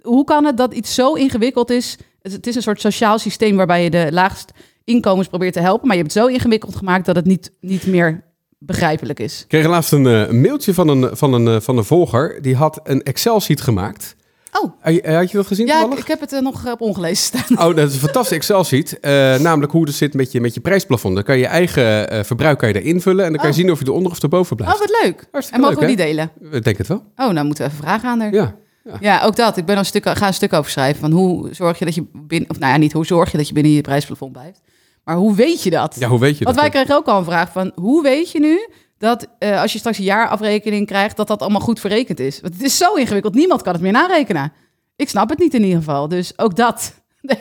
hoe 0.02 0.24
kan 0.24 0.44
het 0.44 0.56
dat 0.56 0.74
iets 0.74 0.94
zo 0.94 1.12
ingewikkeld 1.12 1.70
is? 1.70 1.96
Het, 2.22 2.46
is 2.46 2.54
een 2.54 2.62
soort 2.62 2.80
sociaal 2.80 3.18
systeem 3.18 3.56
waarbij 3.56 3.82
je 3.84 3.90
de 3.90 4.08
laagst 4.10 4.52
inkomens 4.84 5.28
probeert 5.28 5.52
te 5.52 5.60
helpen, 5.60 5.86
maar 5.86 5.96
je 5.96 6.02
hebt 6.02 6.14
het 6.14 6.22
zo 6.24 6.28
ingewikkeld 6.28 6.76
gemaakt 6.76 7.06
dat 7.06 7.16
het 7.16 7.26
niet, 7.26 7.52
niet 7.60 7.86
meer 7.86 8.24
begrijpelijk 8.58 9.20
is. 9.20 9.40
Ik 9.42 9.48
kreeg 9.48 9.66
laatst 9.66 9.92
een, 9.92 10.06
eh, 10.06 10.30
mailtje 10.30 10.74
van 10.74 10.88
een, 10.88 11.16
van, 11.16 11.32
een, 11.32 11.48
eh, 11.48 11.60
van 11.60 11.76
een 11.78 11.84
volger. 11.84 12.42
Die 12.42 12.56
had 12.56 12.80
een 12.82 13.02
Excel-sheet 13.02 13.60
gemaakt. 13.60 14.16
Oh, 14.52 14.72
Had 14.80 14.94
je, 14.94 15.12
had 15.12 15.30
je 15.30 15.36
dat 15.36 15.46
gezien 15.46 15.66
ja, 15.66 15.90
ik, 15.96 16.06
heb 16.06 16.20
het 16.20 16.32
eh, 16.32 16.40
nog 16.40 16.72
op 16.72 16.80
ongelezen 16.80 17.16
staan. 17.16 17.58
Oh, 17.68 17.76
dat 17.76 17.88
is 17.88 17.94
een 17.94 18.00
fantastisch 18.00 18.36
Excel-sheet. 18.36 19.00
Eh, 19.00 19.38
namelijk 19.38 19.72
hoe 19.72 19.84
het 19.84 19.94
zit 19.94 20.14
met 20.14 20.32
je, 20.32 20.40
met 20.40 20.54
je 20.54 20.60
prijsplafond. 20.60 21.14
Dan 21.14 21.24
kan 21.24 21.34
je 21.34 21.40
je 21.40 21.46
eigen 21.46 22.10
eh, 22.10 22.24
verbruik 22.24 22.58
kan 22.58 22.68
je 22.68 22.74
daar 22.74 22.82
invullen. 22.82 23.24
En 23.24 23.30
dan 23.30 23.40
kan 23.40 23.50
je 23.50 23.54
Oh. 23.54 23.60
zien 23.60 23.70
of 23.72 23.78
je 23.78 23.86
eronder 23.86 24.12
of 24.12 24.22
erboven 24.22 24.56
blijft. 24.56 24.74
Oh, 24.74 24.80
wat 24.80 25.00
leuk. 25.02 25.28
Hartstikke 25.30 25.62
En 25.62 25.68
mogen 25.68 25.86
leuk, 25.86 25.96
we 25.96 25.96
die 25.96 26.06
delen? 26.06 26.30
Ik 26.50 26.64
denk 26.64 26.78
het 26.78 26.86
wel. 26.86 27.04
Oh, 27.16 27.28
nou 27.30 27.46
moeten 27.46 27.64
we 27.64 27.70
even 27.70 27.84
vragen 27.84 28.08
aan 28.08 28.20
haar. 28.20 28.32
Ja. 28.32 28.54
Ja, 29.00 29.22
ook 29.22 29.36
dat. 29.36 29.56
Ik 29.56 29.64
ben 29.64 29.78
een 29.78 29.84
stuk, 29.84 30.08
ga 30.08 30.26
een 30.26 30.34
stuk 30.34 30.52
over 30.52 30.70
schrijven. 30.70 31.00
Van 31.00 31.10
hoe 31.10 31.54
zorg 31.54 31.78
je 31.78 31.84
dat 31.84 31.94
je 31.94 32.04
binnen, 32.12 32.50
of 32.50 32.58
nou 32.58 32.72
ja, 32.72 32.78
niet 32.78 32.92
hoe 32.92 33.06
zorg 33.06 33.30
je 33.30 33.36
dat 33.36 33.48
je 33.48 33.54
binnen 33.54 33.72
je 33.72 33.80
prijsplafond 33.80 34.32
blijft. 34.32 34.60
Maar 35.04 35.16
hoe 35.16 35.34
weet 35.34 35.62
je 35.62 35.70
dat? 35.70 35.96
ja, 35.98 36.08
hoe 36.08 36.18
weet 36.18 36.38
je 36.38 36.44
Want 36.44 36.56
dat? 36.56 36.64
wij 36.64 36.74
kregen 36.74 36.96
ook 36.96 37.06
al 37.06 37.18
een 37.18 37.24
vraag 37.24 37.52
van 37.52 37.72
hoe 37.74 38.02
weet 38.02 38.30
je 38.30 38.40
nu 38.40 38.68
dat 38.98 39.26
eh, 39.38 39.60
als 39.60 39.72
je 39.72 39.78
straks 39.78 39.98
een 39.98 40.04
jaarafrekening 40.04 40.86
krijgt, 40.86 41.16
dat 41.16 41.26
dat 41.26 41.40
allemaal 41.40 41.60
goed 41.60 41.80
verrekend 41.80 42.20
is? 42.20 42.40
Want 42.40 42.54
het 42.54 42.62
is 42.62 42.76
zo 42.76 42.94
ingewikkeld. 42.94 43.34
Niemand 43.34 43.62
kan 43.62 43.72
het 43.72 43.82
meer 43.82 43.92
narekenen. 43.92 44.52
Ik 44.96 45.08
snap 45.08 45.28
het 45.28 45.38
niet 45.38 45.54
in 45.54 45.62
ieder 45.62 45.78
geval. 45.78 46.08
Dus 46.08 46.32
ook 46.38 46.56
dat. 46.56 46.94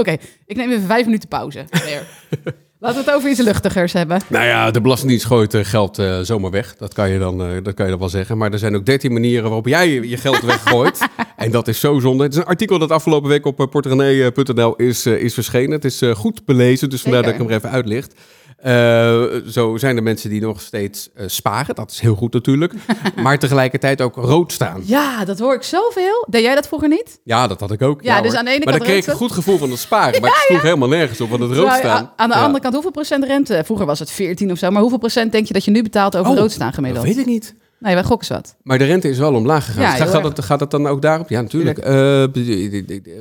Oké, 0.00 0.16
ik 0.46 0.56
neem 0.56 0.70
even 0.70 0.86
vijf 0.86 1.04
minuten 1.04 1.28
pauze. 1.28 1.64
Laten 2.84 2.98
we 2.98 3.10
het 3.10 3.14
over 3.18 3.30
iets 3.30 3.40
luchtigers 3.40 3.92
hebben. 3.92 4.20
Nou 4.28 4.44
ja, 4.44 4.70
de 4.70 4.80
Belastingdienst 4.80 5.26
gooit 5.26 5.54
eh, 5.54 5.64
geld 5.64 5.98
eh, 5.98 6.18
zomaar 6.20 6.50
weg. 6.50 6.76
Dat 6.76 6.94
kan, 6.94 7.10
je 7.10 7.18
dan, 7.18 7.42
eh, 7.42 7.48
dat 7.62 7.74
kan 7.74 7.84
je 7.84 7.90
dan 7.90 8.00
wel 8.00 8.08
zeggen. 8.08 8.38
Maar 8.38 8.52
er 8.52 8.58
zijn 8.58 8.76
ook 8.76 8.86
13 8.86 9.12
manieren 9.12 9.44
waarop 9.44 9.66
jij 9.66 9.88
je 9.88 10.16
geld 10.16 10.40
weggooit. 10.52 11.08
en 11.36 11.50
dat 11.50 11.68
is 11.68 11.80
zo 11.80 11.98
zonde. 11.98 12.22
Het 12.22 12.32
is 12.32 12.38
een 12.38 12.44
artikel 12.44 12.78
dat 12.78 12.90
afgelopen 12.90 13.28
week 13.28 13.46
op 13.46 13.56
porterenee.nl 13.70 14.74
is, 14.76 15.06
is 15.06 15.34
verschenen. 15.34 15.70
Het 15.70 15.84
is 15.84 16.02
goed 16.14 16.44
belezen, 16.44 16.90
dus 16.90 17.02
vandaar 17.02 17.22
dat 17.22 17.32
ik 17.32 17.38
hem 17.38 17.48
er 17.48 17.54
even 17.54 17.70
uitlicht. 17.70 18.14
Eh, 18.64 19.24
zo 19.48 19.76
zijn 19.76 19.96
er 19.96 20.02
mensen 20.02 20.30
die 20.30 20.40
nog 20.40 20.60
steeds 20.60 21.10
eh, 21.14 21.24
sparen. 21.28 21.74
Dat 21.74 21.90
is 21.90 22.00
heel 22.00 22.14
goed 22.14 22.32
natuurlijk. 22.32 22.72
maar 23.22 23.38
tegelijkertijd 23.38 24.00
ook 24.00 24.16
rood 24.16 24.52
staan. 24.52 24.82
Ja, 24.84 25.24
dat 25.24 25.38
hoor 25.38 25.54
ik 25.54 25.62
zoveel. 25.62 26.26
Deed 26.30 26.42
jij 26.42 26.54
dat 26.54 26.66
vroeger 26.66 26.88
niet? 26.88 27.20
Ja, 27.24 27.46
dat 27.46 27.60
had 27.60 27.70
ik 27.70 27.82
ook. 27.82 28.02
Ja, 28.02 28.20
dus 28.20 28.30
hoor. 28.30 28.38
aan 28.38 28.44
de 28.44 28.50
ene 28.50 28.64
maar 28.64 28.68
kant 28.74 28.78
dan 28.84 28.92
kreeg 28.92 29.04
ik 29.04 29.10
een 29.10 29.16
goed 29.18 29.32
gevoel 29.32 29.58
van 29.58 29.70
het 29.70 29.78
sparen. 29.78 30.20
Maar 30.20 30.30
het 30.30 30.44
sloeg 30.48 30.62
helemaal 30.62 30.88
nergens 30.88 31.20
op, 31.20 31.28
want 31.28 31.42
het 31.42 31.52
rood 31.52 31.72
staan. 31.72 32.12
Aan 32.16 32.28
de 32.28 32.34
andere 32.34 32.60
kant, 32.60 32.74
hoeveel 32.74 32.90
procent 32.92 33.24
rente? 33.24 33.62
Vroeger 33.64 33.86
was 33.86 33.98
het 33.98 34.10
14 34.10 34.50
of 34.50 34.58
zo. 34.58 34.70
Maar 34.70 34.80
hoeveel 34.80 34.98
procent 34.98 35.32
denk 35.32 35.46
je 35.46 35.52
dat 35.52 35.64
je 35.64 35.70
nu 35.70 35.82
betaalt 35.82 36.16
over 36.16 36.30
Oh, 36.32 36.38
rood 36.38 36.52
staan 36.52 36.66
Dat 36.66 36.74
gemiddeld? 36.74 37.04
weet 37.06 37.18
ik 37.18 37.26
niet. 37.26 37.54
Nee, 37.78 37.94
wij 37.94 38.04
gokken 38.04 38.26
ze 38.26 38.32
wat. 38.32 38.56
Maar 38.62 38.78
de 38.78 38.84
rente 38.84 39.08
is 39.08 39.18
wel 39.18 39.34
omlaag 39.34 39.64
gegaan. 39.64 39.82
Ja, 39.82 39.88
Dus 39.90 39.98
gaat, 39.98 40.12
heel 40.12 40.20
gaat, 40.20 40.36
het, 40.36 40.44
gaat 40.44 40.60
het 40.60 40.70
dan 40.70 40.86
ook 40.86 41.02
daarop? 41.02 41.28
Ja, 41.28 41.40
natuurlijk. 41.40 41.78
Eh 41.78 42.24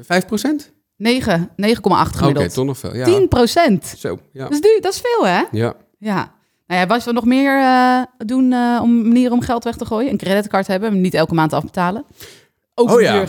5 0.02 0.26
procent? 0.26 0.72
9, 1.04 1.50
9,8 1.56 2.08
Oké, 2.08 2.18
gemiddeld. 2.18 2.54
toch 2.54 2.66
nog 2.66 2.78
veel. 2.78 2.96
Ja. 2.96 3.06
10 3.06 3.28
procent. 3.28 3.94
Zo, 3.98 4.20
ja. 4.34 4.44
Dat, 4.44 4.52
is 4.52 4.62
du- 4.62 4.80
dat 4.82 4.94
is 4.94 5.02
veel, 5.04 5.28
hè? 5.28 5.42
Ja. 5.52 5.74
Ja. 5.98 6.32
Nou 6.68 6.82
ja, 6.82 6.88
wat 6.88 7.04
we 7.04 7.12
nog 7.12 7.26
meer 7.26 7.60
eh, 7.62 8.02
doen 8.18 8.54
eh, 8.54 8.80
om 8.82 9.02
manieren 9.08 9.32
om 9.32 9.42
geld 9.42 9.64
weg 9.64 9.76
te 9.76 9.86
gooien? 9.86 10.12
Een 10.12 10.18
creditcard 10.18 10.68
hebben, 10.68 10.92
hem 10.92 11.02
niet 11.02 11.14
elke 11.14 11.34
maand 11.34 11.54
afbetalen. 11.54 12.06
Ook 12.76 12.90
Oh 12.90 12.96
een 12.96 13.04
ja. 13.04 13.14
duur 13.14 13.28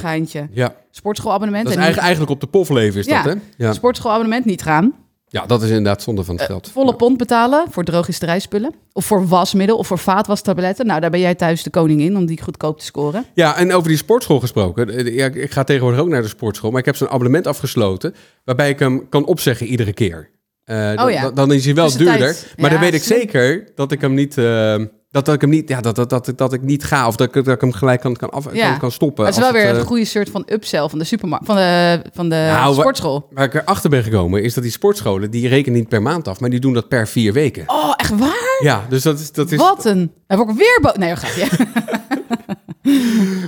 ja. 0.53 0.75
Sportschoolabonnement. 0.91 1.65
Dat 1.65 1.73
is 1.73 1.79
en 1.79 1.85
eigenlijk, 1.85 2.15
eigenlijk 2.17 2.43
op 2.43 2.51
de 2.53 2.59
pof 2.59 2.69
leven 2.69 3.01
is 3.01 3.07
Ja. 3.07 3.23
dat, 3.23 3.35
hè? 3.35 3.41
Ja. 3.65 3.73
Sportschoolabonnement 3.73 4.45
niet 4.45 4.63
gaan. 4.63 4.95
Ja, 5.35 5.47
dat 5.47 5.63
is 5.63 5.69
inderdaad 5.69 6.03
zonde 6.03 6.25
van 6.25 6.35
het 6.35 6.43
Eh, 6.45 6.51
geld. 6.51 6.69
volle 6.73 6.95
pond 6.95 7.17
betalen 7.19 7.65
voor 7.71 7.85
drogisterijspullen. 7.85 8.75
Of 8.93 9.05
voor 9.05 9.27
wasmiddel 9.29 9.77
of 9.77 9.87
voor 9.87 9.99
vaatwastabletten. 9.99 10.87
Nou, 10.87 11.01
daar 11.01 11.11
ben 11.11 11.21
jij 11.21 11.35
thuis 11.35 11.63
de 11.63 11.71
koning 11.71 12.01
in 12.01 12.17
om 12.17 12.27
die 12.27 12.43
goedkoop 12.43 12.79
te 12.79 12.85
scoren. 12.85 13.25
Ja, 13.35 13.57
en 13.57 13.73
over 13.73 13.89
die 13.89 13.97
sportschool 13.97 14.41
gesproken. 14.41 14.89
eh, 14.91 15.15
Ja, 15.17 15.27
ik 15.27 15.51
ga 15.53 15.65
tegenwoordig 15.65 16.01
ook 16.01 16.09
naar 16.09 16.23
de 16.23 16.29
sportschool. 16.29 16.71
Maar 16.71 16.81
ik 16.81 16.87
heb 16.87 16.97
zo'n 16.97 17.09
abonnement 17.09 17.47
afgesloten. 17.47 18.15
Waarbij 18.45 18.69
ik 18.69 18.79
hem 18.79 19.09
kan 19.09 19.25
opzeggen 19.27 19.67
iedere 19.67 19.93
keer. 19.93 20.31
Eh, 20.65 20.95
dan, 20.95 21.05
Oh 21.05 21.11
ja. 21.11 21.23
dan- 21.23 21.35
dan 21.35 21.53
is 21.53 21.65
hij 21.65 21.75
wel 21.75 21.97
duurder. 21.97 22.37
Maar 22.57 22.65
Ja, 22.65 22.69
dan 22.69 22.81
weet 22.81 22.95
ik 22.95 23.03
zeker 23.03 23.69
dat 23.75 23.93
ik 23.93 24.01
hem 24.01 24.15
niet. 24.15 24.37
Dat, 25.15 25.25
dat 25.25 25.35
ik 25.35 25.41
hem 25.41 25.51
niet, 25.51 25.69
ja, 25.69 25.81
dat, 25.81 25.95
dat, 25.97 26.11
dat, 26.11 26.33
dat 26.37 26.53
ik 26.53 26.63
niet 26.63 26.85
ga 26.85 27.07
of 27.07 27.17
dat 27.17 27.35
ik, 27.35 27.45
dat 27.45 27.55
ik 27.55 27.61
hem 27.61 27.73
gelijk 27.73 28.01
kan, 28.01 28.17
kan, 28.17 28.31
af, 28.31 28.55
Ja. 28.55 28.69
kan, 28.71 28.79
kan 28.79 28.91
stoppen. 28.93 29.25
Maar 29.25 29.33
het 29.33 29.43
is 29.43 29.51
wel 29.51 29.61
weer 29.63 29.71
eh, 29.73 29.79
een 29.79 29.85
goede 29.87 30.05
soort 30.05 30.31
van 30.31 30.43
upsell 30.47 30.89
van 30.89 30.99
de 30.99 31.05
supermarkt, 31.05 31.47
van 31.47 31.57
de, 31.57 32.03
van 32.13 32.29
de 32.29 32.35
Nou, 32.35 32.75
sportschool. 32.75 33.29
Waar 33.31 33.45
ik 33.45 33.55
erachter 33.55 33.91
ben 33.91 34.03
gekomen 34.03 34.43
is 34.43 34.55
dat 34.55 34.63
die 34.63 34.73
sportscholen, 34.73 35.31
die 35.31 35.49
rekenen 35.49 35.79
niet 35.79 35.89
per 35.89 36.03
maand 36.03 36.29
af, 36.29 36.41
maar 36.41 36.51
die 36.51 36.61
doen 36.61 36.73
dat 36.73 36.89
per 36.89 37.09
vier 37.09 37.33
weken. 37.33 37.65
Oh, 37.67 37.93
echt 37.97 38.19
waar? 38.19 38.59
Ja, 38.61 38.87
dus 38.89 39.03
dat 39.03 39.19
is... 39.21 39.33
Dat 39.33 39.51
is 39.53 39.59
Wat 39.59 39.85
een... 39.85 40.13
Word 40.27 40.51
ik 40.51 40.57
weer 40.57 40.79
boos. 40.83 40.97
Nee, 40.97 41.17
ga 41.17 41.27
je. 41.27 41.49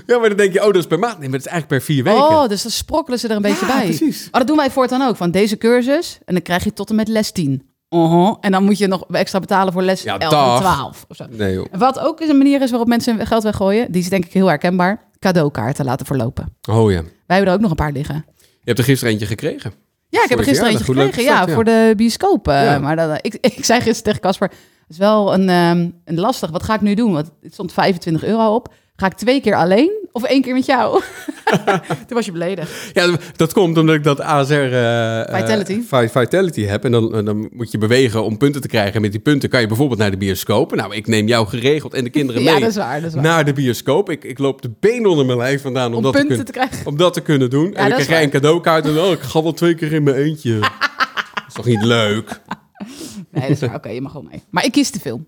Ja, 0.06 0.18
maar 0.18 0.28
dan 0.28 0.36
denk 0.38 0.52
je, 0.52 0.58
oh, 0.60 0.66
dat 0.66 0.76
is 0.76 0.86
per 0.86 0.98
maand. 0.98 1.18
Nee, 1.18 1.28
maar 1.28 1.38
dat 1.38 1.46
is 1.46 1.52
eigenlijk 1.52 1.82
per 1.82 1.94
vier 1.94 2.04
weken. 2.04 2.20
Oh, 2.28 2.48
dus 2.48 2.62
dan 2.62 2.70
sprokkelen 2.70 3.18
ze 3.18 3.28
er 3.28 3.36
een 3.36 3.42
beetje 3.42 3.66
Ja, 3.66 3.76
bij. 3.76 3.84
precies. 3.84 4.26
Oh, 4.26 4.32
dat 4.38 4.46
doen 4.46 4.56
wij 4.56 4.70
voortaan 4.70 5.08
ook. 5.08 5.16
Van 5.16 5.30
deze 5.30 5.56
cursus. 5.58 6.18
En 6.24 6.34
dan 6.34 6.42
krijg 6.42 6.64
je 6.64 6.72
tot 6.72 6.90
en 6.90 6.96
met 6.96 7.08
les 7.08 7.30
10. 7.30 7.62
Uh-huh. 7.90 8.34
En 8.40 8.52
dan 8.52 8.64
moet 8.64 8.78
je 8.78 8.86
nog 8.86 9.04
extra 9.10 9.40
betalen 9.40 9.72
voor 9.72 9.82
les 9.82 10.02
Ja, 10.02 10.18
11 10.18 10.30
dag. 10.32 10.54
en 10.56 10.60
12. 10.62 11.04
Of 11.08 11.16
zo. 11.16 11.24
Nee, 11.30 11.54
joh. 11.54 11.66
En 11.70 11.78
Wat 11.78 11.98
ook 11.98 12.20
een 12.20 12.36
manier 12.38 12.62
is 12.62 12.70
waarop 12.70 12.88
mensen 12.88 13.16
hun 13.16 13.26
geld 13.26 13.42
weggooien. 13.42 13.92
Die 13.92 14.02
is 14.02 14.08
denk 14.08 14.24
ik 14.24 14.32
heel 14.32 14.46
herkenbaar. 14.46 15.04
Cadeaukaarten 15.18 15.84
laten 15.84 16.06
verlopen. 16.06 16.56
Oh 16.70 16.90
ja. 16.90 17.00
Wij 17.02 17.36
hebben 17.36 17.46
er 17.48 17.54
ook 17.54 17.60
nog 17.60 17.70
een 17.70 17.76
paar 17.76 17.92
liggen. 17.92 18.24
Je 18.38 18.44
hebt 18.64 18.78
er 18.78 18.84
gisteren 18.84 19.12
eentje 19.12 19.26
gekregen. 19.26 19.72
Ja, 20.08 20.22
ik 20.22 20.28
heb 20.28 20.38
er 20.38 20.44
gisteren 20.44 20.70
eentje 20.70 20.84
gekregen. 20.84 21.22
Ja, 21.22 21.48
voor 21.48 21.64
de 21.64 21.92
bioscoop. 21.96 22.48
eh, 22.48 22.64
Ja. 22.64 22.78
Maar 22.78 22.96
dat, 22.96 23.18
ik, 23.20 23.34
ik 23.56 23.64
zei 23.64 23.80
gisteren 23.80 24.02
tegen 24.02 24.20
Casper, 24.20 24.48
het 24.48 24.88
is 24.88 24.98
wel 24.98 25.34
een, 25.34 25.48
ehm, 25.48 25.90
een 26.04 26.18
lastig. 26.20 26.50
Wat 26.50 26.62
ga 26.62 26.74
ik 26.74 26.80
nu 26.80 26.94
doen? 26.94 27.12
Want 27.12 27.30
het 27.42 27.52
stond 27.52 27.72
25 27.72 28.24
euro 28.24 28.54
op. 28.54 28.74
Ga 28.96 29.06
ik 29.06 29.12
twee 29.14 29.40
keer 29.40 29.54
alleen 29.54 30.08
of 30.12 30.22
één 30.24 30.42
keer 30.42 30.54
met 30.54 30.66
jou? 30.66 31.02
Toen 32.06 32.16
was 32.16 32.24
je 32.26 32.32
beledigd. 32.32 32.70
Ja, 32.92 33.16
dat 33.36 33.52
komt 33.52 33.78
omdat 33.78 33.94
ik 33.94 34.04
dat 34.04 34.20
ASR... 34.20 34.52
eh, 34.54 35.38
Vitality. 35.38 35.72
eh, 35.90 36.00
Vi- 36.00 36.08
Vitality 36.08 36.62
heb. 36.64 36.84
En 36.84 36.92
dan, 36.92 37.14
en 37.14 37.24
dan 37.24 37.48
moet 37.52 37.70
je 37.70 37.78
bewegen 37.78 38.24
om 38.24 38.36
punten 38.36 38.60
te 38.60 38.68
krijgen. 38.68 38.94
En 38.94 39.00
met 39.00 39.10
die 39.12 39.20
punten 39.20 39.48
kan 39.48 39.60
je 39.60 39.66
bijvoorbeeld 39.66 39.98
naar 39.98 40.10
de 40.10 40.16
bioscoop. 40.16 40.74
Nou, 40.74 40.94
ik 40.94 41.06
neem 41.06 41.26
jou 41.28 41.46
geregeld 41.46 41.94
en 41.94 42.04
de 42.04 42.10
kinderen 42.10 42.42
Ja, 42.46 42.50
mee 42.52 42.60
dat 42.60 42.70
is 42.70 42.76
waar. 42.76 43.00
Dat 43.00 43.08
is 43.08 43.14
waar. 43.14 43.22
naar 43.22 43.44
de 43.44 43.52
bioscoop. 43.52 44.10
Ik, 44.10 44.24
ik 44.24 44.38
loop 44.38 44.62
de 44.62 44.70
benen 44.80 45.10
onder 45.10 45.26
mijn 45.26 45.38
lijf 45.38 45.62
vandaan 45.62 45.90
om, 45.90 45.96
Om 45.96 46.02
dat, 46.02 46.12
te 46.12 46.18
punten 46.18 46.36
kunnen, 46.44 46.52
te 46.54 46.68
krijgen. 46.68 46.86
om 46.86 46.96
dat 46.96 47.14
te 47.14 47.20
kunnen 47.20 47.50
doen. 47.50 47.66
en 47.66 47.72
dan 47.74 47.88
dat 47.90 47.98
is 47.98 48.04
krijg 48.04 48.08
jij 48.08 48.22
een 48.22 48.30
cadeaukaart 48.40 48.84
en 48.86 48.98
oh, 48.98 49.10
ik 49.10 49.20
ga 49.20 49.42
wel 49.42 49.52
twee 49.52 49.74
keer 49.74 49.92
in 49.92 50.02
mijn 50.02 50.16
eentje. 50.16 50.58
dat 51.34 51.44
is 51.48 51.54
toch 51.54 51.66
niet 51.66 51.82
leuk? 51.82 52.40
Nee, 53.30 53.48
dat 53.48 53.50
is 53.50 53.60
waar. 53.60 53.74
Oké, 53.74 53.88
je 53.88 54.00
mag 54.00 54.12
wel 54.12 54.22
mee. 54.30 54.42
Maar 54.50 54.64
ik 54.64 54.72
kies 54.72 54.90
te 54.90 55.00
veel. 55.00 55.26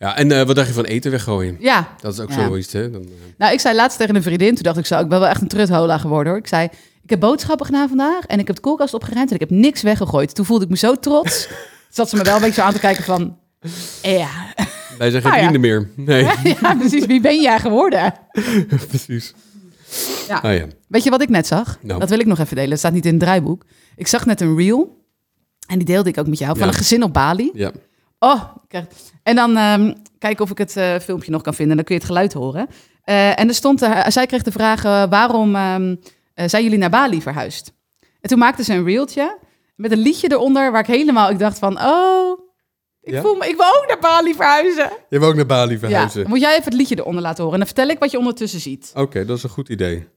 Ja, 0.00 0.16
en 0.16 0.32
eh, 0.32 0.42
wat 0.46 0.56
dacht 0.56 0.68
je 0.68 0.74
van 0.74 0.84
eten 0.84 1.10
weggooien? 1.10 1.56
Ja. 1.58 1.88
Dat 2.00 2.12
is 2.12 2.20
ook 2.20 2.30
Ja. 2.30 2.46
zoiets, 2.46 2.72
hè? 2.72 2.90
Dan, 2.90 3.02
eh, 3.02 3.08
Nou, 3.38 3.52
ik 3.52 3.60
zei 3.60 3.74
laatst 3.74 3.98
tegen 3.98 4.14
een 4.16 4.22
vriendin, 4.22 4.54
toen 4.54 4.62
dacht 4.62 4.78
ik 4.78 4.86
zo, 4.86 4.98
ik 5.00 5.08
ben 5.08 5.20
wel 5.20 5.28
echt 5.28 5.40
een 5.40 5.48
truthola 5.48 5.98
geworden 5.98 6.32
hoor. 6.32 6.40
Ik 6.40 6.46
zei, 6.48 6.68
ik 7.02 7.10
heb 7.10 7.20
boodschappen 7.20 7.66
gedaan 7.66 7.88
vandaag 7.88 8.26
en 8.26 8.38
ik 8.38 8.46
heb 8.46 8.56
de 8.56 8.62
koelkast 8.62 8.94
opgeruimd 8.94 9.28
en 9.28 9.34
ik 9.34 9.40
heb 9.40 9.50
niks 9.50 9.82
weggegooid. 9.82 10.34
Toen 10.34 10.44
voelde 10.44 10.64
ik 10.64 10.70
me 10.70 10.76
zo 10.76 10.94
trots. 10.94 11.48
Zat 11.90 12.08
ze 12.08 12.16
me 12.16 12.22
wel 12.22 12.34
een 12.34 12.40
beetje 12.40 12.60
zo 12.60 12.66
aan 12.66 12.72
te 12.72 12.78
kijken 12.78 13.04
van, 13.04 13.36
ja, 14.02 14.28
wij 14.98 15.10
zijn 15.10 15.22
geen 15.22 15.30
Nou 15.30 15.34
ja. 15.34 15.48
vrienden 15.48 15.60
meer. 15.60 15.90
Nee, 15.96 16.22
ja 16.60 16.74
precies, 16.74 17.06
wie 17.06 17.20
ben 17.20 17.40
jij 17.42 17.58
geworden? 17.58 18.14
precies. 18.88 19.34
Ja. 20.28 20.38
Ah, 20.38 20.54
ja. 20.56 20.64
Weet 20.88 21.04
je 21.04 21.10
wat 21.10 21.22
ik 21.22 21.28
net 21.28 21.46
zag? 21.46 21.78
Nou. 21.82 22.00
Dat 22.00 22.08
wil 22.08 22.18
ik 22.20 22.26
nog 22.26 22.38
even 22.38 22.54
delen. 22.56 22.70
Het 22.70 22.78
staat 22.78 22.92
niet 22.92 23.04
in 23.06 23.10
het 23.12 23.20
draaiboek. 23.20 23.64
Ik 23.96 24.06
zag 24.06 24.26
net 24.26 24.40
een 24.40 24.56
reel. 24.56 24.98
En 25.66 25.76
die 25.78 25.86
deelde 25.86 26.08
ik 26.08 26.18
ook 26.18 26.26
met 26.26 26.38
jou. 26.38 26.50
Van 26.58 26.66
Ja. 26.66 26.72
een 26.72 26.78
gezin 26.78 27.02
op 27.02 27.12
Bali. 27.12 27.50
ja. 27.54 27.70
Oh, 28.22 28.42
en 29.22 29.36
dan 29.36 29.56
ehm 29.56 29.92
kijken 30.18 30.44
of 30.44 30.50
ik 30.50 30.58
het 30.58 30.76
eh, 30.76 30.98
filmpje 30.98 31.30
nog 31.30 31.42
kan 31.42 31.54
vinden. 31.54 31.76
Dan 31.76 31.84
kun 31.84 31.94
je 31.94 32.00
het 32.00 32.10
geluid 32.10 32.32
horen. 32.32 32.68
Eh, 33.04 33.38
en 33.40 33.48
er 33.48 33.54
stond, 33.54 33.82
eh, 33.82 34.06
zij 34.08 34.26
kreeg 34.26 34.42
de 34.42 34.52
vraag, 34.52 34.82
waarom 35.10 35.54
ehm, 35.56 35.96
eh, 36.34 36.48
zijn 36.48 36.62
jullie 36.62 36.78
naar 36.78 36.90
Bali 36.90 37.22
verhuisd? 37.22 37.72
En 38.20 38.28
toen 38.28 38.38
maakte 38.38 38.64
ze 38.64 38.72
een 38.74 38.84
reeltje 38.84 39.38
met 39.76 39.92
een 39.92 39.98
liedje 39.98 40.32
eronder 40.32 40.72
waar 40.72 40.80
ik 40.80 40.86
helemaal, 40.86 41.30
ik 41.30 41.38
dacht 41.38 41.58
van, 41.58 41.80
oh, 41.82 42.38
ik 43.02 43.12
Ja? 43.12 43.20
voel 43.20 43.34
me, 43.34 43.48
ik 43.48 43.56
wil 43.56 43.66
ook 43.66 43.84
naar 43.88 43.98
Bali 44.00 44.34
verhuizen. 44.34 44.90
Je 45.08 45.18
wil 45.18 45.28
ook 45.28 45.34
naar 45.34 45.46
Bali 45.46 45.78
verhuizen. 45.78 46.28
moet 46.28 46.40
jij 46.40 46.50
even 46.52 46.64
het 46.64 46.74
liedje 46.74 46.98
eronder 46.98 47.22
laten 47.22 47.44
horen. 47.44 47.52
En 47.60 47.64
dan 47.66 47.74
vertel 47.74 47.94
ik 47.94 47.98
wat 47.98 48.10
je 48.10 48.18
ondertussen 48.18 48.60
ziet. 48.60 48.92
Oké, 48.94 49.24
dat 49.24 49.36
is 49.36 49.42
een 49.42 49.50
goed 49.50 49.68
idee. 49.68 50.08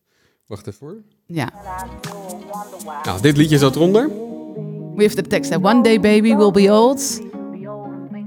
Wacht 0.47 0.67
even 0.67 0.87
hoor. 0.87 1.01
Ja. 1.25 1.49
Nou, 3.03 3.21
dit 3.21 3.37
liedje 3.37 3.57
zat 3.57 3.75
eronder. 3.75 4.07
We 4.95 5.03
have 5.03 5.15
the 5.15 5.21
text 5.27 5.51
that 5.51 5.63
one 5.63 5.81
day 5.83 5.99
baby 5.99 6.35
will 6.35 6.51
be 6.51 6.71
old. 6.71 7.19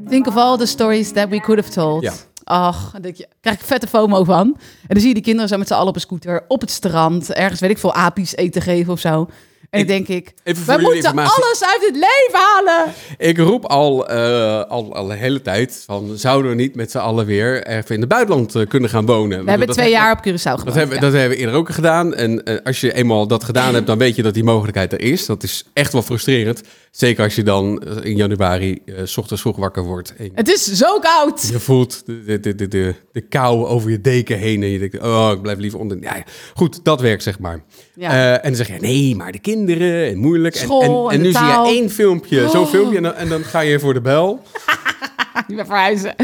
Think 0.08 0.26
of 0.26 0.36
all 0.36 0.56
the 0.56 0.66
stories 0.66 1.12
that 1.12 1.28
we 1.28 1.40
could 1.40 1.60
have 1.60 1.72
told. 1.72 2.02
Ja. 2.02 2.12
Ach, 2.44 2.92
je, 3.02 3.28
krijg 3.40 3.58
ik 3.58 3.64
vette 3.64 3.86
FOMO 3.86 4.24
van. 4.24 4.46
En 4.56 4.88
dan 4.88 4.98
zie 4.98 5.08
je 5.08 5.14
die 5.14 5.22
kinderen 5.22 5.48
zo 5.48 5.58
met 5.58 5.66
z'n 5.66 5.74
allen 5.74 5.88
op 5.88 5.94
een 5.94 6.00
scooter, 6.00 6.44
op 6.48 6.60
het 6.60 6.70
strand, 6.70 7.32
ergens, 7.32 7.60
weet 7.60 7.70
ik 7.70 7.78
veel, 7.78 7.94
apies 7.94 8.36
eten 8.36 8.62
geven 8.62 8.92
of 8.92 9.00
zo. 9.00 9.28
En 9.70 9.80
Ik- 9.80 9.86
denk 9.86 10.08
ik, 10.08 10.32
we 10.44 10.76
moeten 10.80 11.18
alles 11.18 11.62
uit 11.64 11.80
het 11.86 11.94
leven 11.94 12.38
halen. 12.54 12.92
Ik 13.18 13.38
roep 13.38 13.64
al, 13.64 14.08
eh, 14.08 14.62
al, 14.64 14.94
al 14.94 15.06
de 15.06 15.14
hele 15.14 15.42
tijd 15.42 15.82
van, 15.86 16.16
zouden 16.16 16.50
we 16.50 16.56
niet 16.56 16.74
met 16.74 16.90
z'n 16.90 16.98
allen 16.98 17.26
weer 17.26 17.66
even 17.66 17.94
in 17.94 18.00
het 18.00 18.08
buitenland 18.08 18.54
eh, 18.54 18.66
kunnen 18.66 18.90
gaan 18.90 19.06
wonen? 19.06 19.44
We 19.44 19.50
hebben 19.50 19.68
twee 19.68 19.90
jaar 19.90 20.12
op 20.12 20.18
Curaçao 20.18 20.40
gewoond. 20.42 20.64
Dat 20.64 20.74
hebben, 20.74 21.00
dat 21.00 21.12
hebben 21.12 21.30
we 21.30 21.36
eerder 21.36 21.54
ook 21.54 21.70
gedaan. 21.70 22.14
En 22.14 22.44
eh, 22.44 22.56
als 22.64 22.80
je 22.80 22.92
eenmaal 22.94 23.26
dat 23.26 23.44
gedaan 23.44 23.74
hebt, 23.74 23.86
dan 23.86 23.98
weet 23.98 24.16
je 24.16 24.22
dat 24.22 24.34
die 24.34 24.44
mogelijkheid 24.44 24.92
er 24.92 25.00
is. 25.00 25.26
Dat 25.26 25.42
is 25.42 25.64
echt 25.72 25.92
wel 25.92 26.02
frustrerend. 26.02 26.60
Zeker 26.90 27.24
als 27.24 27.34
je 27.34 27.42
dan 27.42 27.82
in 28.02 28.16
januari 28.16 28.82
s 29.04 29.16
ochtends 29.16 29.42
vroeg 29.42 29.56
wakker 29.56 29.82
wordt. 29.82 30.14
Het 30.34 30.48
is 30.48 30.64
zo 30.64 30.98
koud. 30.98 31.48
je 31.52 31.60
voelt 31.60 32.06
de, 32.06 32.22
de, 32.24 32.40
de, 32.40 32.54
de, 32.54 32.68
de, 32.68 32.94
de 33.12 33.20
kou 33.20 33.66
over 33.66 33.90
je 33.90 34.00
deken 34.00 34.38
heen. 34.38 34.62
En 34.62 34.68
je 34.68 34.78
denkt, 34.78 35.00
oh, 35.02 35.30
ik 35.34 35.42
blijf 35.42 35.58
liever 35.58 35.78
onder. 35.80 35.98
Ja. 36.00 36.24
goed, 36.54 36.84
dat 36.84 37.00
werkt 37.00 37.22
zeg 37.22 37.38
maar. 37.38 37.64
Ja. 37.96 38.10
Eh, 38.10 38.32
en 38.32 38.40
dan 38.42 38.54
zeg 38.54 38.66
je, 38.66 38.76
nee, 38.80 39.16
maar 39.16 39.32
de 39.32 39.38
kinderen 39.38 40.06
en 40.10 40.18
moeilijk. 40.18 40.54
En- 40.54 40.60
School 40.60 41.10
en, 41.10 41.16
en 41.16 41.22
nu 41.22 41.32
taal. 41.32 41.64
zie 41.66 41.74
je 41.74 41.80
één 41.80 41.90
filmpje, 41.90 42.48
zo'n 42.48 42.60
Oh. 42.62 42.68
filmpje. 42.68 42.96
En 42.96 43.02
dan, 43.02 43.14
en 43.14 43.28
dan 43.28 43.44
ga 43.44 43.60
je 43.60 43.78
voor 43.80 43.94
de 43.94 44.00
bel. 44.00 44.42
Niet 45.48 45.56
meer 45.56 45.66
verhuizen. 45.66 46.14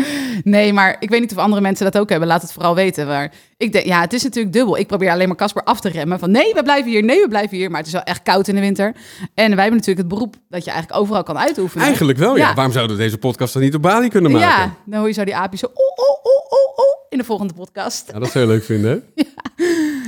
Nee, 0.45 0.73
maar 0.73 0.97
ik 1.01 1.11
weet 1.11 1.21
niet 1.21 1.33
of 1.33 1.37
andere 1.39 1.63
mensen 1.63 1.85
dat 1.93 1.99
ook 2.01 2.09
hebben. 2.09 2.29
Laat 2.29 2.43
het 2.43 2.53
vooral 2.53 2.75
weten. 2.75 3.07
Maar 3.07 3.33
ik 3.57 3.73
denk, 3.73 3.85
ja, 3.87 4.01
het 4.01 4.13
is 4.13 4.23
natuurlijk 4.23 4.55
dubbel. 4.55 4.79
Ik 4.79 4.87
probeer 4.87 5.11
alleen 5.11 5.29
maar 5.29 5.37
Casper 5.37 5.63
af 5.63 5.81
te 5.81 5.89
remmen. 5.89 6.19
Van 6.19 6.31
nee, 6.31 6.55
we 6.55 6.63
blijven 6.63 6.91
hier. 6.91 7.03
Nee, 7.05 7.21
we 7.21 7.29
blijven 7.29 7.57
hier. 7.57 7.69
Maar 7.71 7.79
het 7.79 7.87
is 7.87 7.93
wel 7.93 8.03
echt 8.03 8.23
koud 8.23 8.49
in 8.49 8.55
de 8.55 8.61
winter. 8.61 8.85
En 8.85 8.95
wij 9.35 9.45
hebben 9.45 9.71
natuurlijk 9.71 9.99
het 9.99 10.09
beroep 10.09 10.35
dat 10.49 10.65
je 10.65 10.71
eigenlijk 10.71 11.01
overal 11.01 11.23
kan 11.23 11.39
uitoefenen. 11.39 11.87
Eigenlijk 11.87 12.19
wel, 12.19 12.37
ja. 12.37 12.49
Ja. 12.49 12.55
Waarom 12.55 12.73
zouden 12.73 12.97
we 12.97 13.03
deze 13.03 13.19
podcast 13.19 13.53
dan 13.53 13.63
niet 13.63 13.75
op 13.75 13.83
Bali 13.83 14.09
kunnen 14.09 14.31
maken? 14.31 14.49
Ja, 14.49 14.75
dan 14.87 14.99
hoor 14.99 15.09
je 15.09 15.15
zo 15.15 15.25
die 15.25 15.37
aapjes 15.37 15.61
zo... 15.61 15.67
Oh, 15.67 15.75
oh, 15.75 16.17
oh, 16.23 16.51
oh, 16.53 16.79
oh, 16.79 17.07
in 17.09 17.19
de 17.19 17.25
volgende 17.25 17.55
podcast. 17.55 18.11
Ja, 18.13 18.19
dat 18.19 18.31
zou 18.31 18.45
je 18.45 18.51
leuk 18.51 18.65
vinden. 18.65 18.91
hè? 19.15 19.65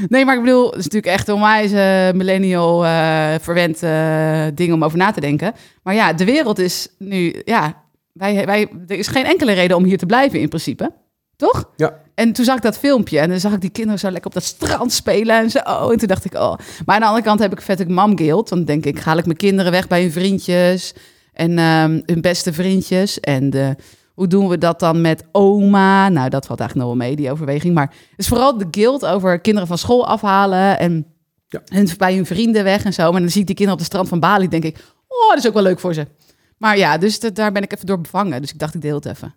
Nee, 0.09 0.25
maar 0.25 0.37
ik 0.37 0.43
bedoel, 0.43 0.67
het 0.67 0.79
is 0.79 0.85
natuurlijk 0.85 1.13
echt 1.13 1.29
een 1.29 1.35
onwijs 1.35 1.73
eh, 1.73 2.13
millennial 2.13 2.85
eh, 2.85 3.35
verwend 3.41 3.83
eh, 3.83 4.47
ding 4.55 4.73
om 4.73 4.85
over 4.85 4.99
na 4.99 5.11
te 5.11 5.21
denken. 5.21 5.53
Maar 5.83 5.95
ja, 5.95 6.13
de 6.13 6.25
wereld 6.25 6.59
is 6.59 6.89
nu, 6.99 7.43
ja, 7.45 7.83
wij, 8.13 8.47
wij, 8.47 8.69
er 8.87 8.99
is 8.99 9.09
geen 9.09 9.25
enkele 9.25 9.53
reden 9.53 9.77
om 9.77 9.85
hier 9.85 9.99
te 9.99 10.07
blijven 10.07 10.41
in 10.41 10.49
principe. 10.49 10.93
Toch? 11.37 11.71
Ja. 11.77 12.01
En 12.15 12.33
toen 12.33 12.45
zag 12.45 12.57
ik 12.57 12.63
dat 12.63 12.79
filmpje 12.79 13.19
en 13.19 13.29
dan 13.29 13.41
zag 13.41 13.53
ik 13.53 13.61
die 13.61 13.71
kinderen 13.71 13.99
zo 13.99 14.11
lekker 14.11 14.27
op 14.27 14.35
dat 14.35 14.43
strand 14.43 14.93
spelen 14.93 15.37
en 15.37 15.51
zo. 15.51 15.59
En 15.91 15.99
toen 15.99 16.09
dacht 16.09 16.25
ik, 16.25 16.35
oh. 16.35 16.57
Maar 16.87 16.95
aan 16.95 17.01
de 17.01 17.07
andere 17.07 17.25
kant 17.25 17.41
heb 17.41 17.53
ik 17.53 17.61
vet 17.61 17.81
ik 17.81 17.89
mam 17.89 18.19
guilt. 18.19 18.49
Dan 18.49 18.65
denk 18.65 18.85
ik, 18.85 18.99
haal 18.99 19.19
ik 19.19 19.25
mijn 19.25 19.37
kinderen 19.37 19.73
weg 19.73 19.89
bij 19.89 20.01
hun 20.01 20.13
vriendjes 20.13 20.95
en 21.33 21.59
ehm, 21.59 22.01
hun 22.07 22.21
beste 22.21 22.53
vriendjes. 22.53 23.21
En 23.21 23.51
de, 23.51 23.77
hoe 24.15 24.27
doen 24.27 24.49
we 24.49 24.59
dat 24.59 24.81
dan 24.81 25.01
met 25.01 25.25
oma? 25.33 26.09
Nou, 26.09 26.29
dat 26.29 26.47
valt 26.47 26.61
eigenlijk 26.61 26.89
nog 26.89 26.99
wel 26.99 27.07
mee, 27.09 27.17
die 27.17 27.31
overweging. 27.31 27.75
Maar 27.75 27.87
het 28.11 28.19
is 28.19 28.29
vooral 28.29 28.59
de 28.59 28.67
guilt 28.71 29.07
over 29.07 29.41
kinderen 29.41 29.69
van 29.69 29.79
school 29.79 30.07
afhalen 30.07 30.79
en 30.79 31.07
Ja. 31.49 31.61
hun, 31.65 31.89
bij 31.99 32.15
hun 32.15 32.27
vrienden 32.27 32.65
weg 32.65 32.85
en 32.85 32.93
zo. 32.93 33.13
Maar 33.13 33.21
dan 33.21 33.31
zie 33.31 33.41
ik 33.41 33.47
die 33.47 33.57
kinderen 33.57 33.81
op 33.81 33.87
de 33.87 33.93
strand 33.93 34.09
van 34.09 34.21
Bali, 34.21 34.49
denk 34.49 34.65
ik, 34.65 34.77
oh, 35.09 35.29
dat 35.29 35.39
is 35.39 35.47
ook 35.47 35.55
wel 35.55 35.63
leuk 35.63 35.81
voor 35.81 35.95
ze. 35.95 36.07
Maar 36.59 36.79
ja, 36.79 36.99
dus 36.99 37.21
daar 37.21 37.53
ben 37.53 37.63
ik 37.63 37.73
even 37.73 37.87
door 37.87 38.01
bevangen. 38.01 38.41
Dus 38.41 38.53
ik 38.53 38.59
dacht, 38.59 38.75
ik 38.75 38.81
deel 38.81 38.95
het 38.95 39.07
even. 39.07 39.35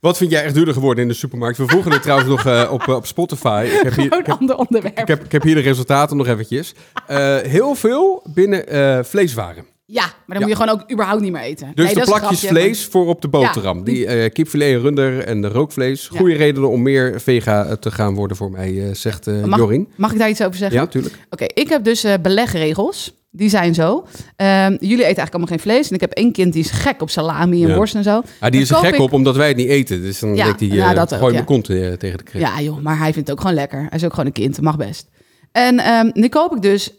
Wat 0.00 0.16
vind 0.16 0.30
jij 0.30 0.44
echt 0.44 0.54
duurder 0.54 0.74
geworden 0.74 1.02
in 1.02 1.08
de 1.08 1.14
supermarkt? 1.14 1.58
We 1.58 1.66
vroegen 1.66 1.92
het 1.92 2.02
trouwens 2.08 2.28
nog 2.30 2.46
eh, 2.46 2.68
op, 2.72 2.82
eh, 2.88 2.94
op 2.94 3.06
Spotify. 3.06 3.68
Ik 3.72 3.82
heb, 3.82 3.94
hier, 3.94 4.04
Gewoon 4.04 4.18
ik, 4.20 4.26
heb, 4.26 4.38
ander 4.40 4.56
onderwerp. 4.56 4.98
ik, 4.98 5.08
heb, 5.08 5.24
ik 5.24 5.32
heb 5.32 5.42
hier 5.42 5.54
de 5.54 5.60
resultaten 5.60 6.16
nog 6.16 6.26
eventjes. 6.26 6.74
Eh, 7.06 7.36
heel 7.36 7.74
veel 7.74 8.26
binnen 8.34 9.04
vleeswaren. 9.04 9.64
Ja, 9.86 10.02
maar 10.02 10.12
dan 10.26 10.36
Ja. 10.36 10.40
moet 10.40 10.48
je 10.48 10.56
gewoon 10.56 10.80
ook 10.80 10.90
überhaupt 10.92 11.22
niet 11.22 11.32
meer 11.32 11.40
eten. 11.42 11.72
Dus 11.74 11.84
Nee, 11.84 11.94
de 11.94 12.00
plakjes 12.00 12.40
vlees 12.46 12.84
voor 12.84 13.06
op 13.06 13.22
de 13.22 13.28
boterham. 13.28 13.84
Die 13.84 14.06
eh 14.06 14.30
kipfilet, 14.32 14.80
runder 14.80 15.18
en 15.24 15.40
de 15.42 15.48
rookvlees. 15.48 16.08
Ja. 16.12 16.18
Goede 16.18 16.34
redenen 16.34 16.70
om 16.70 16.82
meer 16.82 17.20
vega 17.20 17.64
eh, 17.64 17.72
te 17.72 17.90
gaan 17.90 18.14
worden 18.14 18.36
voor 18.36 18.50
mij, 18.50 18.86
eh, 18.88 18.94
zegt 18.94 19.26
eh 19.26 19.44
Mag- 19.44 19.70
Mag 19.96 20.12
ik 20.12 20.18
daar 20.18 20.28
iets 20.28 20.42
over 20.42 20.56
zeggen? 20.56 20.78
Ja, 20.80 20.86
tuurlijk. 20.86 21.14
Oké, 21.30 21.44
ik 21.44 21.68
heb 21.68 21.84
dus 21.84 22.06
belegregels. 22.22 23.22
Die 23.30 23.48
zijn 23.48 23.74
zo. 23.74 24.06
Ehm, 24.36 24.70
jullie 24.70 24.80
eten 24.80 25.04
eigenlijk 25.04 25.28
allemaal 25.30 25.48
geen 25.48 25.60
vlees. 25.60 25.88
En 25.88 25.94
ik 25.94 26.00
heb 26.00 26.12
één 26.12 26.32
kind 26.32 26.52
die 26.52 26.62
is 26.64 26.70
gek 26.70 27.02
op 27.02 27.10
salami 27.10 27.62
en 27.62 27.68
Ja. 27.68 27.74
worst 27.76 27.94
en 27.94 28.02
zo. 28.02 28.22
Ah, 28.40 28.50
die 28.50 28.60
is 28.60 28.70
er 28.70 28.76
gek 28.76 28.94
ik- 28.94 29.00
op 29.00 29.12
omdat 29.12 29.36
wij 29.36 29.48
het 29.48 29.56
niet 29.56 29.68
eten. 29.68 30.02
Dus 30.02 30.18
dan 30.18 30.36
Ja, 30.36 30.44
denkt 30.44 30.60
hij, 30.60 30.68
ja, 30.68 30.90
eh, 30.90 30.96
dat 30.96 31.12
ook, 31.12 31.18
gooi 31.18 31.24
ja. 31.30 31.32
mijn 31.32 31.44
kont 31.44 31.64
tegen 31.64 31.98
de 32.18 32.22
krip. 32.24 32.42
Ja, 32.42 32.60
joh, 32.60 32.78
maar 32.78 32.98
hij 32.98 33.12
vindt 33.12 33.28
het 33.28 33.30
ook 33.36 33.40
gewoon 33.42 33.56
lekker. 33.56 33.78
Hij 33.78 33.98
is 33.98 34.04
ook 34.04 34.10
gewoon 34.10 34.26
een 34.26 34.32
kind, 34.32 34.60
mag 34.60 34.76
best. 34.76 35.08
En 35.52 35.78
ehm, 35.78 36.10
nu 36.12 36.28
koop 36.28 36.54
ik 36.56 36.62
dus 36.62 36.90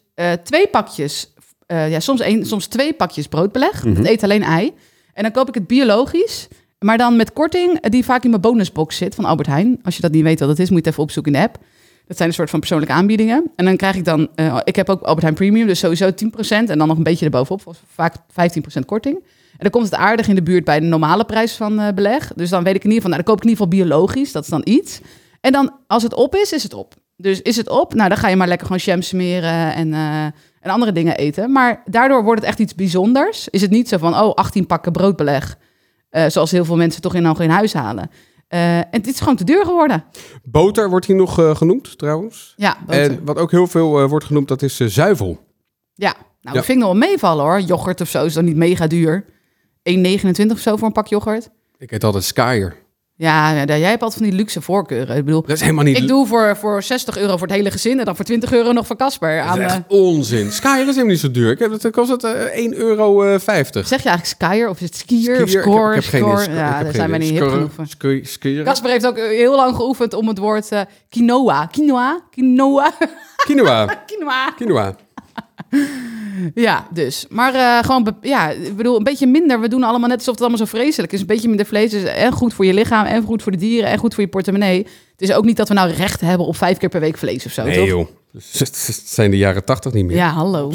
twee 0.43 0.67
pakjes, 0.67 1.33
eh, 1.65 1.89
ja, 1.91 1.99
soms, 1.99 2.19
één, 2.21 2.45
soms 2.45 2.67
twee 2.67 2.93
pakjes 2.93 3.27
broodbeleg. 3.27 3.81
Dat 3.81 4.05
eet 4.05 4.23
alleen 4.23 4.43
ei. 4.43 4.73
En 5.13 5.23
dan 5.23 5.31
koop 5.31 5.47
ik 5.47 5.53
het 5.53 5.67
biologisch, 5.67 6.47
maar 6.79 6.97
dan 6.97 7.15
met 7.15 7.33
korting 7.33 7.79
eh, 7.79 7.91
die 7.91 8.05
vaak 8.05 8.23
in 8.23 8.29
mijn 8.29 8.41
bonusbox 8.41 8.97
zit 8.97 9.15
van 9.15 9.25
Albert 9.25 9.47
Heijn. 9.47 9.79
Als 9.83 9.95
je 9.95 10.01
dat 10.01 10.11
niet 10.11 10.23
weet 10.23 10.39
wat 10.39 10.49
dat 10.49 10.59
is, 10.59 10.69
moet 10.69 10.77
je 10.77 10.83
het 10.83 10.91
even 10.91 11.03
opzoeken 11.03 11.33
in 11.33 11.39
de 11.39 11.45
app. 11.45 11.57
Dat 12.07 12.17
zijn 12.17 12.29
een 12.29 12.35
soort 12.35 12.49
van 12.49 12.59
persoonlijke 12.59 12.93
aanbiedingen. 12.93 13.51
En 13.55 13.65
dan 13.65 13.75
krijg 13.75 13.95
ik 13.95 14.05
dan, 14.05 14.27
eh, 14.35 14.59
ik 14.63 14.75
heb 14.75 14.89
ook 14.89 15.01
Albert 15.01 15.21
Heijn 15.21 15.35
Premium, 15.35 15.67
dus 15.67 15.79
sowieso 15.79 16.13
10% 16.13 16.69
en 16.69 16.77
dan 16.77 16.87
nog 16.87 16.97
een 16.97 17.03
beetje 17.03 17.25
erbovenop, 17.25 17.75
vaak 17.93 18.15
15% 18.27 18.85
korting. 18.85 19.15
En 19.51 19.61
dan 19.61 19.69
komt 19.69 19.85
het 19.85 19.95
aardig 19.95 20.27
in 20.27 20.35
de 20.35 20.43
buurt 20.43 20.63
bij 20.63 20.79
de 20.79 20.85
normale 20.85 21.25
prijs 21.25 21.53
van 21.53 21.91
beleg. 21.95 22.31
Dus 22.35 22.49
dan 22.49 22.63
weet 22.63 22.75
ik 22.75 22.83
in 22.83 22.89
ieder 22.89 23.03
geval, 23.03 23.09
nou, 23.09 23.23
dan 23.23 23.33
koop 23.33 23.37
ik 23.37 23.43
in 23.43 23.49
ieder 23.49 23.65
geval 23.65 23.79
biologisch, 23.79 24.31
dat 24.31 24.43
is 24.43 24.49
dan 24.49 24.61
iets. 24.63 24.99
En 25.41 25.51
dan, 25.51 25.71
als 25.87 26.03
het 26.03 26.13
op 26.13 26.35
is, 26.35 26.51
is 26.51 26.63
het 26.63 26.73
op. 26.73 26.93
Dus 27.17 27.41
is 27.41 27.57
het 27.57 27.69
op, 27.69 27.93
nou, 27.93 28.09
dan 28.09 28.17
ga 28.17 28.27
je 28.27 28.35
maar 28.35 28.47
lekker 28.47 28.67
gewoon 28.67 28.81
jam 28.85 29.01
smeren 29.01 29.73
en, 29.73 29.93
en 30.65 30.71
andere 30.71 30.91
dingen 30.91 31.17
eten. 31.17 31.51
Maar 31.51 31.81
daardoor 31.85 32.23
wordt 32.23 32.39
het 32.41 32.49
echt 32.49 32.59
iets 32.59 32.75
bijzonders. 32.75 33.49
Is 33.49 33.61
het 33.61 33.71
niet 33.71 33.89
zo 33.89 33.97
van, 33.97 34.13
oh, 34.15 34.33
18 34.33 34.65
pakken 34.65 34.91
broodbeleg, 34.91 35.57
eh, 36.09 36.25
zoals 36.27 36.51
heel 36.51 36.65
veel 36.65 36.75
mensen 36.75 37.01
toch 37.01 37.13
in 37.15 37.25
al 37.25 37.35
geen 37.35 37.49
huis 37.49 37.73
halen. 37.73 38.09
Eh, 38.47 38.77
en 38.77 38.87
het 38.91 39.07
is 39.07 39.19
gewoon 39.19 39.35
te 39.35 39.43
duur 39.43 39.65
geworden. 39.65 40.03
Boter 40.43 40.89
wordt 40.89 41.05
hier 41.05 41.15
nog 41.15 41.39
eh, 41.39 41.55
genoemd, 41.55 41.97
trouwens. 41.97 42.53
Ja, 42.57 42.77
boter. 42.85 43.01
En 43.01 43.25
wat 43.25 43.37
ook 43.37 43.51
heel 43.51 43.67
veel 43.67 44.07
wordt 44.07 44.25
genoemd, 44.25 44.47
dat 44.47 44.61
is 44.61 44.77
zuivel. 44.77 45.39
ja. 45.93 46.11
nou, 46.13 46.25
Ja. 46.39 46.51
dat 46.53 46.65
vind 46.65 46.77
ik 46.77 46.83
nog 46.83 46.97
wel 46.97 47.09
meevallen 47.09 47.45
hoor. 47.45 47.59
Yoghurt 47.59 48.01
of 48.01 48.09
zo 48.09 48.25
is 48.25 48.33
dan 48.33 48.45
niet 48.45 48.55
mega 48.55 48.87
duur. 48.87 49.25
1,29 49.83 50.51
of 50.51 50.59
zo 50.59 50.75
voor 50.75 50.87
een 50.87 50.93
pak 50.93 51.07
yoghurt. 51.07 51.49
Ik 51.77 51.91
eet 51.91 52.03
altijd 52.03 52.23
Skyer. 52.23 52.75
Ja, 53.17 53.51
ja, 53.51 53.65
jij 53.65 53.89
hebt 53.89 54.01
altijd 54.01 54.21
van 54.21 54.29
die 54.29 54.39
luxe 54.39 54.61
voorkeuren. 54.61 55.17
Ik 55.17 55.25
bedoel, 55.25 55.41
Dat 55.41 55.49
is 55.51 55.61
helemaal 55.61 55.83
niet... 55.83 55.97
ik 55.97 56.07
doe 56.07 56.27
voor, 56.27 56.57
voor 56.57 56.83
60 56.83 57.17
euro 57.17 57.37
voor 57.37 57.47
het 57.47 57.55
hele 57.55 57.71
gezin 57.71 57.99
en 57.99 58.05
dan 58.05 58.15
voor 58.15 58.25
20 58.25 58.53
euro 58.53 58.71
nog 58.71 58.87
voor 58.87 58.95
Casper. 58.95 59.37
Dat 59.37 59.45
Aan, 59.45 59.61
is 59.61 59.65
eh, 59.65 59.71
echt 59.75 59.81
onzin. 59.87 60.51
Skyer 60.51 60.79
is 60.79 60.85
helemaal 60.85 61.05
niet 61.05 61.19
zo 61.19 61.31
duur. 61.31 61.51
Ik 61.51 61.59
heb 61.59 61.71
het 61.71 61.89
kost 61.91 62.09
het 62.09 62.23
eh, 62.23 62.65
1,50 62.71 62.77
euro. 62.77 63.29
Zeg 63.29 64.03
je 64.03 64.09
eigenlijk 64.09 64.25
skier 64.25 64.69
of 64.69 64.81
is 64.81 64.85
het 64.85 64.95
skier, 64.95 65.41
of 65.43 65.49
Skier? 65.49 65.61
score? 65.61 65.95
Ik 65.95 66.03
heb, 66.03 66.03
ik 66.03 66.11
heb 66.11 66.21
score? 66.21 66.37
geen 66.43 66.53
ja, 66.53 66.83
daar 66.83 66.93
zijn 66.93 67.09
idee. 67.13 67.19
niet 67.19 67.39
hip 67.39 67.49
genoeg 67.49 68.25
skieren? 68.27 68.65
Casper 68.65 68.89
heeft 68.91 69.07
ook 69.07 69.17
heel 69.17 69.55
lang 69.55 69.75
geoefend 69.75 70.13
om 70.13 70.27
het 70.27 70.37
woord 70.37 70.71
eh, 70.71 70.81
quinoa. 71.09 71.65
Quinoa? 71.65 72.19
Quinoa? 72.31 72.91
Quinoa. 73.45 73.85
quinoa. 74.07 74.51
Quinoa. 74.55 74.95
Ja, 76.53 76.87
dus. 76.91 77.25
Maar 77.29 77.53
eh, 77.53 77.83
gewoon, 77.83 78.17
ja, 78.21 78.49
ik 78.49 78.75
bedoel, 78.75 78.97
een 78.97 79.03
beetje 79.03 79.27
minder. 79.27 79.61
We 79.61 79.67
doen 79.67 79.83
allemaal 79.83 80.09
net 80.09 80.17
alsof 80.17 80.33
het 80.33 80.41
allemaal 80.41 80.65
zo 80.67 80.77
vreselijk 80.77 81.13
is. 81.13 81.19
Een 81.19 81.25
beetje 81.25 81.47
minder 81.47 81.65
vlees 81.65 81.93
is 81.93 82.03
en 82.03 82.31
goed 82.31 82.53
voor 82.53 82.65
je 82.65 82.73
lichaam, 82.73 83.05
en 83.05 83.23
goed 83.23 83.43
voor 83.43 83.51
de 83.51 83.57
dieren, 83.57 83.89
en 83.89 83.97
goed 83.97 84.13
voor 84.13 84.23
je 84.23 84.29
portemonnee. 84.29 84.77
Het 85.11 85.29
is 85.29 85.33
ook 85.33 85.45
niet 85.45 85.57
dat 85.57 85.67
we 85.67 85.73
nou 85.73 85.91
recht 85.91 86.21
hebben 86.21 86.47
op 86.47 86.55
vijf 86.55 86.77
keer 86.77 86.89
per 86.89 86.99
week 86.99 87.17
vlees 87.17 87.45
of 87.45 87.51
zo, 87.51 87.63
Nee 87.63 87.77
toch? 87.77 87.87
joh. 87.87 88.07
Het 88.33 89.01
zijn 89.05 89.31
de 89.31 89.37
jaren 89.37 89.63
80 89.63 89.93
niet 89.93 90.05
meer. 90.05 90.15
Ja, 90.15 90.29
hallo. 90.29 90.71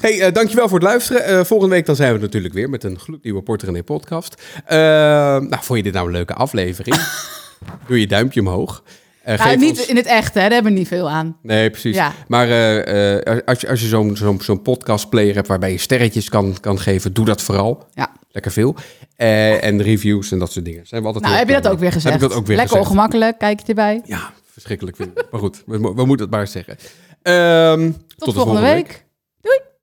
Hey, 0.00 0.20
eh, 0.20 0.32
dankjewel 0.32 0.68
voor 0.68 0.78
het 0.78 0.88
luisteren. 0.88 1.24
Eh, 1.24 1.44
volgende 1.44 1.74
week 1.74 1.86
dan 1.86 1.96
zijn 1.96 2.14
we 2.14 2.20
natuurlijk 2.20 2.54
weer 2.54 2.70
met 2.70 2.84
een 2.84 2.98
gloednieuwe 2.98 3.42
Porter 3.42 3.74
en 3.74 3.84
podcast. 3.84 4.42
Nou, 4.68 5.56
vond 5.60 5.78
je 5.78 5.84
dit 5.84 5.92
nou 5.92 6.06
een 6.06 6.12
leuke 6.12 6.34
aflevering? 6.34 6.96
Doe 7.86 8.00
je 8.00 8.06
duimpje 8.06 8.40
omhoog. 8.40 8.82
Nou, 9.24 9.38
geef 9.38 9.58
niet 9.58 9.78
ons- 9.78 9.86
in 9.86 9.96
het 9.96 10.06
echt, 10.06 10.34
hè? 10.34 10.40
Daar 10.40 10.50
hebben 10.50 10.72
we 10.72 10.78
niet 10.78 10.88
veel 10.88 11.10
aan. 11.10 11.36
Nee, 11.42 11.70
precies. 11.70 11.96
Ja. 11.96 12.12
Maar 12.28 12.48
eh, 12.48 13.26
eh, 13.26 13.38
als 13.44 13.60
je, 13.60 13.68
als 13.68 13.80
je 13.80 13.86
zo'n 13.86 14.16
zo'n 14.16 14.40
zo'n 14.40 14.62
podcastplayer 14.62 15.34
hebt 15.34 15.48
waarbij 15.48 15.72
je 15.72 15.78
sterretjes 15.78 16.28
kan, 16.28 16.56
kan 16.60 16.78
geven, 16.78 17.12
doe 17.12 17.24
dat 17.24 17.42
vooral. 17.42 17.86
Ja. 17.94 18.10
Lekker 18.30 18.52
veel. 18.52 18.74
Eh, 19.16 19.64
en 19.64 19.82
reviews 19.82 20.32
en 20.32 20.38
dat 20.38 20.52
soort 20.52 20.64
dingen. 20.64 20.86
Zijn 20.86 21.00
we 21.00 21.06
altijd 21.06 21.24
Nou, 21.24 21.36
heb 21.36 21.48
je 21.48 21.54
dat 21.60 21.68
ook 21.72 21.78
weer 21.78 21.92
gezegd? 21.92 22.14
Heb 22.14 22.22
ik 22.22 22.28
dat 22.28 22.38
ook 22.38 22.46
weer 22.46 22.56
Lekker 22.56 22.74
gezegd. 22.76 22.90
ongemakkelijk, 22.92 23.38
kijk 23.38 23.60
je 23.60 23.66
erbij. 23.66 24.00
Ja, 24.04 24.30
verschrikkelijk 24.52 24.96
vind 24.96 25.08
ik. 25.18 25.26
Maar 25.30 25.40
goed, 25.40 25.62
we, 25.66 25.78
we 25.78 26.04
moeten 26.06 26.26
het 26.26 26.30
maar 26.30 26.46
zeggen. 26.46 26.76
Ehm, 27.22 27.90
tot, 27.90 28.00
Tot, 28.16 28.34
de 28.34 28.40
volgende 28.40 28.60
week. 28.60 29.04